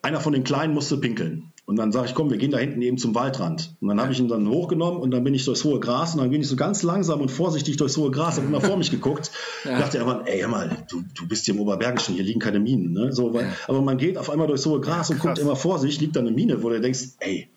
[0.03, 1.52] einer von den Kleinen musste pinkeln.
[1.73, 3.74] Und dann sage ich, komm, wir gehen da hinten eben zum Waldrand.
[3.81, 6.20] Und dann habe ich ihn dann hochgenommen und dann bin ich durchs hohe Gras und
[6.20, 8.90] dann bin ich so ganz langsam und vorsichtig durchs hohe Gras, habe immer vor mich
[8.90, 9.31] geguckt.
[9.65, 9.78] ja.
[9.78, 12.93] dachte aber, ey, hör mal, du, du bist hier im Oberbergischen, hier liegen keine Minen.
[12.93, 13.11] Ne?
[13.15, 13.53] So, weil, ja.
[13.69, 16.15] Aber man geht auf einmal durchs hohe Gras ja, und guckt immer vor sich, liegt
[16.15, 17.49] da eine Mine, wo du denkst, ey,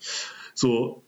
[0.53, 1.03] so,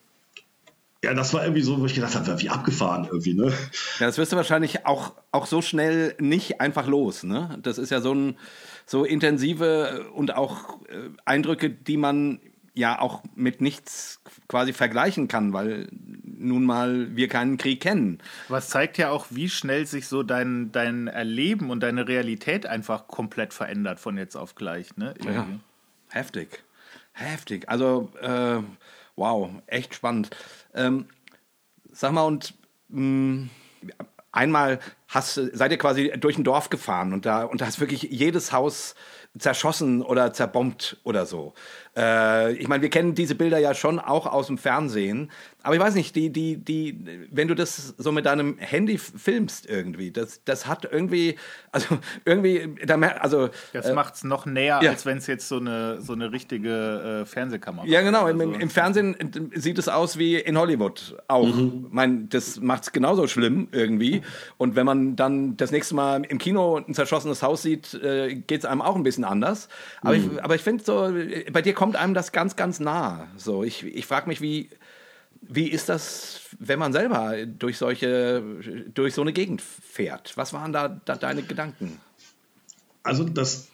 [1.03, 3.53] ja, das war irgendwie so, wo ich gedacht habe, wie abgefahren irgendwie, ne?
[3.99, 7.57] Ja, das wirst du wahrscheinlich auch, auch so schnell nicht einfach los, ne?
[7.61, 8.37] Das ist ja so ein,
[8.85, 12.39] so intensive und auch äh, Eindrücke, die man
[12.77, 18.19] ja auch mit nichts quasi vergleichen kann, weil nun mal wir keinen Krieg kennen.
[18.47, 23.07] Was zeigt ja auch, wie schnell sich so dein, dein Erleben und deine Realität einfach
[23.07, 24.95] komplett verändert von jetzt auf gleich.
[24.97, 25.15] Ne?
[25.25, 25.47] Ja,
[26.09, 26.63] heftig.
[27.13, 27.67] Heftig.
[27.67, 28.61] Also, äh,
[29.15, 30.29] wow, echt spannend.
[30.75, 31.07] Ähm,
[31.91, 32.53] sag mal, und
[32.89, 33.49] mh, mm,
[34.31, 38.03] einmal hast, seid ihr quasi durch ein Dorf gefahren und da, und da ist wirklich
[38.03, 38.95] jedes Haus
[39.37, 41.53] zerschossen oder zerbombt oder so.
[41.95, 45.31] Äh, ich meine, wir kennen diese Bilder ja schon auch aus dem Fernsehen,
[45.63, 49.65] aber ich weiß nicht, die, die, die, wenn du das so mit deinem Handy filmst
[49.67, 51.35] irgendwie, das, das hat irgendwie,
[51.71, 52.75] also irgendwie,
[53.19, 54.91] also das äh, macht es noch näher, ja.
[54.91, 57.85] als wenn es jetzt so eine so eine richtige äh, Fernsehkamera.
[57.85, 58.25] Ja, genau.
[58.25, 61.47] Also, Im, Im, Fernsehen äh, sieht es aus wie in Hollywood auch.
[61.47, 61.87] Mhm.
[61.89, 64.21] mein, das macht es genauso schlimm irgendwie.
[64.57, 68.59] Und wenn man dann das nächste Mal im Kino ein zerschossenes Haus sieht, äh, geht
[68.59, 69.67] es einem auch ein bisschen anders.
[70.01, 70.31] Aber mhm.
[70.35, 71.11] ich, aber ich finde so,
[71.51, 73.27] bei dir kommt kommt einem das ganz, ganz nah.
[73.37, 74.69] So, ich, ich frage mich, wie,
[75.39, 78.43] wie ist das, wenn man selber durch solche,
[78.93, 80.35] durch so eine Gegend fährt?
[80.35, 81.97] Was waren da, da deine Gedanken?
[83.03, 83.69] Also das,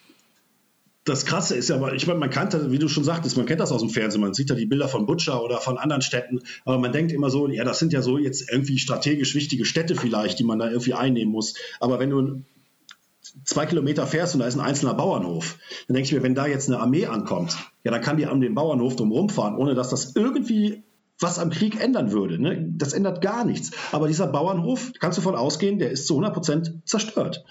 [1.05, 3.71] das Krasse ist ja, ich meine, man kannte, wie du schon sagtest, man kennt das
[3.71, 6.77] aus dem Fernsehen, man sieht ja die Bilder von Butcher oder von anderen Städten, aber
[6.77, 10.39] man denkt immer so, ja, das sind ja so jetzt irgendwie strategisch wichtige Städte vielleicht,
[10.39, 11.55] die man da irgendwie einnehmen muss.
[11.81, 12.43] Aber wenn du
[13.43, 15.57] zwei Kilometer fährst und da ist ein einzelner Bauernhof,
[15.88, 18.39] dann denke ich mir, wenn da jetzt eine Armee ankommt, ja, dann kann die an
[18.39, 20.84] den Bauernhof drumherum fahren, ohne dass das irgendwie
[21.19, 22.41] was am Krieg ändern würde.
[22.41, 22.73] Ne?
[22.75, 23.71] Das ändert gar nichts.
[23.91, 27.43] Aber dieser Bauernhof, kannst du davon ausgehen, der ist zu 100 Prozent zerstört.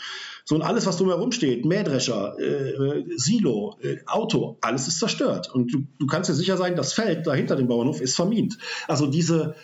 [0.44, 5.52] So und alles, was drumherum steht, Mähdrescher, äh, Silo, äh, Auto, alles ist zerstört.
[5.52, 8.58] Und du, du kannst dir sicher sein, das Feld dahinter dem Bauernhof ist vermint.
[8.88, 9.54] Also diese,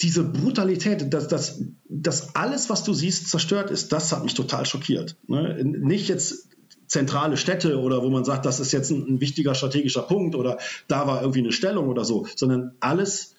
[0.00, 4.66] diese Brutalität, dass, dass, dass alles, was du siehst, zerstört ist, das hat mich total
[4.66, 5.16] schockiert.
[5.28, 5.62] Ne?
[5.62, 6.48] Nicht jetzt
[6.92, 10.58] zentrale Städte oder wo man sagt, das ist jetzt ein, ein, wichtiger strategischer Punkt oder
[10.88, 13.34] da war irgendwie eine Stellung oder so, sondern alles,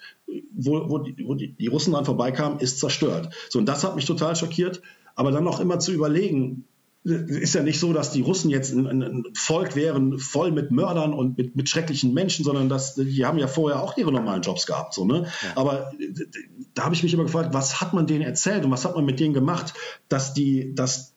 [0.52, 3.30] wo, wo, die, wo die, Russen dran vorbeikamen, ist zerstört.
[3.50, 4.82] So, und das hat mich total schockiert.
[5.16, 6.66] Aber dann noch immer zu überlegen,
[7.04, 11.14] ist ja nicht so, dass die Russen jetzt ein, ein, Volk wären, voll mit Mördern
[11.14, 14.66] und mit, mit, schrecklichen Menschen, sondern dass, die haben ja vorher auch ihre normalen Jobs
[14.66, 14.94] gehabt.
[14.94, 15.26] So, ne?
[15.44, 15.50] Ja.
[15.56, 15.92] Aber
[16.74, 19.04] da habe ich mich immer gefragt, was hat man denen erzählt und was hat man
[19.04, 19.74] mit denen gemacht,
[20.08, 21.14] dass die, dass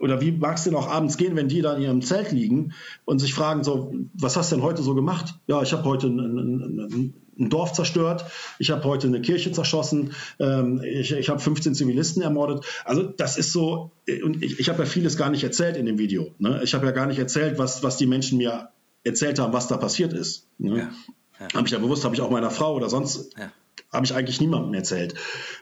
[0.00, 2.72] oder wie magst du denn auch abends gehen, wenn die da in ihrem Zelt liegen
[3.04, 5.34] und sich fragen, so, was hast du denn heute so gemacht?
[5.46, 8.24] Ja, ich habe heute ein, ein, ein, Dorf zerstört,
[8.58, 12.64] ich habe heute eine Kirche zerschossen, ähm, ich, ich habe 15 Zivilisten ermordet.
[12.84, 13.90] Also das ist so,
[14.22, 16.34] und ich, ich habe ja vieles gar nicht erzählt in dem Video.
[16.38, 16.60] Ne?
[16.62, 18.70] Ich habe ja gar nicht erzählt, was, was die Menschen mir
[19.04, 20.46] erzählt haben, was da passiert ist.
[20.58, 20.78] Ne?
[20.78, 20.90] Ja,
[21.40, 21.54] ja.
[21.54, 23.50] Habe ich ja bewusst, habe ich auch meiner Frau oder sonst, ja.
[23.92, 25.14] habe ich eigentlich niemandem erzählt.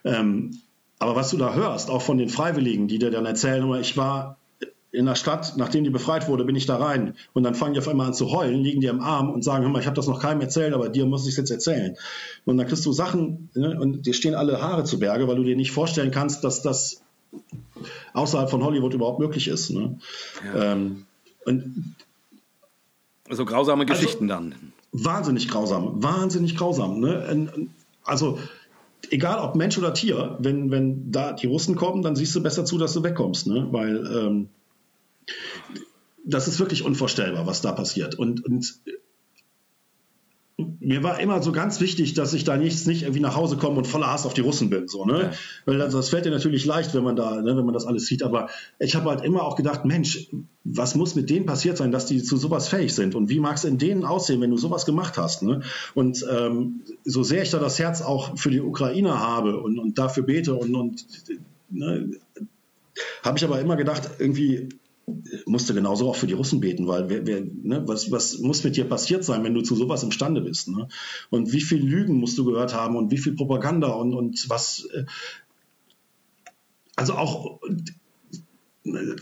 [0.05, 0.61] Ähm,
[0.99, 4.39] aber was du da hörst, auch von den Freiwilligen, die dir dann erzählen, ich war
[4.93, 7.15] in der Stadt, nachdem die befreit wurde, bin ich da rein.
[7.33, 9.65] Und dann fangen die auf einmal an zu heulen, liegen dir im Arm und sagen,
[9.65, 11.97] hör mal, ich habe das noch keinem erzählt, aber dir muss ich es jetzt erzählen.
[12.45, 15.45] Und dann kriegst du Sachen ne, und dir stehen alle Haare zu Berge, weil du
[15.45, 17.03] dir nicht vorstellen kannst, dass das
[18.13, 19.71] außerhalb von Hollywood überhaupt möglich ist.
[19.71, 19.99] Ne?
[20.55, 20.73] Ja.
[20.73, 21.07] Ähm,
[21.47, 21.95] und
[23.31, 24.73] so grausame also Geschichten also, dann.
[24.93, 27.01] Wahnsinnig grausam, wahnsinnig grausam.
[27.01, 27.71] Ne?
[28.05, 28.39] Also
[29.11, 32.67] egal ob Mensch oder Tier, wenn, wenn da die Russen kommen, dann siehst du besser
[32.67, 33.69] zu, dass du wegkommst, ne?
[33.71, 34.49] weil ähm,
[36.25, 38.15] das ist wirklich unvorstellbar, was da passiert.
[38.15, 38.81] Und, und
[40.81, 43.79] mir war immer so ganz wichtig, dass ich da nicht, nicht irgendwie nach Hause komme
[43.79, 44.89] und voller Hass auf die Russen bin.
[44.89, 45.23] So, ne?
[45.23, 45.31] Ja.
[45.65, 48.07] Weil das, das, fällt dir natürlich leicht, wenn man da, ne, wenn man das alles
[48.07, 48.23] sieht.
[48.23, 50.29] Aber ich habe halt immer auch gedacht, Mensch,
[50.65, 53.15] was muss mit denen passiert sein, dass die zu sowas fähig sind?
[53.15, 55.43] Und wie mag es in denen aussehen, wenn du sowas gemacht hast?
[55.43, 55.63] Ne?
[55.95, 59.99] Und ähm, so sehr ich da das Herz auch für die Ukrainer habe und, und
[59.99, 61.07] dafür bete und, und
[61.71, 62.11] ne,
[63.23, 64.69] habe ich aber immer gedacht, irgendwie
[65.47, 68.77] musste genauso auch für die Russen beten, weil wer, wer, ne, was, was muss mit
[68.77, 70.69] dir passiert sein, wenn du zu sowas imstande bist?
[70.69, 70.89] Ne?
[71.31, 74.89] Und wie viel Lügen musst du gehört haben und wie viel Propaganda und, und was.
[74.93, 75.05] Äh,
[76.97, 77.61] also auch,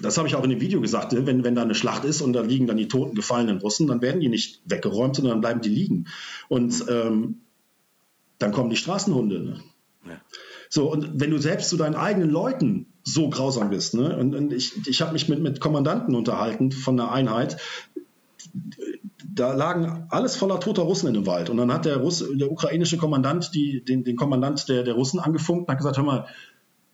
[0.02, 2.20] das habe ich auch in dem Video gesagt, ne, wenn, wenn da eine Schlacht ist
[2.20, 5.40] und da liegen dann die toten, gefallenen Russen, dann werden die nicht weggeräumt, sondern dann
[5.40, 6.06] bleiben die liegen.
[6.48, 7.40] Und ähm,
[8.38, 9.40] dann kommen die Straßenhunde.
[9.40, 9.60] Ne?
[10.06, 10.20] Ja.
[10.68, 14.16] So, und wenn du selbst zu deinen eigenen Leuten so grausam bist, ne?
[14.16, 17.56] und, und ich, ich habe mich mit, mit Kommandanten unterhalten von der Einheit,
[19.32, 21.50] da lagen alles voller toter Russen in dem Wald.
[21.50, 25.20] Und dann hat der, Russ, der ukrainische Kommandant die, den, den Kommandant der, der Russen
[25.20, 26.26] angefunkt und hat gesagt, hör mal,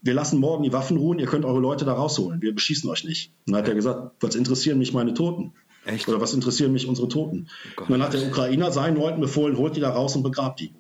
[0.03, 3.05] wir lassen morgen die Waffen ruhen, ihr könnt eure Leute da rausholen, wir beschießen euch
[3.05, 3.33] nicht.
[3.47, 5.53] Und dann hat er gesagt, was interessieren mich meine Toten?
[5.85, 6.09] Echt?
[6.09, 7.49] Oder was interessieren mich unsere Toten?
[7.79, 10.61] Oh und dann hat der Ukrainer seinen Leuten befohlen, holt die da raus und begrabt
[10.61, 10.73] die.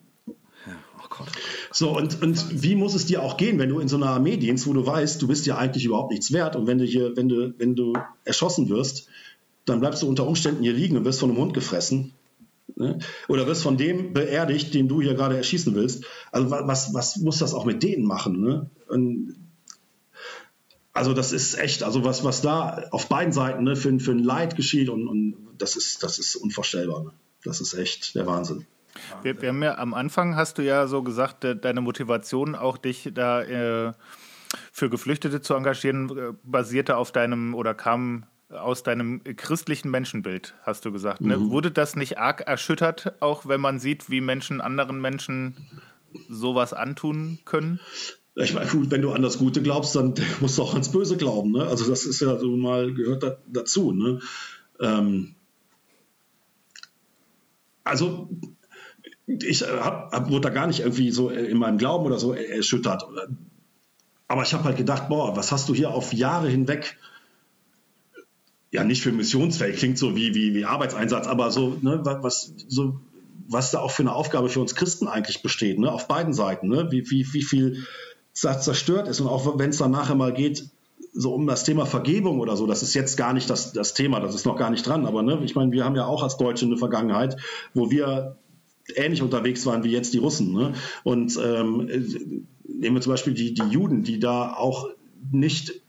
[1.16, 1.28] Gott.
[1.78, 4.38] So, und, und wie muss es dir auch gehen, wenn du in so einer Armee
[4.38, 7.14] dienst, wo du weißt, du bist ja eigentlich überhaupt nichts wert und wenn du hier,
[7.18, 7.92] wenn du, wenn du
[8.24, 9.08] erschossen wirst,
[9.66, 12.14] dann bleibst du unter Umständen hier liegen und wirst von einem Hund gefressen.
[12.76, 12.98] Ne?
[13.28, 16.04] Oder wirst von dem beerdigt, den du hier gerade erschießen willst.
[16.32, 18.40] Also was, was muss das auch mit denen machen?
[18.40, 18.70] Ne?
[18.88, 19.36] Und,
[20.94, 24.24] also das ist echt, also was, was da auf beiden Seiten ne, für, für ein
[24.24, 27.04] Leid geschieht und, und das ist, das ist unvorstellbar.
[27.04, 27.10] Ne?
[27.44, 28.64] Das ist echt der Wahnsinn.
[29.22, 33.10] Wir, wir, haben ja am Anfang hast du ja so gesagt, deine Motivation auch dich
[33.14, 33.92] da äh,
[34.72, 40.84] für Geflüchtete zu engagieren, äh, basierte auf deinem oder kam aus deinem christlichen Menschenbild, hast
[40.84, 41.20] du gesagt.
[41.20, 41.36] Ne?
[41.36, 41.50] Mhm.
[41.50, 45.56] Wurde das nicht arg erschüttert, auch wenn man sieht, wie Menschen anderen Menschen
[46.28, 47.80] sowas antun können?
[48.36, 51.16] Ich meine, gut, wenn du an das Gute glaubst, dann musst du auch ans Böse
[51.16, 51.52] glauben.
[51.52, 51.66] Ne?
[51.66, 53.92] Also das ist ja so mal gehört da, dazu.
[53.92, 54.20] Ne?
[54.80, 55.34] Ähm,
[57.82, 58.28] also
[59.26, 62.18] ich äh, hab, hab, wurde da gar nicht irgendwie so äh, in meinem Glauben oder
[62.18, 63.04] so erschüttert.
[64.28, 66.98] Aber ich habe halt gedacht, boah, was hast du hier auf Jahre hinweg,
[68.72, 73.00] ja nicht für missionsfähig, klingt so wie, wie, wie Arbeitseinsatz, aber so, ne, was, so,
[73.48, 76.68] was da auch für eine Aufgabe für uns Christen eigentlich besteht, ne, auf beiden Seiten,
[76.68, 77.84] ne, wie, wie, wie viel
[78.32, 79.20] zerstört ist.
[79.20, 80.68] Und auch wenn es dann nachher mal geht,
[81.12, 84.20] so um das Thema Vergebung oder so, das ist jetzt gar nicht das, das Thema,
[84.20, 86.36] das ist noch gar nicht dran, aber ne, ich meine, wir haben ja auch als
[86.36, 87.36] Deutsche eine Vergangenheit,
[87.72, 88.36] wo wir
[88.94, 90.52] ähnlich unterwegs waren wie jetzt die Russen.
[90.52, 90.74] Ne?
[91.04, 94.88] Und ähm, nehmen wir zum Beispiel die, die Juden, die da auch
[95.32, 95.80] nicht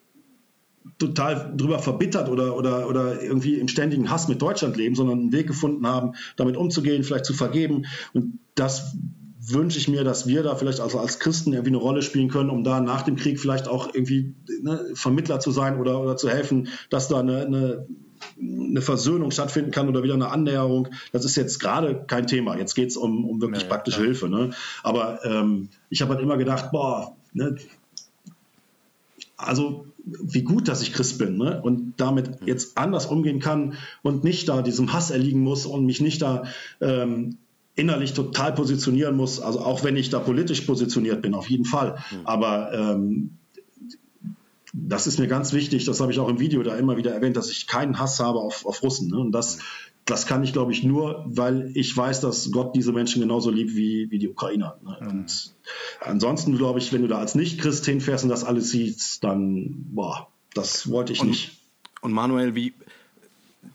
[0.98, 5.32] total drüber verbittert oder, oder, oder irgendwie im ständigen Hass mit Deutschland leben, sondern einen
[5.32, 7.86] Weg gefunden haben, damit umzugehen, vielleicht zu vergeben.
[8.14, 8.96] Und das
[9.40, 12.50] wünsche ich mir, dass wir da vielleicht also als Christen irgendwie eine Rolle spielen können,
[12.50, 16.30] um da nach dem Krieg vielleicht auch irgendwie ne, Vermittler zu sein oder, oder zu
[16.30, 17.88] helfen, dass da eine, eine,
[18.40, 20.90] eine Versöhnung stattfinden kann oder wieder eine Annäherung.
[21.12, 22.58] Das ist jetzt gerade kein Thema.
[22.58, 24.08] Jetzt geht es um, um wirklich ja, praktische klar.
[24.08, 24.30] Hilfe.
[24.30, 24.52] Ne?
[24.84, 27.56] Aber ähm, ich habe halt immer gedacht, boah, ne,
[29.38, 31.62] also wie gut, dass ich Christ bin ne?
[31.62, 36.02] und damit jetzt anders umgehen kann und nicht da diesem Hass erliegen muss und mich
[36.02, 36.44] nicht da
[36.82, 37.38] ähm,
[37.76, 39.40] innerlich total positionieren muss.
[39.40, 41.98] Also auch wenn ich da politisch positioniert bin, auf jeden Fall.
[42.12, 42.26] Mhm.
[42.26, 43.37] Aber ähm,
[44.86, 47.36] das ist mir ganz wichtig, das habe ich auch im Video da immer wieder erwähnt,
[47.36, 49.10] dass ich keinen Hass habe auf, auf Russen.
[49.10, 49.18] Ne?
[49.18, 49.60] Und das,
[50.06, 53.76] das kann ich, glaube ich, nur, weil ich weiß, dass Gott diese Menschen genauso liebt
[53.76, 54.78] wie, wie die Ukrainer.
[54.84, 54.98] Ne?
[55.02, 55.10] Mhm.
[55.10, 55.56] Und
[56.02, 60.28] ansonsten, glaube ich, wenn du da als Nicht-Christ hinfährst und das alles siehst, dann, boah,
[60.54, 61.58] das wollte ich und, nicht.
[62.02, 62.74] Und Manuel, wie,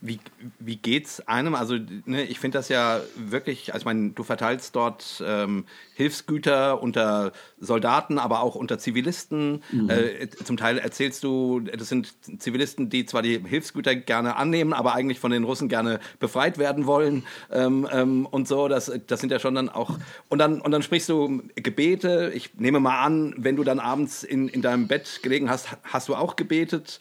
[0.03, 0.19] wie,
[0.59, 1.55] wie geht's einem?
[1.55, 5.65] Also, ne, ich finde das ja wirklich, also ich meine, du verteilst dort ähm,
[5.95, 9.63] Hilfsgüter unter Soldaten, aber auch unter Zivilisten.
[9.71, 9.91] Mhm.
[9.91, 14.95] Äh, zum Teil erzählst du, das sind Zivilisten, die zwar die Hilfsgüter gerne annehmen, aber
[14.95, 17.23] eigentlich von den Russen gerne befreit werden wollen
[17.53, 18.67] ähm, ähm, und so.
[18.67, 19.99] Das, das sind ja schon dann auch.
[20.29, 22.33] Und dann, und dann sprichst du Gebete.
[22.35, 26.09] Ich nehme mal an, wenn du dann abends in, in deinem Bett gelegen hast, hast
[26.09, 26.99] du auch gebetet.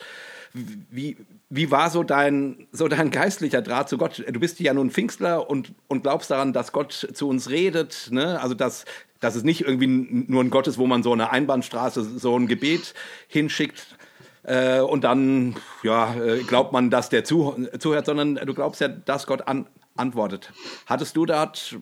[0.54, 1.18] Wie,
[1.54, 4.24] wie war so dein, so dein geistlicher Draht zu Gott?
[4.26, 8.08] Du bist ja nun Pfingstler und, und glaubst daran, dass Gott zu uns redet.
[8.10, 8.40] Ne?
[8.42, 8.86] Also, dass,
[9.20, 12.48] dass es nicht irgendwie nur ein Gott ist, wo man so eine Einbahnstraße, so ein
[12.48, 12.94] Gebet
[13.28, 13.98] hinschickt.
[14.44, 18.88] Äh, und dann ja, äh, glaubt man, dass der zu, zuhört, sondern du glaubst ja,
[18.88, 19.68] dass Gott an,
[19.98, 20.52] antwortet.
[20.86, 21.78] Hattest du dort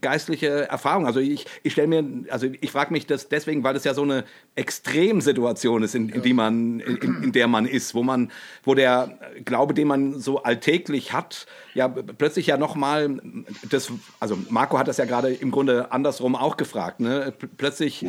[0.00, 1.06] geistliche Erfahrungen?
[1.06, 4.02] Also ich, ich stelle mir, also ich frage mich das deswegen, weil es ja so
[4.02, 4.24] eine
[4.54, 8.30] Extremsituation ist, in, in die man, in, in, der man ist, wo man,
[8.64, 13.20] wo der Glaube, den man so alltäglich hat, ja plötzlich ja nochmal
[13.68, 17.32] das, also Marco hat das ja gerade im Grunde andersrum auch gefragt, ne?
[17.56, 18.04] Plötzlich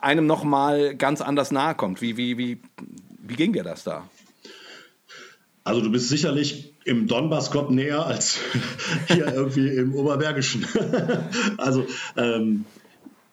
[0.00, 2.00] einem nochmal ganz anders nahe kommt.
[2.00, 2.60] Wie, wie, wie,
[3.18, 4.08] wie ging dir das da?
[5.66, 8.38] Also du bist sicherlich im Donbass-Gott näher als
[9.08, 10.64] hier irgendwie im Oberbergischen.
[11.56, 11.84] also,
[12.16, 12.66] ähm,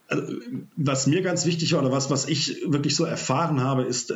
[0.07, 0.33] also,
[0.75, 4.15] was mir ganz wichtig war oder was, was ich wirklich so erfahren habe, ist,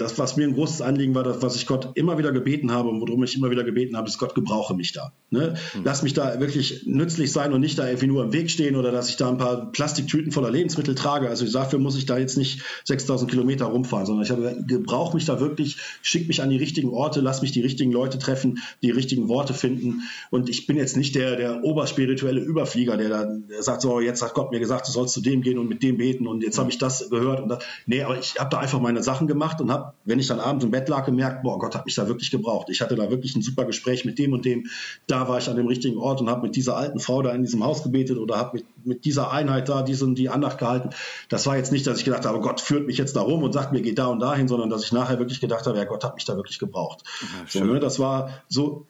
[0.00, 2.88] das, was mir ein großes Anliegen war, das, was ich Gott immer wieder gebeten habe
[2.88, 5.12] und worum ich immer wieder gebeten habe, ist, Gott gebrauche mich da.
[5.30, 5.56] Ne?
[5.74, 5.82] Mhm.
[5.84, 8.92] Lass mich da wirklich nützlich sein und nicht da irgendwie nur im Weg stehen oder
[8.92, 11.28] dass ich da ein paar Plastiktüten voller Lebensmittel trage.
[11.28, 15.26] Also dafür muss ich da jetzt nicht 6000 Kilometer rumfahren, sondern ich habe gebrauche mich
[15.26, 18.90] da wirklich, schick mich an die richtigen Orte, lass mich die richtigen Leute treffen, die
[18.90, 20.02] richtigen Worte finden.
[20.30, 24.34] Und ich bin jetzt nicht der, der oberspirituelle Überflieger, der dann sagt, so, jetzt hat
[24.34, 26.70] Gott mir gesagt, du sollst zu dem gehen und mit dem beten und jetzt habe
[26.70, 27.40] ich das gehört.
[27.40, 27.58] Und das.
[27.86, 30.64] Nee, aber ich habe da einfach meine Sachen gemacht und habe wenn ich dann abends
[30.64, 32.68] im Bett lag, gemerkt, boah, Gott hat mich da wirklich gebraucht.
[32.70, 34.66] Ich hatte da wirklich ein super Gespräch mit dem und dem.
[35.06, 37.42] Da war ich an dem richtigen Ort und habe mit dieser alten Frau da in
[37.42, 40.90] diesem Haus gebetet oder habe mit, mit dieser Einheit da diese und die Andacht gehalten.
[41.28, 43.52] Das war jetzt nicht, dass ich gedacht habe, Gott führt mich jetzt da rum und
[43.52, 46.04] sagt mir, geh da und dahin, sondern dass ich nachher wirklich gedacht habe, ja, Gott
[46.04, 47.04] hat mich da wirklich gebraucht.
[47.20, 48.86] Ja, so, ne, das war so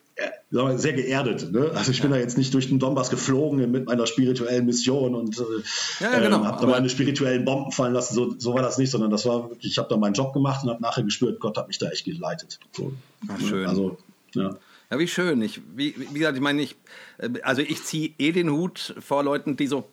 [0.50, 1.52] sehr geerdet.
[1.52, 1.70] Ne?
[1.74, 2.16] Also ich bin ja.
[2.16, 5.42] da jetzt nicht durch den Donbass geflogen mit meiner spirituellen Mission und äh,
[6.00, 6.38] ja, genau.
[6.38, 8.14] ähm, habe da meine spirituellen Bomben fallen lassen.
[8.14, 10.64] So, so war das nicht, sondern das war wirklich, ich habe da meinen Job gemacht
[10.64, 12.58] und habe nachher gespürt, Gott hat mich da echt geleitet.
[12.72, 12.92] So,
[13.28, 13.46] Ach, ne?
[13.46, 13.66] schön.
[13.66, 13.98] Also,
[14.34, 14.56] ja.
[14.90, 15.40] Ja, wie schön.
[15.40, 16.76] Ich, wie, wie gesagt, ich meine, ich,
[17.18, 19.84] äh, also ich ziehe eh den Hut vor Leuten, die so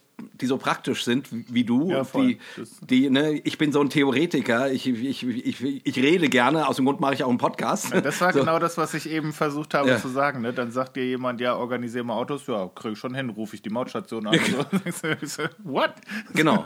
[0.41, 1.91] die so praktisch sind wie du.
[1.91, 2.39] Ja, die,
[2.81, 6.85] die, ne, ich bin so ein Theoretiker, ich, ich, ich, ich rede gerne, aus dem
[6.85, 7.93] Grund mache ich auch einen Podcast.
[7.93, 8.39] Ja, das war so.
[8.39, 9.97] genau das, was ich eben versucht habe ja.
[9.99, 10.41] zu sagen.
[10.41, 10.53] Ne?
[10.53, 13.61] Dann sagt dir jemand, ja, organisiere mal Autos, ja, kriege ich schon hin, rufe ich
[13.61, 14.39] die Mautstation an.
[15.21, 15.43] so.
[15.63, 15.93] What?
[16.33, 16.65] Genau.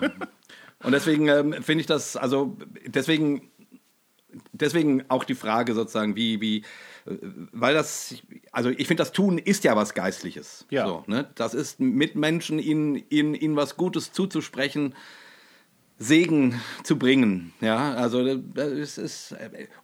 [0.83, 3.50] Und deswegen ähm, finde ich das, also deswegen,
[4.61, 6.63] deswegen auch die Frage sozusagen, wie, wie,
[7.51, 8.15] weil das,
[8.51, 10.65] also ich finde, das Tun ist ja was Geistliches.
[10.69, 10.87] Ja.
[10.87, 11.29] So, ne?
[11.35, 14.95] Das ist mit Menschen ihnen, ihnen, ihnen was Gutes zuzusprechen,
[15.97, 17.53] Segen zu bringen.
[17.61, 19.35] Ja, also das ist,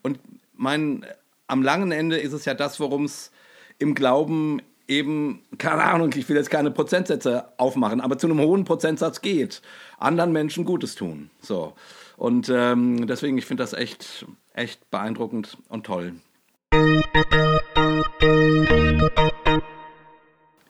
[0.01, 0.19] und
[0.55, 1.05] mein,
[1.47, 3.31] am langen Ende ist es ja das, worum es
[3.77, 8.63] im Glauben eben, keine Ahnung, ich will jetzt keine Prozentsätze aufmachen, aber zu einem hohen
[8.65, 9.61] Prozentsatz geht.
[9.99, 11.29] Anderen Menschen Gutes tun.
[11.41, 11.73] So.
[12.15, 14.25] Und ähm, deswegen, ich finde das echt,
[14.57, 16.13] echt beeindruckend und toll.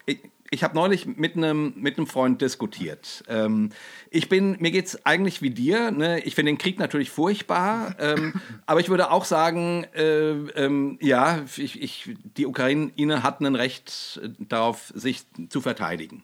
[0.05, 0.19] Ich,
[0.51, 3.23] ich habe neulich mit einem mit einem Freund diskutiert.
[3.27, 3.71] Ähm,
[4.09, 5.91] ich bin, mir geht's eigentlich wie dir.
[5.91, 6.19] Ne?
[6.21, 8.33] Ich finde den Krieg natürlich furchtbar, ähm,
[8.65, 14.21] aber ich würde auch sagen, äh, ähm, ja, ich, ich, die Ukraine hat ein Recht
[14.39, 16.23] darauf, sich zu verteidigen.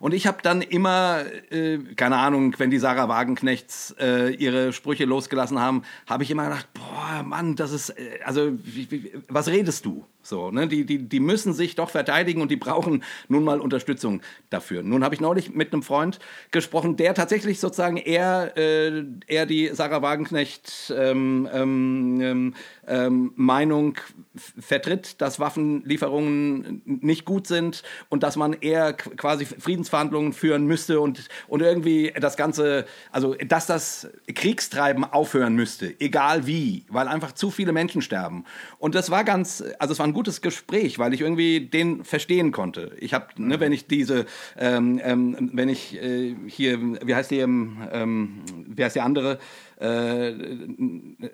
[0.00, 5.04] Und ich habe dann immer, äh, keine Ahnung, wenn die Sarah Wagenknechts äh, ihre Sprüche
[5.04, 9.48] losgelassen haben, habe ich immer gedacht, boah, Mann, das ist, äh, also, wie, wie, was
[9.48, 10.06] redest du?
[10.22, 10.68] So, ne?
[10.68, 14.20] die, die, die müssen sich doch verteidigen und die brauchen nun mal Unterstützung
[14.50, 14.82] dafür.
[14.82, 16.18] Nun habe ich neulich mit einem Freund
[16.50, 22.54] gesprochen, der tatsächlich sozusagen eher, äh, eher die Sarah Wagenknecht ähm, ähm, ähm,
[22.86, 23.96] ähm Meinung
[24.34, 31.28] vertritt, dass Waffenlieferungen nicht gut sind und dass man eher quasi Friedensverhandlungen führen müsste und,
[31.48, 37.50] und irgendwie das Ganze, also dass das Kriegstreiben aufhören müsste, egal wie, weil einfach zu
[37.50, 38.44] viele Menschen sterben.
[38.78, 42.52] Und das war ganz, also es war ein gutes Gespräch, weil ich irgendwie den verstehen
[42.52, 42.96] konnte.
[42.98, 44.26] Ich habe, ne, wenn ich diese,
[44.58, 49.38] ähm, ähm, wenn ich äh, hier, wie heißt die, ähm, ähm wie heißt die andere?
[49.78, 50.32] Äh,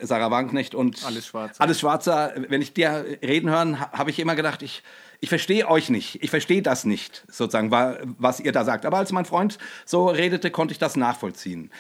[0.00, 1.60] Sarah Wagenknecht und alles Schwarzer.
[1.60, 2.32] Alles Schwarzer.
[2.48, 4.82] Wenn ich dir reden hören, habe ich immer gedacht, ich
[5.20, 8.84] ich verstehe euch nicht, ich verstehe das nicht, sozusagen, was ihr da sagt.
[8.84, 11.70] Aber als mein Freund so redete, konnte ich das nachvollziehen.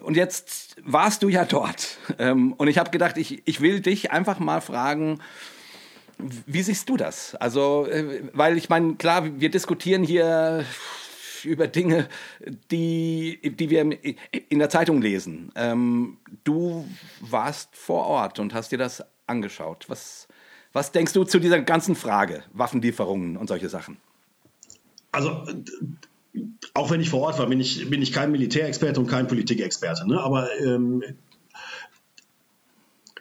[0.00, 1.98] Und jetzt warst du ja dort.
[2.18, 5.20] Ähm, und ich habe gedacht, ich, ich will dich einfach mal fragen,
[6.46, 7.34] wie siehst du das?
[7.36, 10.64] Also, äh, weil ich meine, klar, wir diskutieren hier
[11.44, 12.08] über Dinge,
[12.70, 13.98] die, die wir
[14.48, 15.52] in der Zeitung lesen.
[15.54, 16.86] Ähm, du
[17.20, 19.86] warst vor Ort und hast dir das angeschaut.
[19.88, 20.28] Was,
[20.72, 23.96] was denkst du zu dieser ganzen Frage, Waffenlieferungen und solche Sachen?
[25.12, 25.44] Also,
[26.74, 30.06] auch wenn ich vor Ort war, bin ich, bin ich kein Militärexperte und kein Politikexperte.
[30.08, 30.20] Ne?
[30.20, 31.02] Aber ähm,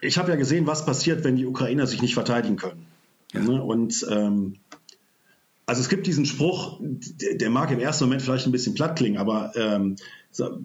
[0.02, 2.86] ich habe ja gesehen, was passiert, wenn die Ukrainer sich nicht verteidigen können.
[3.34, 3.42] Ja.
[3.42, 3.62] Ne?
[3.62, 4.56] Und ähm,
[5.66, 9.20] also es gibt diesen Spruch, der, mag im ersten Moment vielleicht ein bisschen platt klingen,
[9.20, 9.98] aber ähm,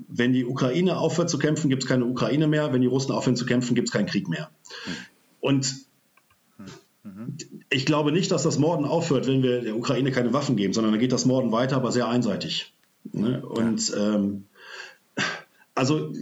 [0.09, 2.73] wenn die Ukraine aufhört zu kämpfen, gibt es keine Ukraine mehr.
[2.73, 4.51] Wenn die Russen aufhören zu kämpfen, gibt es keinen Krieg mehr.
[4.85, 4.93] Hm.
[5.41, 5.75] Und
[7.03, 7.37] hm.
[7.69, 10.93] ich glaube nicht, dass das Morden aufhört, wenn wir der Ukraine keine Waffen geben, sondern
[10.93, 12.73] dann geht das Morden weiter, aber sehr einseitig.
[13.13, 13.45] Ne?
[13.45, 14.47] Und ähm,
[15.75, 16.13] also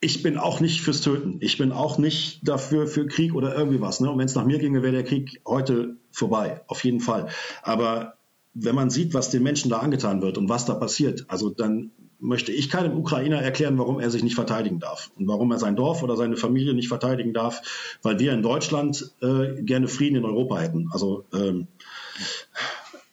[0.00, 1.36] ich bin auch nicht fürs Töten.
[1.40, 4.00] Ich bin auch nicht dafür für Krieg oder irgendwie was.
[4.00, 4.10] Ne?
[4.10, 7.28] Und wenn es nach mir ginge, wäre der Krieg heute vorbei, auf jeden Fall.
[7.62, 8.14] Aber
[8.54, 11.92] wenn man sieht, was den Menschen da angetan wird und was da passiert, also dann
[12.18, 15.76] möchte ich keinem Ukrainer erklären, warum er sich nicht verteidigen darf und warum er sein
[15.76, 20.24] Dorf oder seine Familie nicht verteidigen darf, weil wir in Deutschland äh, gerne Frieden in
[20.24, 20.88] Europa hätten.
[20.92, 21.68] Also ähm,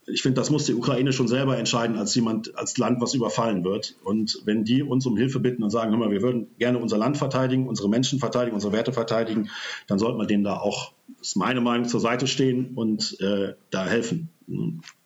[0.08, 3.66] ich finde, das muss die Ukraine schon selber entscheiden, als jemand, als Land, was überfallen
[3.66, 3.96] wird.
[4.04, 6.98] Und wenn die uns um Hilfe bitten und sagen, hör mal, wir würden gerne unser
[6.98, 9.50] Land verteidigen, unsere Menschen verteidigen, unsere Werte verteidigen,
[9.88, 13.56] dann sollten wir denen da auch, das ist meine Meinung, zur Seite stehen und äh,
[13.70, 14.30] da helfen.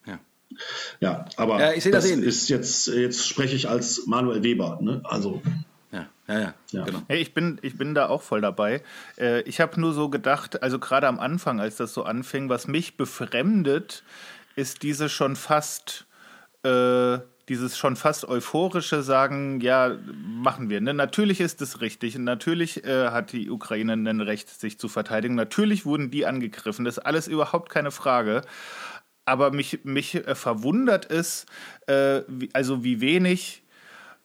[0.06, 0.20] Ja.
[1.00, 4.78] Ja, aber ja, ich das, das ist jetzt, jetzt spreche ich als Manuel Weber.
[4.82, 5.02] Ne?
[5.04, 5.42] Also
[5.92, 6.84] ja, ja, ja, ja.
[6.84, 7.02] Genau.
[7.08, 8.84] Hey, ich, bin, ich bin da auch voll dabei.
[9.18, 12.68] Äh, ich habe nur so gedacht, also gerade am Anfang, als das so anfing, was
[12.68, 14.04] mich befremdet,
[14.56, 16.06] ist diese schon fast
[16.64, 17.20] äh,
[17.52, 20.80] dieses schon fast euphorische Sagen, ja, machen wir.
[20.80, 20.94] Ne?
[20.94, 22.18] Natürlich ist es richtig.
[22.18, 25.36] Natürlich äh, hat die Ukraine ein Recht, sich zu verteidigen.
[25.36, 26.86] Natürlich wurden die angegriffen.
[26.86, 28.44] Das ist alles überhaupt keine Frage.
[29.26, 31.46] Aber mich, mich äh, verwundert es,
[31.88, 33.64] äh, wie, also wie wenig,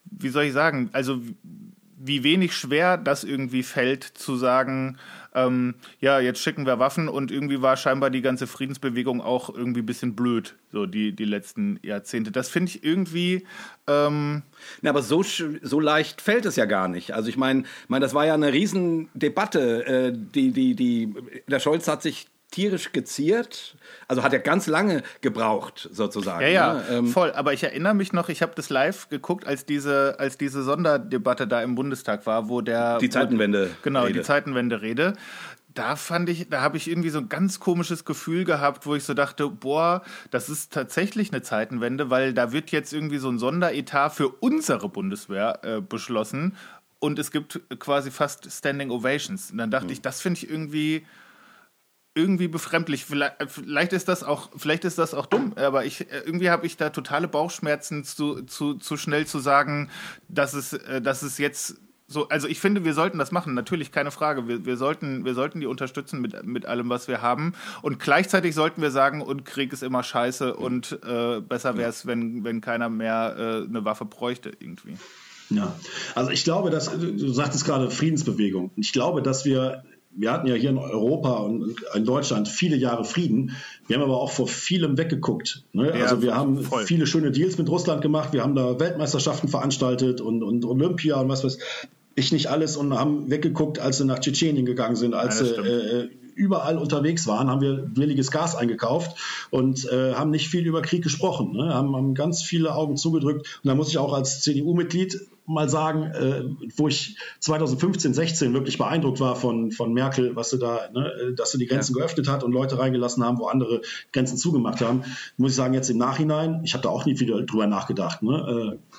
[0.05, 1.21] wie soll ich sagen, also
[1.99, 4.99] wie wenig schwer das irgendwie fällt, zu sagen,
[5.35, 9.81] ähm, ja, jetzt schicken wir Waffen und irgendwie war scheinbar die ganze Friedensbewegung auch irgendwie
[9.81, 12.31] ein bisschen blöd, so die, die letzten Jahrzehnte.
[12.33, 13.47] Das finde ich irgendwie.
[13.87, 14.43] Ähm
[14.81, 17.13] Na, aber so, so leicht fällt es ja gar nicht.
[17.13, 19.87] Also ich meine, mein, das war ja eine Riesendebatte.
[19.87, 21.15] Äh, die, die, die,
[21.47, 23.77] der Scholz hat sich tierisch geziert.
[24.09, 26.43] Also hat er ganz lange gebraucht, sozusagen.
[26.43, 26.85] Ja, ja, ne?
[26.91, 27.33] ähm, voll.
[27.33, 31.47] Aber ich erinnere mich noch, ich habe das live geguckt, als diese, als diese Sonderdebatte
[31.47, 32.99] da im Bundestag war, wo der.
[32.99, 33.71] Die Zeitenwende.
[33.71, 34.21] Wo, genau, Rede.
[34.21, 35.15] die Zeitenwende-Rede.
[35.75, 39.05] Da fand ich, da habe ich irgendwie so ein ganz komisches Gefühl gehabt, wo ich
[39.05, 43.39] so dachte, boah, das ist tatsächlich eine Zeitenwende, weil da wird jetzt irgendwie so ein
[43.39, 46.57] Sonderetat für unsere Bundeswehr äh, beschlossen
[46.99, 49.51] und es gibt quasi fast Standing Ovations.
[49.51, 49.93] Und dann dachte mhm.
[49.93, 51.05] ich, das finde ich irgendwie
[52.17, 53.05] irgendwie befremdlich.
[53.05, 56.91] Vielleicht, ist das auch, vielleicht ist das auch dumm, aber ich irgendwie habe ich da
[56.91, 59.91] totale Bauchschmerzen zu, zu, zu schnell zu sagen,
[60.29, 61.77] dass es, äh, dass es jetzt
[62.09, 64.47] so, also ich finde, wir sollten das machen, natürlich keine Frage.
[64.47, 67.53] Wir, wir, sollten, wir sollten die unterstützen mit, mit allem, was wir haben.
[67.83, 72.07] Und gleichzeitig sollten wir sagen, und Krieg ist immer scheiße und äh, besser wäre es,
[72.07, 74.97] wenn, wenn keiner mehr äh, eine Waffe bräuchte irgendwie.
[75.51, 75.75] Ja,
[76.15, 78.71] also ich glaube, dass du sagtest gerade Friedensbewegung.
[78.77, 79.85] Ich glaube, dass wir
[80.17, 83.57] wir hatten ja hier in Europa und in Deutschland viele Jahre Frieden.
[83.87, 85.65] Wir haben aber auch vor vielem weggeguckt.
[85.73, 85.97] Ne?
[85.97, 86.85] Ja, also wir haben voll.
[86.85, 88.33] viele schöne Deals mit Russland gemacht.
[88.33, 91.59] Wir haben da Weltmeisterschaften veranstaltet und, und Olympia und was weiß
[92.15, 95.53] ich nicht alles und haben weggeguckt, als sie nach Tschetschenien gegangen sind, als ja, sie
[95.53, 99.19] äh, überall unterwegs waren, haben wir billiges Gas eingekauft
[99.51, 101.75] und äh, haben nicht viel über Krieg gesprochen, ne?
[101.75, 103.61] haben, haben ganz viele Augen zugedrückt.
[103.63, 106.45] Und da muss ich auch als CDU-Mitglied mal sagen, äh,
[106.77, 111.53] wo ich 2015, 16 wirklich beeindruckt war von, von Merkel, was sie da, ne, dass
[111.53, 112.01] sie die Grenzen ja.
[112.01, 113.81] geöffnet hat und Leute reingelassen haben, wo andere
[114.13, 115.05] Grenzen zugemacht haben,
[115.37, 118.23] muss ich sagen, jetzt im Nachhinein, ich habe da auch nie viel drüber nachgedacht.
[118.23, 118.77] Ne?
[118.77, 118.97] Äh,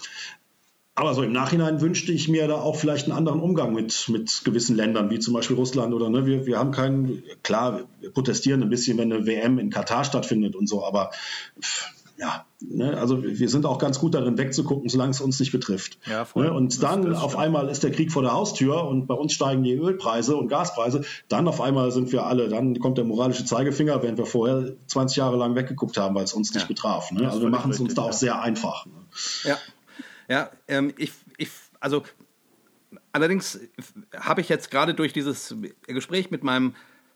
[0.98, 4.42] aber so im Nachhinein wünschte ich mir da auch vielleicht einen anderen Umgang mit, mit
[4.44, 8.64] gewissen Ländern, wie zum Beispiel Russland oder ne, wir, wir haben keinen, klar, wir protestieren
[8.64, 11.12] ein bisschen, wenn eine WM in Katar stattfindet und so, aber
[12.18, 16.00] ja, ne, also wir sind auch ganz gut darin wegzugucken, solange es uns nicht betrifft.
[16.08, 16.46] Ja, voll.
[16.46, 17.44] Ne, und dann auf stimmt.
[17.44, 21.04] einmal ist der Krieg vor der Haustür und bei uns steigen die Ölpreise und Gaspreise.
[21.28, 25.18] Dann auf einmal sind wir alle, dann kommt der moralische Zeigefinger, während wir vorher 20
[25.18, 26.68] Jahre lang weggeguckt haben, weil es uns nicht ja.
[26.68, 27.12] betraf.
[27.12, 27.30] Ne?
[27.30, 28.88] Also wir machen es uns da auch sehr einfach.
[28.88, 28.94] Ne?
[29.44, 29.58] Ja,
[30.28, 31.50] ja, ähm, ich, ich,
[31.80, 32.04] also
[33.12, 33.60] allerdings
[34.16, 35.56] habe ich jetzt gerade durch dieses
[35.88, 36.76] Gespräch mit meinem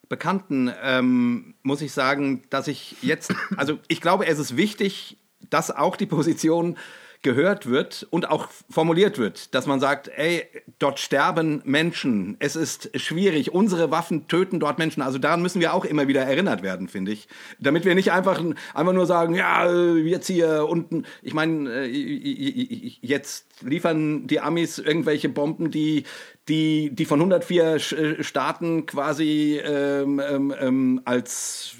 [0.09, 5.17] Bekannten, ähm, muss ich sagen, dass ich jetzt, also ich glaube, es ist wichtig,
[5.49, 6.77] dass auch die Position
[7.21, 10.43] gehört wird und auch formuliert wird, dass man sagt, ey,
[10.79, 15.01] dort sterben Menschen, es ist schwierig, unsere Waffen töten dort Menschen.
[15.01, 17.27] Also daran müssen wir auch immer wieder erinnert werden, finde ich.
[17.59, 18.43] Damit wir nicht einfach,
[18.73, 25.29] einfach nur sagen, ja, jetzt hier unten, ich meine, äh, jetzt liefern die Amis irgendwelche
[25.29, 26.05] Bomben, die,
[26.47, 27.79] die, die von 104
[28.23, 31.75] Staaten quasi ähm, ähm, ähm als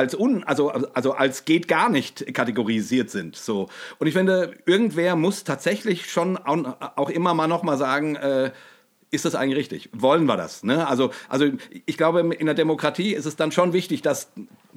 [0.00, 3.36] als un, also, also als geht gar nicht kategorisiert sind.
[3.36, 3.68] So.
[3.98, 8.50] Und ich finde, irgendwer muss tatsächlich schon auch immer mal nochmal sagen, äh,
[9.10, 9.90] ist das eigentlich richtig?
[9.92, 10.62] Wollen wir das?
[10.62, 10.86] Ne?
[10.86, 11.46] Also, also
[11.84, 14.32] ich glaube, in der Demokratie ist es dann schon wichtig, dass,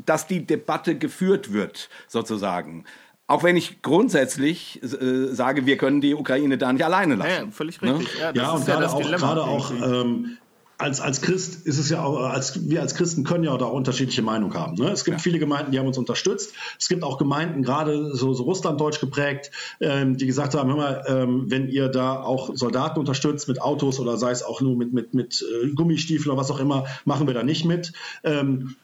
[0.06, 2.84] dass die Debatte geführt wird, sozusagen.
[3.28, 7.46] Auch wenn ich grundsätzlich äh, sage, wir können die Ukraine da nicht alleine lassen.
[7.46, 8.14] Ja, völlig richtig.
[8.16, 8.20] Ne?
[8.20, 10.38] Ja, ja und gerade ja auch, gerade auch ähm,
[10.78, 13.66] als, als Christ ist es ja auch, als, wir als Christen können ja auch da
[13.66, 14.76] unterschiedliche Meinungen haben.
[14.76, 14.90] Ne?
[14.90, 15.22] Es gibt ja.
[15.22, 16.54] viele Gemeinden, die haben uns unterstützt.
[16.80, 21.04] Es gibt auch Gemeinden, gerade so, so russlanddeutsch geprägt, ähm, die gesagt haben, hör mal,
[21.08, 24.94] ähm, wenn ihr da auch Soldaten unterstützt mit Autos oder sei es auch nur mit,
[24.94, 27.94] mit, mit äh, Gummistiefeln oder was auch immer, machen wir da nicht mit.
[28.24, 28.76] Ähm,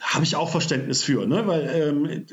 [0.00, 1.46] habe ich auch Verständnis für, ne?
[1.46, 2.26] weil ähm,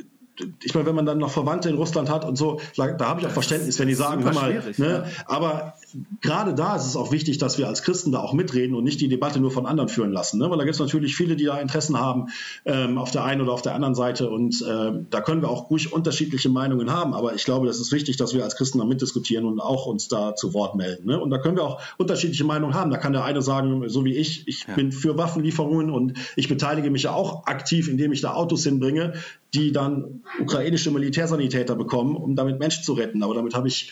[0.63, 3.27] ich meine, wenn man dann noch Verwandte in Russland hat und so, da habe ich
[3.27, 5.75] auch Verständnis, wenn die sagen, hör mal, ne, aber
[6.21, 9.01] gerade da ist es auch wichtig, dass wir als Christen da auch mitreden und nicht
[9.01, 10.49] die Debatte nur von anderen führen lassen, ne?
[10.49, 12.27] weil da gibt es natürlich viele, die da Interessen haben
[12.65, 15.69] ähm, auf der einen oder auf der anderen Seite und äh, da können wir auch
[15.69, 18.85] ruhig unterschiedliche Meinungen haben, aber ich glaube, das ist wichtig, dass wir als Christen da
[18.85, 21.07] mitdiskutieren und auch uns da zu Wort melden.
[21.07, 21.19] Ne?
[21.19, 22.91] Und da können wir auch unterschiedliche Meinungen haben.
[22.91, 24.75] Da kann der eine sagen, so wie ich, ich ja.
[24.75, 29.13] bin für Waffenlieferungen und ich beteilige mich ja auch aktiv, indem ich da Autos hinbringe,
[29.53, 33.23] die dann ukrainische Militärsanitäter bekommen, um damit Menschen zu retten.
[33.23, 33.91] Aber damit habe ich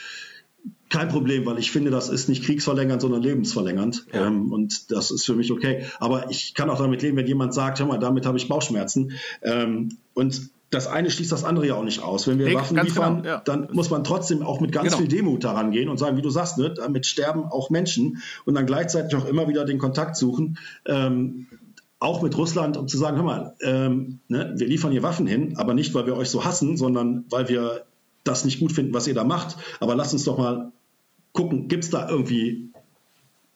[0.93, 4.05] kein Problem, weil ich finde, das ist nicht kriegsverlängernd, sondern lebensverlängernd.
[4.13, 4.27] Ja.
[4.27, 5.85] Ähm, und das ist für mich okay.
[5.99, 9.13] Aber ich kann auch damit leben, wenn jemand sagt, hör mal, damit habe ich Bauchschmerzen.
[9.41, 12.27] Ähm, und das eine schließt das andere ja auch nicht aus.
[12.27, 13.41] Wenn wir nee, Waffen liefern, genau, ja.
[13.43, 14.97] dann muss man trotzdem auch mit ganz genau.
[14.99, 18.53] viel Demut daran gehen und sagen, wie du sagst, ne, damit sterben auch Menschen und
[18.53, 20.59] dann gleichzeitig auch immer wieder den Kontakt suchen.
[20.85, 21.47] Ähm,
[21.97, 25.57] auch mit Russland, um zu sagen, hör mal, ähm, ne, wir liefern hier Waffen hin,
[25.57, 27.85] aber nicht, weil wir euch so hassen, sondern weil wir
[28.23, 29.57] das nicht gut finden, was ihr da macht.
[29.79, 30.71] Aber lasst uns doch mal
[31.33, 32.69] gucken, gibt es da irgendwie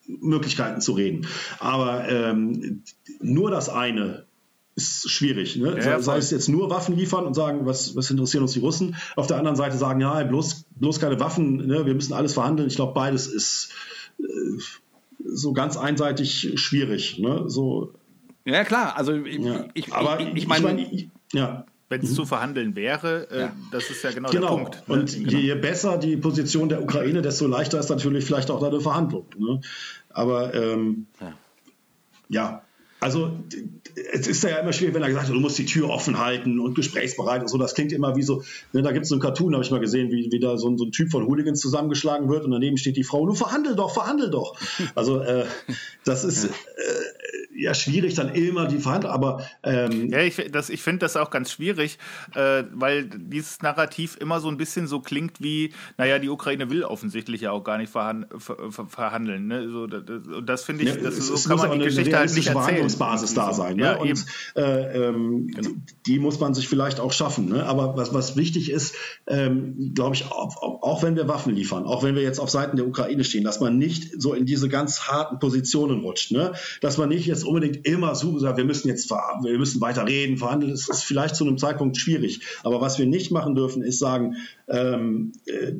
[0.07, 1.27] Möglichkeiten zu reden.
[1.59, 2.83] Aber ähm,
[3.19, 4.25] nur das eine
[4.75, 5.55] ist schwierig.
[5.55, 5.79] Ne?
[5.83, 8.95] Ja, sei es jetzt nur Waffen liefern und sagen, was, was interessieren uns die Russen.
[9.15, 11.85] Auf der anderen Seite sagen, ja, bloß, bloß keine Waffen, ne?
[11.85, 12.67] wir müssen alles verhandeln.
[12.67, 13.71] Ich glaube, beides ist
[14.19, 14.23] äh,
[15.25, 17.17] so ganz einseitig schwierig.
[17.17, 17.45] Ne?
[17.47, 17.93] So,
[18.45, 18.95] ja, klar.
[18.95, 19.65] Also ja.
[19.73, 21.65] ich, aber ich, ich meine, ich mein, ja.
[21.89, 22.15] Wenn es mhm.
[22.15, 23.55] zu verhandeln wäre, äh, ja.
[23.71, 24.47] das ist ja genau, genau.
[24.47, 24.87] der Punkt.
[24.87, 24.95] Ne?
[24.95, 25.37] Und genau.
[25.37, 29.25] je besser die Position der Ukraine, desto leichter ist natürlich vielleicht auch da eine Verhandlung.
[29.37, 29.61] Ne?
[30.09, 31.33] Aber ähm, ja.
[32.29, 32.61] ja.
[32.99, 33.31] Also
[34.11, 36.59] es ist ja immer schwierig, wenn er gesagt hat, du musst die Tür offen halten
[36.59, 37.59] und gesprächsbereit und so.
[37.59, 38.43] Das klingt immer wie so,
[38.73, 40.67] ne, da gibt es so einen Cartoon, habe ich mal gesehen, wie, wie da so
[40.67, 43.75] ein, so ein, Typ von Hooligans zusammengeschlagen wird und daneben steht die Frau, du verhandel
[43.75, 44.57] doch, verhandel doch.
[44.95, 45.45] Also äh,
[46.05, 46.49] das ist, äh,
[47.57, 51.51] ja schwierig, dann immer die Verhandlungen, aber ähm ja, ich, ich finde das auch ganz
[51.51, 51.97] schwierig,
[52.35, 56.83] äh, weil dieses Narrativ immer so ein bisschen so klingt wie, naja, die Ukraine will
[56.83, 59.47] offensichtlich ja auch gar nicht verhan ver verhandeln.
[59.47, 59.69] Ne?
[59.69, 62.47] So, das, und das finde ich, ja, das, so kann man die Geschichte halt nicht
[62.47, 62.63] erzählen.
[62.63, 63.77] Verhandlungsbasis da sein.
[63.77, 63.83] Ne?
[63.83, 64.25] Ja, und
[64.55, 65.69] äh, ähm, genau.
[65.69, 67.49] die, die, muss man sich vielleicht auch schaffen.
[67.49, 67.65] Ne?
[67.65, 68.95] Aber was, was wichtig ist,
[69.27, 72.77] ähm, glaube ich, auch, auch wenn wir Waffen liefern, auch wenn wir jetzt auf Seiten
[72.77, 76.31] der Ukraine stehen, dass man nicht so in diese ganz harten Positionen rutscht.
[76.31, 76.53] Ne?
[76.81, 80.37] Dass man nicht jetzt unbedingt immer so sagt, wir müssen jetzt wir müssen weiter reden,
[80.37, 80.71] verhandeln.
[80.71, 82.41] Das ist vielleicht zu einem Zeitpunkt schwierig.
[82.63, 84.35] Aber was wir nicht machen dürfen, ist sagen,
[84.67, 85.73] ähm, äh,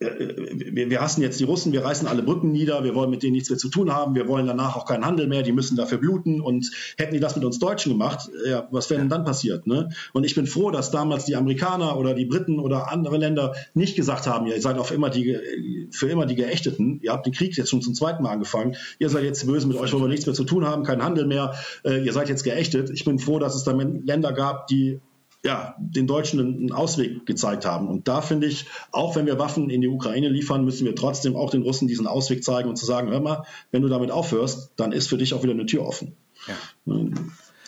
[0.00, 3.32] wir, wir hassen jetzt die Russen, wir reißen alle Brücken nieder, wir wollen mit denen
[3.32, 5.98] nichts mehr zu tun haben, wir wollen danach auch keinen Handel mehr, die müssen dafür
[5.98, 9.66] bluten und hätten die das mit uns Deutschen gemacht, ja, was wäre denn dann passiert?
[9.66, 9.90] Ne?
[10.12, 13.96] Und ich bin froh, dass damals die Amerikaner oder die Briten oder andere Länder nicht
[13.96, 17.56] gesagt haben, ihr seid auf immer die, für immer die Geächteten, ihr habt den Krieg
[17.56, 20.26] jetzt schon zum zweiten Mal angefangen, ihr seid jetzt böse, mit euch wollen wir nichts
[20.26, 21.54] mehr zu tun haben, keinen Handel mehr,
[21.84, 22.90] äh, ihr seid jetzt geächtet.
[22.90, 25.00] Ich bin froh, dass es dann Länder gab, die
[25.44, 27.88] ja, den Deutschen einen Ausweg gezeigt haben.
[27.88, 31.36] Und da finde ich, auch wenn wir Waffen in die Ukraine liefern, müssen wir trotzdem
[31.36, 34.72] auch den Russen diesen Ausweg zeigen und zu sagen, hör mal, wenn du damit aufhörst,
[34.76, 36.14] dann ist für dich auch wieder eine Tür offen.
[36.48, 36.94] Ja.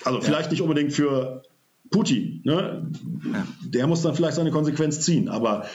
[0.04, 0.50] Also vielleicht ja.
[0.52, 1.42] nicht unbedingt für
[1.90, 2.90] Putin, ne?
[3.32, 3.46] Ja.
[3.62, 5.66] der muss dann vielleicht seine Konsequenz ziehen, aber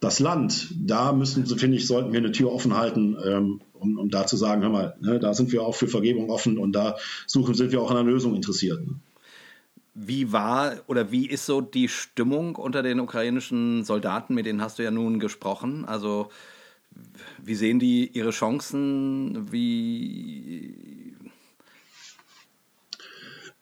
[0.00, 4.08] das Land, da müssen, finde ich, sollten wir eine Tür offen halten, ähm, um, um
[4.08, 6.96] da zu sagen, hör mal, ne, da sind wir auch für Vergebung offen und da
[7.26, 8.80] suchen, sind wir auch an einer Lösung interessiert.
[8.80, 8.94] Ne?
[9.94, 14.34] Wie war oder wie ist so die Stimmung unter den ukrainischen Soldaten?
[14.34, 15.84] Mit denen hast du ja nun gesprochen.
[15.84, 16.30] Also
[17.42, 19.52] wie sehen die ihre Chancen?
[19.52, 21.00] Wie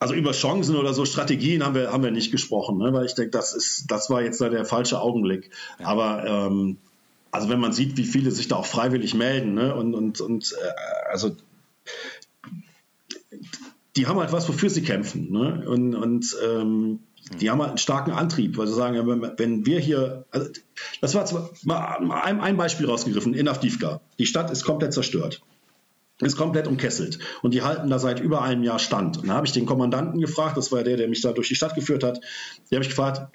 [0.01, 2.93] also über Chancen oder so Strategien haben wir, haben wir nicht gesprochen, ne?
[2.93, 5.51] weil ich denke, das ist, das war jetzt der falsche Augenblick.
[5.81, 5.87] Ja.
[5.87, 6.77] Aber ähm,
[7.33, 9.75] also wenn man sieht, wie viele sich da auch freiwillig melden ne?
[9.75, 11.37] und, und, und äh, also
[13.99, 15.33] die haben halt was, wofür sie kämpfen.
[15.33, 15.65] Ne?
[15.67, 17.01] Und, und ähm,
[17.41, 18.97] die haben halt einen starken Antrieb, weil sie sagen,
[19.37, 20.49] wenn wir hier, also
[21.01, 24.01] das war zwar mal ein, ein Beispiel rausgegriffen, in Avdivka.
[24.19, 25.43] Die Stadt ist komplett zerstört
[26.21, 27.21] ist komplett umkesselt.
[27.43, 29.19] Und die halten da seit über einem Jahr stand.
[29.19, 31.55] Und da habe ich den Kommandanten gefragt, das war der, der mich da durch die
[31.55, 32.19] Stadt geführt hat,
[32.69, 33.33] die habe ich gefragt,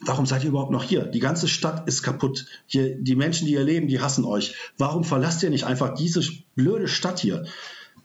[0.00, 1.04] warum seid ihr überhaupt noch hier?
[1.04, 2.46] Die ganze Stadt ist kaputt.
[2.64, 4.54] Hier, die Menschen, die hier leben, die hassen euch.
[4.78, 6.22] Warum verlasst ihr nicht einfach diese
[6.54, 7.44] blöde Stadt hier?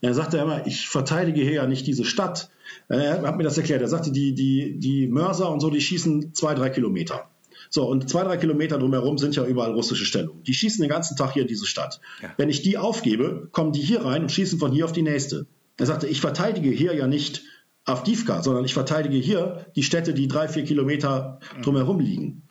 [0.01, 2.49] Er sagte immer, ich verteidige hier ja nicht diese Stadt.
[2.87, 3.81] Er hat mir das erklärt.
[3.81, 7.29] Er sagte, die, die, die Mörser und so, die schießen zwei, drei Kilometer.
[7.69, 10.43] So, und zwei, drei Kilometer drumherum sind ja überall russische Stellungen.
[10.43, 11.99] Die schießen den ganzen Tag hier in diese Stadt.
[12.21, 12.33] Ja.
[12.37, 15.45] Wenn ich die aufgebe, kommen die hier rein und schießen von hier auf die nächste.
[15.77, 17.43] Er sagte, ich verteidige hier ja nicht
[17.85, 22.43] Avdivka, sondern ich verteidige hier die Städte, die drei, vier Kilometer drumherum liegen.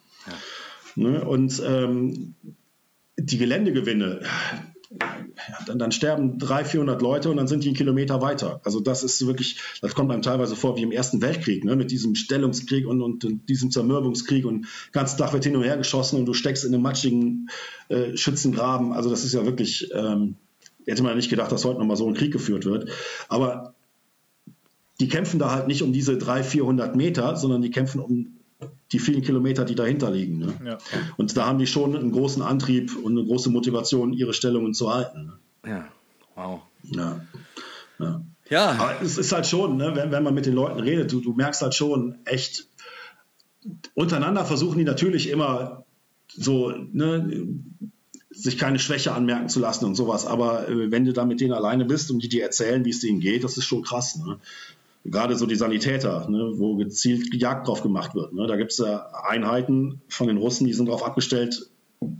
[0.95, 1.09] Ja.
[1.09, 1.25] Ne?
[1.25, 2.35] Und ähm,
[3.17, 4.21] die Geländegewinne,
[5.67, 8.59] dann, dann, sterben 300, 400 Leute und dann sind die einen Kilometer weiter.
[8.63, 11.75] Also das ist wirklich, das kommt einem teilweise vor wie im Ersten Weltkrieg, ne?
[11.75, 15.77] mit diesem Stellungskrieg und, und, und diesem Zermürbungskrieg und ganz Tag wird hin und her
[15.77, 17.49] geschossen und du steckst in einem matschigen
[17.89, 18.91] äh, Schützengraben.
[18.91, 20.35] Also das ist ja wirklich, ähm,
[20.87, 22.89] hätte man nicht gedacht, dass heute nochmal so ein Krieg geführt wird.
[23.27, 23.75] Aber
[24.99, 28.38] die kämpfen da halt nicht um diese 300, 400 Meter, sondern die kämpfen um
[28.91, 30.39] die vielen Kilometer, die dahinter liegen.
[30.39, 30.53] Ne?
[30.65, 30.77] Ja.
[31.17, 34.93] Und da haben die schon einen großen Antrieb und eine große Motivation, ihre Stellungen zu
[34.93, 35.25] halten.
[35.63, 35.69] Ne?
[35.69, 35.87] Ja,
[36.35, 36.61] wow.
[36.83, 37.21] Ja.
[37.99, 38.21] ja.
[38.49, 38.71] ja.
[38.71, 41.33] Aber es ist halt schon, ne, wenn, wenn man mit den Leuten redet, du, du
[41.33, 42.67] merkst halt schon echt,
[43.93, 45.85] untereinander versuchen die natürlich immer
[46.27, 47.47] so, ne,
[48.31, 50.25] sich keine Schwäche anmerken zu lassen und sowas.
[50.25, 53.01] Aber äh, wenn du da mit denen alleine bist und die dir erzählen, wie es
[53.01, 54.17] denen geht, das ist schon krass.
[54.17, 54.39] Ne?
[55.05, 58.33] Gerade so die Sanitäter, ne, wo gezielt Jagd drauf gemacht wird.
[58.33, 58.47] Ne.
[58.47, 61.69] Da gibt es ja Einheiten von den Russen, die sind darauf abgestellt,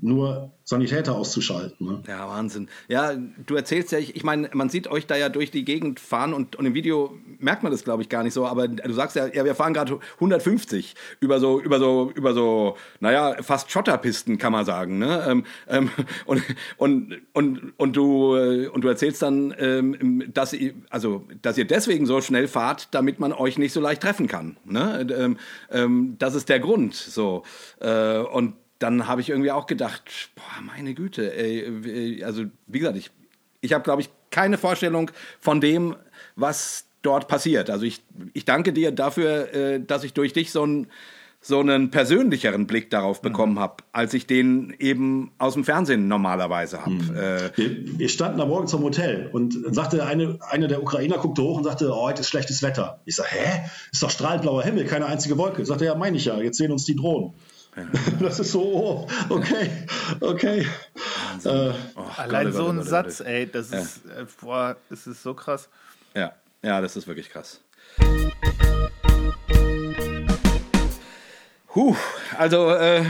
[0.01, 1.88] nur Sanitäter auszuschalten.
[1.88, 2.03] Ne?
[2.07, 2.68] Ja, Wahnsinn.
[2.89, 5.99] Ja, du erzählst ja, ich, ich meine, man sieht euch da ja durch die Gegend
[5.99, 8.93] fahren und, und im Video merkt man das, glaube ich, gar nicht so, aber du
[8.93, 13.72] sagst ja, ja wir fahren gerade 150 über so, über so, über so, naja, fast
[13.72, 14.99] Schotterpisten, kann man sagen.
[14.99, 15.26] Ne?
[15.27, 15.89] Ähm, ähm,
[16.26, 16.43] und,
[16.77, 21.65] und, und, und, du, äh, und du erzählst dann, ähm, dass, ihr, also, dass ihr
[21.65, 24.57] deswegen so schnell fahrt, damit man euch nicht so leicht treffen kann.
[24.65, 25.07] Ne?
[25.18, 25.38] Ähm,
[25.72, 26.95] ähm, das ist der Grund.
[26.95, 27.43] So.
[27.80, 32.97] Äh, und dann habe ich irgendwie auch gedacht, boah, meine Güte, ey, also wie gesagt,
[32.97, 33.11] ich,
[33.61, 35.95] ich habe, glaube ich, keine Vorstellung von dem,
[36.35, 37.69] was dort passiert.
[37.69, 38.01] Also ich,
[38.34, 40.88] ich danke dir dafür, äh, dass ich durch dich so einen,
[41.41, 43.27] so einen persönlicheren Blick darauf mhm.
[43.27, 46.91] bekommen habe, als ich den eben aus dem Fernsehen normalerweise habe.
[46.91, 47.15] Mhm.
[47.15, 51.18] Äh, wir, wir, standen am Morgen zum Hotel und dann sagte eine, eine der Ukrainer
[51.18, 53.01] guckte hoch und sagte, oh, heute ist schlechtes Wetter.
[53.06, 53.69] Ich sage, hä?
[53.91, 55.65] Ist doch strahlend blauer Himmel, keine einzige Wolke.
[55.65, 57.34] Sagte, ja, meine ich ja, jetzt sehen uns die Drohnen.
[58.19, 59.69] Das ist so, oh, okay,
[60.19, 60.67] okay.
[61.43, 63.79] Äh, oh, Allein Gott, so ein Gott, Satz, ey, das ja.
[63.79, 65.69] ist, äh, boah, das ist so krass.
[66.13, 67.61] Ja, ja, das ist wirklich krass.
[71.75, 71.95] Huh,
[72.37, 73.05] also, äh,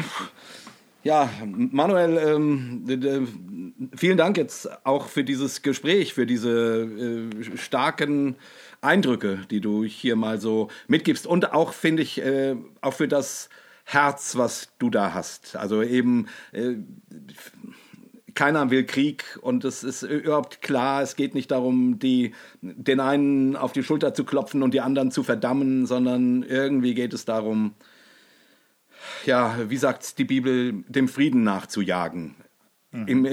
[1.03, 8.36] ja, Manuel, ähm, vielen Dank jetzt auch für dieses Gespräch, für diese äh, starken
[8.81, 13.49] Eindrücke, die du hier mal so mitgibst und auch, finde ich, äh, auch für das
[13.91, 15.56] Herz, was du da hast.
[15.56, 16.76] Also eben, äh,
[18.36, 23.56] keiner will Krieg und es ist überhaupt klar, es geht nicht darum, die, den einen
[23.56, 27.74] auf die Schulter zu klopfen und die anderen zu verdammen, sondern irgendwie geht es darum,
[29.26, 32.36] ja, wie sagt die Bibel, dem Frieden nachzujagen.
[32.91, 33.07] Mhm.
[33.07, 33.26] Im,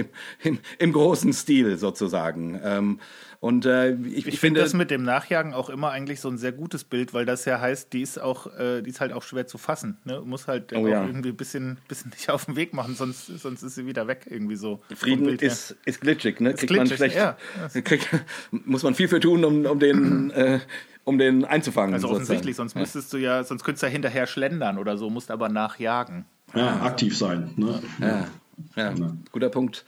[0.42, 2.58] im, Im, großen Stil sozusagen.
[2.64, 3.00] Ähm,
[3.46, 6.50] und äh, ich, ich, finde das mit dem Nachjagen auch immer eigentlich so ein sehr
[6.50, 9.46] gutes Bild, weil das ja heißt, die ist auch, äh, die ist halt auch schwer
[9.46, 9.98] zu fassen.
[10.02, 10.20] Ne?
[10.24, 11.06] Muss halt oh, ja.
[11.06, 14.26] irgendwie ein bisschen, bisschen nicht auf den Weg machen, sonst, sonst ist sie wieder weg
[14.28, 14.80] irgendwie so.
[14.96, 16.50] Frieden ist, ist glitschig, ne?
[16.50, 17.36] Ist kriegt glitschig, man schlecht, ja.
[17.82, 18.08] kriegt,
[18.50, 20.58] muss man viel für tun, um, um den äh,
[21.04, 21.94] um den einzufangen.
[21.94, 25.30] Also offensichtlich, sonst müsstest du ja, sonst könntest du ja hinterher schlendern oder so, musst
[25.30, 26.24] aber nachjagen.
[26.52, 27.52] Ja, aktiv sein.
[27.54, 27.80] Ne?
[28.00, 28.26] Ja,
[28.74, 28.94] ja,
[29.30, 29.84] guter Punkt.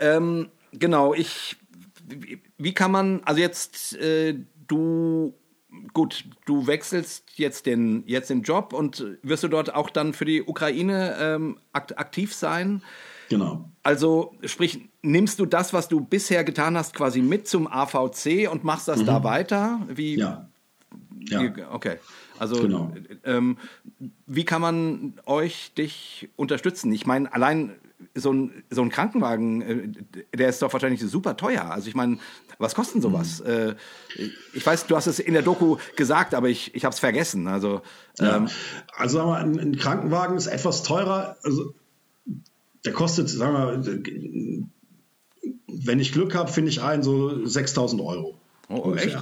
[0.00, 1.56] Ähm, genau, ich,
[2.58, 4.34] wie kann man, also jetzt, äh,
[4.66, 5.34] du,
[5.92, 10.24] gut, du wechselst jetzt den, jetzt den Job und wirst du dort auch dann für
[10.24, 12.82] die Ukraine ähm, aktiv sein?
[13.28, 13.70] Genau.
[13.82, 18.64] Also, sprich, nimmst du das, was du bisher getan hast, quasi mit zum AVC und
[18.64, 19.06] machst das mhm.
[19.06, 19.80] da weiter?
[19.88, 20.48] Wie, ja.
[21.28, 21.72] ja.
[21.72, 21.96] Okay.
[22.38, 22.92] Also, genau.
[23.24, 23.56] ähm,
[24.26, 26.92] wie kann man euch, dich unterstützen?
[26.92, 27.72] Ich meine, allein
[28.14, 31.70] so ein, so ein Krankenwagen, äh, der ist doch wahrscheinlich super teuer.
[31.70, 32.18] Also ich meine,
[32.58, 33.42] was kostet sowas?
[33.46, 33.74] Mhm.
[34.54, 37.46] Ich weiß, du hast es in der Doku gesagt, aber ich, ich habe es vergessen.
[37.48, 37.82] Also,
[38.18, 38.46] ähm, ja.
[38.96, 41.36] also sagen wir, ein, ein Krankenwagen ist etwas teurer.
[41.42, 41.74] Also
[42.84, 44.68] der kostet, sagen wir,
[45.68, 48.38] wenn ich Glück habe, finde ich einen so 6000 Euro.
[48.68, 49.16] Oh, echt?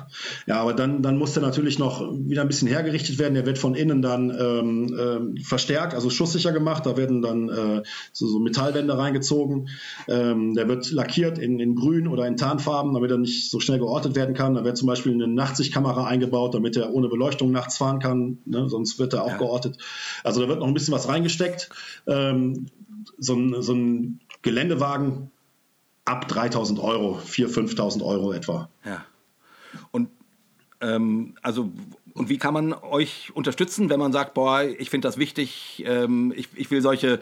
[0.47, 3.35] Ja, aber dann, dann muss der natürlich noch wieder ein bisschen hergerichtet werden.
[3.35, 6.87] Der wird von innen dann ähm, äh, verstärkt, also schusssicher gemacht.
[6.87, 9.69] Da werden dann äh, so, so Metallwände reingezogen.
[10.09, 13.79] Ähm, der wird lackiert in, in grün oder in Tarnfarben, damit er nicht so schnell
[13.79, 14.55] geortet werden kann.
[14.55, 18.39] Da wird zum Beispiel eine Nachtsichtkamera eingebaut, damit er ohne Beleuchtung nachts fahren kann.
[18.47, 18.71] Ne?
[18.71, 19.37] Sonst wird er auch ja.
[19.37, 19.77] geortet.
[20.23, 21.69] Also da wird noch ein bisschen was reingesteckt.
[22.07, 22.67] Ähm,
[23.19, 25.31] so ein, so ein Geländewagen
[26.07, 28.71] ab 3000 Euro, 4.000, 5.000 Euro etwa.
[28.85, 29.05] Ja.
[29.91, 30.09] Und
[30.81, 31.71] ähm, also
[32.15, 36.33] und wie kann man euch unterstützen, wenn man sagt, boah, ich finde das wichtig, ähm,
[36.37, 37.21] ich, ich will solche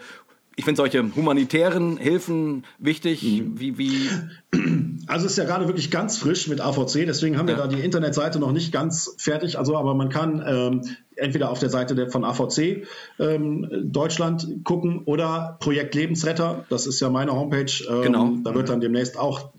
[0.55, 3.23] ich finde solche humanitären Hilfen wichtig.
[3.23, 3.59] Mhm.
[3.59, 4.09] Wie, wie?
[5.07, 7.57] Also ist ja gerade wirklich ganz frisch mit AVC, deswegen haben ja.
[7.57, 9.57] wir da die Internetseite noch nicht ganz fertig.
[9.57, 10.81] Also, aber man kann ähm,
[11.17, 12.87] entweder auf der Seite der, von AVC
[13.19, 16.65] ähm, Deutschland gucken oder Projekt Lebensretter.
[16.69, 17.71] Das ist ja meine Homepage.
[17.89, 18.31] Ähm, genau.
[18.43, 19.51] Da wird dann demnächst auch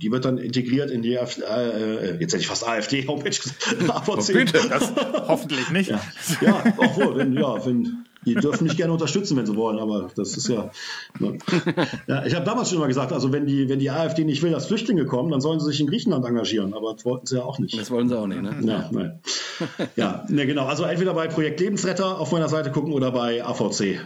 [0.00, 3.80] die wird dann integriert in die äh, äh, jetzt hätte ich fast AfD Homepage gesagt.
[4.06, 4.92] Oh, bitte, das
[5.28, 5.90] hoffentlich nicht.
[5.90, 6.00] Ja,
[6.40, 10.36] ja obwohl, wenn, ja, wenn die dürfen mich gerne unterstützen, wenn sie wollen, aber das
[10.36, 10.70] ist ja.
[11.18, 11.38] Ne.
[12.06, 14.50] ja ich habe damals schon immer gesagt, also wenn die, wenn die AfD nicht will,
[14.50, 17.44] dass Flüchtlinge kommen, dann sollen sie sich in Griechenland engagieren, aber das wollten sie ja
[17.44, 17.78] auch nicht.
[17.78, 18.56] Das wollen sie auch nicht, ne?
[18.62, 19.20] Ja, nein.
[19.96, 20.66] ja ne, genau.
[20.66, 24.00] Also entweder bei Projekt Lebensretter auf meiner Seite gucken oder bei AVC.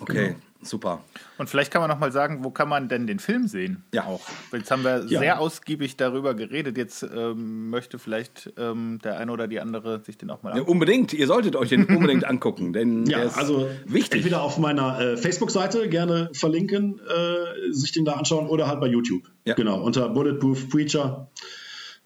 [0.00, 0.28] Okay.
[0.28, 0.36] Genau.
[0.62, 1.02] Super.
[1.38, 3.82] Und vielleicht kann man noch mal sagen, wo kann man denn den Film sehen?
[3.92, 4.04] Ja.
[4.04, 4.20] Auch.
[4.52, 5.18] Jetzt haben wir ja.
[5.18, 6.76] sehr ausgiebig darüber geredet.
[6.76, 10.68] Jetzt ähm, möchte vielleicht ähm, der eine oder die andere sich den auch mal angucken.
[10.68, 11.12] Ja, unbedingt.
[11.12, 14.20] Ihr solltet euch den unbedingt angucken, denn ja, also wichtig.
[14.20, 18.86] Entweder auf meiner äh, Facebook-Seite gerne verlinken, äh, sich den da anschauen oder halt bei
[18.86, 19.24] YouTube.
[19.44, 19.54] Ja.
[19.54, 21.28] Genau, unter Bulletproof Preacher.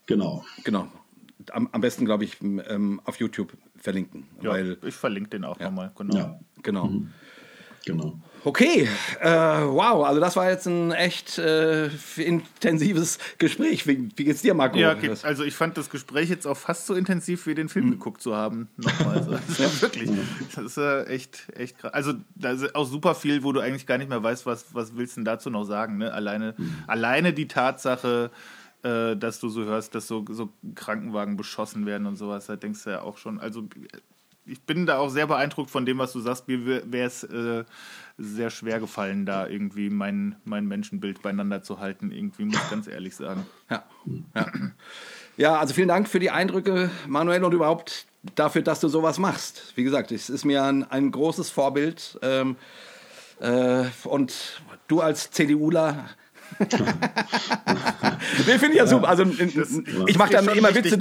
[0.07, 0.43] Genau.
[0.63, 0.87] Genau.
[1.51, 4.27] Am, am besten, glaube ich, ähm, auf YouTube verlinken.
[4.41, 5.67] Ja, weil, ich verlinke den auch ja.
[5.67, 5.91] nochmal.
[5.95, 6.17] Genau.
[6.17, 6.39] Ja.
[6.63, 6.85] Genau.
[6.87, 7.09] Mhm.
[7.85, 8.19] Genau.
[8.43, 8.87] Okay,
[9.19, 13.87] äh, wow, also das war jetzt ein echt äh, intensives Gespräch.
[13.87, 14.77] Wie, wie, geht's dir, Marco?
[14.77, 15.13] Ja, okay.
[15.23, 17.91] also ich fand das Gespräch jetzt auch fast so intensiv wie den Film mhm.
[17.91, 18.69] geguckt zu haben.
[18.77, 19.17] Nochmal.
[19.17, 19.31] Also,
[19.63, 20.09] ja, wirklich.
[20.55, 21.93] Das ist äh, echt, echt krass.
[21.93, 24.95] Also da ist auch super viel, wo du eigentlich gar nicht mehr weißt, was, was
[24.95, 25.97] willst du denn dazu noch sagen.
[25.97, 26.13] Ne?
[26.13, 26.83] Alleine, mhm.
[26.87, 28.31] alleine die Tatsache,
[28.83, 32.83] äh, dass du so hörst, dass so, so Krankenwagen beschossen werden und sowas, da denkst
[32.83, 33.39] du ja auch schon.
[33.39, 33.67] Also
[34.47, 36.47] ich bin da auch sehr beeindruckt von dem, was du sagst.
[36.47, 37.23] Mir wäre es
[38.17, 42.11] sehr schwer gefallen, da irgendwie mein, mein Menschenbild beieinander zu halten.
[42.11, 43.45] Irgendwie muss ich ganz ehrlich sagen.
[43.69, 43.83] Ja.
[44.35, 44.51] ja.
[45.37, 49.73] Ja, also vielen Dank für die Eindrücke, Manuel, und überhaupt dafür, dass du sowas machst.
[49.75, 52.17] Wie gesagt, es ist mir ein, ein großes Vorbild.
[52.23, 52.55] Ähm,
[53.39, 56.09] äh, und du als CDUler
[58.47, 59.09] Den finde ich ja super.
[59.09, 60.97] Also das, ich mache da immer Witze.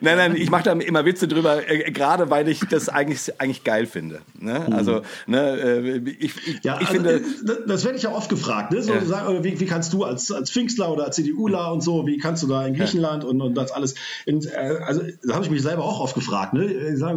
[0.00, 3.64] Nein, nein, ich mache da immer Witze drüber, äh, gerade weil ich das eigentlich eigentlich
[3.64, 4.20] geil finde.
[4.38, 4.66] Ne?
[4.66, 4.72] Mhm.
[4.74, 7.22] Also ne, äh, ich, ich, ja, ich also, finde,
[7.66, 8.72] das werde ich ja oft gefragt.
[8.72, 8.82] Ne?
[8.82, 9.04] So, ja.
[9.04, 12.46] sag, wie, wie, kannst du als als Pfingstler oder CDUler und so, wie kannst du
[12.46, 13.28] da in Griechenland ja.
[13.28, 13.94] und, und das alles?
[14.26, 16.54] In, äh, also da habe ich mich selber auch oft gefragt.
[16.54, 16.96] Ne?
[16.98, 17.08] da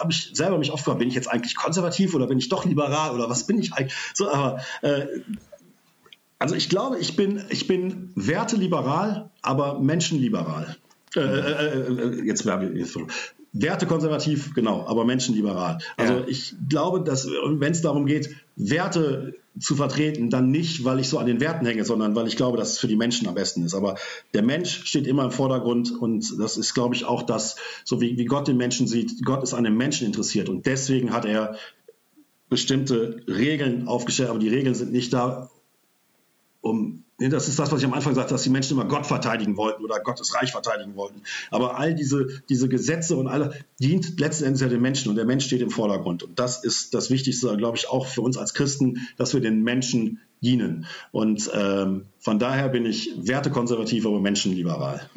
[0.00, 2.64] habe ich selber mich oft gefragt, bin ich jetzt eigentlich konservativ oder bin ich doch
[2.64, 3.94] liberal oder was bin ich eigentlich?
[4.14, 5.06] So, aber äh,
[6.42, 10.76] also ich glaube, ich bin, ich bin werteliberal, aber menschenliberal.
[11.14, 12.98] Äh, äh, äh, äh jetzt, jetzt
[13.52, 15.78] Werte konservativ, genau, aber menschenliberal.
[15.96, 16.24] Also ja.
[16.26, 21.18] ich glaube, dass wenn es darum geht, Werte zu vertreten, dann nicht, weil ich so
[21.18, 23.62] an den Werten hänge, sondern weil ich glaube, dass es für die Menschen am besten
[23.64, 23.74] ist.
[23.74, 23.96] Aber
[24.34, 28.16] der Mensch steht immer im Vordergrund und das ist, glaube ich, auch das, so wie,
[28.16, 29.24] wie Gott den Menschen sieht.
[29.24, 31.56] Gott ist an dem Menschen interessiert und deswegen hat er
[32.48, 35.50] bestimmte Regeln aufgestellt, aber die Regeln sind nicht da,
[36.62, 39.56] um das ist das, was ich am Anfang sagte, dass die Menschen immer Gott verteidigen
[39.56, 41.22] wollten oder Gottes Reich verteidigen wollten.
[41.50, 45.24] Aber all diese, diese Gesetze und alle dient letzten Endes ja den Menschen und der
[45.24, 46.22] Mensch steht im Vordergrund.
[46.22, 49.62] Und das ist das Wichtigste, glaube ich, auch für uns als Christen, dass wir den
[49.62, 50.86] Menschen dienen.
[51.12, 55.08] Und ähm, von daher bin ich wertekonservativ, aber menschenliberal.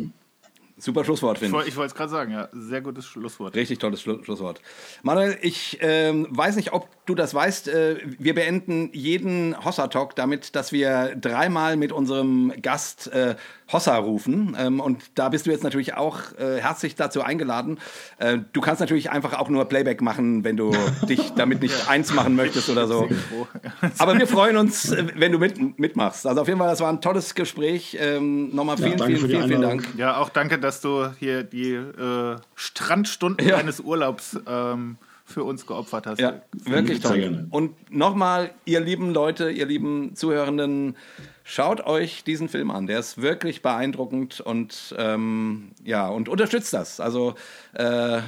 [0.85, 1.69] Super Schlusswort, finde ich.
[1.69, 2.47] Ich wollte es gerade sagen, ja.
[2.51, 3.55] Sehr gutes Schlusswort.
[3.55, 4.61] Richtig tolles Schlu Schlusswort.
[5.01, 7.69] Manuel, ich ähm, weiß nicht, ob du das weißt.
[7.69, 13.35] Äh, wir beenden jeden Hossa-Talk damit, dass wir dreimal mit unserem Gast äh,
[13.71, 14.55] Hossa rufen.
[14.59, 17.79] Ähm, und da bist du jetzt natürlich auch äh, herzlich dazu eingeladen.
[18.17, 20.71] Äh, du kannst natürlich einfach auch nur Playback machen, wenn du
[21.09, 23.07] dich damit nicht eins machen möchtest oder so.
[23.97, 26.27] Aber wir freuen uns, äh, wenn du mit, mitmachst.
[26.27, 27.97] Also auf jeden Fall, das war ein tolles Gespräch.
[27.99, 29.87] Ähm, nochmal vielen, ja, vielen, vielen, vielen Dank.
[29.97, 33.57] Ja, auch danke, dass du hier die äh, Strandstunden ja.
[33.57, 36.19] deines Urlaubs ähm, für uns geopfert hast.
[36.19, 37.47] Ja, wirklich toll.
[37.49, 40.95] Und nochmal, ihr lieben Leute, ihr lieben Zuhörenden,
[41.45, 42.87] schaut euch diesen Film an.
[42.87, 46.99] Der ist wirklich beeindruckend und ähm, ja, und unterstützt das.
[46.99, 47.35] Also
[47.73, 48.19] äh,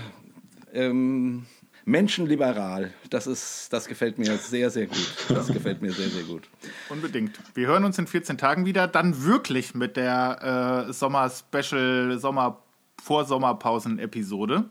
[0.74, 1.46] ähm,
[1.84, 5.08] menschenliberal, das ist, das gefällt mir sehr, sehr gut.
[5.30, 6.48] Das gefällt mir sehr, sehr gut.
[6.90, 7.38] Unbedingt.
[7.56, 14.66] Wir hören uns in 14 Tagen wieder, dann wirklich mit der äh, Sommer-Special, Sommer-Vorsommerpausen-Episode.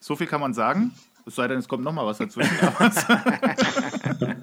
[0.00, 0.92] So viel kann man sagen.
[1.24, 2.56] Es sei denn, es kommt noch mal was dazwischen.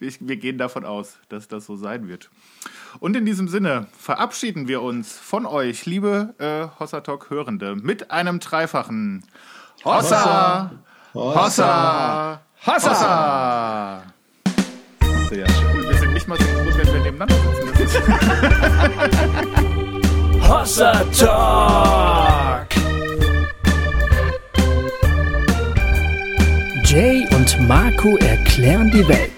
[0.00, 2.30] wir gehen davon aus, dass das so sein wird.
[3.00, 8.10] Und in diesem Sinne verabschieden wir uns von euch, liebe äh, Hossa Talk Hörende, mit
[8.10, 9.24] einem dreifachen
[9.84, 10.70] Hossa!
[11.14, 12.40] Hossa!
[12.64, 12.90] Hossa!
[12.90, 14.02] Hossa!
[15.28, 15.88] Sehr schön.
[15.88, 18.02] Wir sind nicht mal so gut, wenn wir nebeneinander sitzen.
[20.48, 22.68] Hossa Talk!
[26.84, 29.37] Jay und Marco erklären die Welt.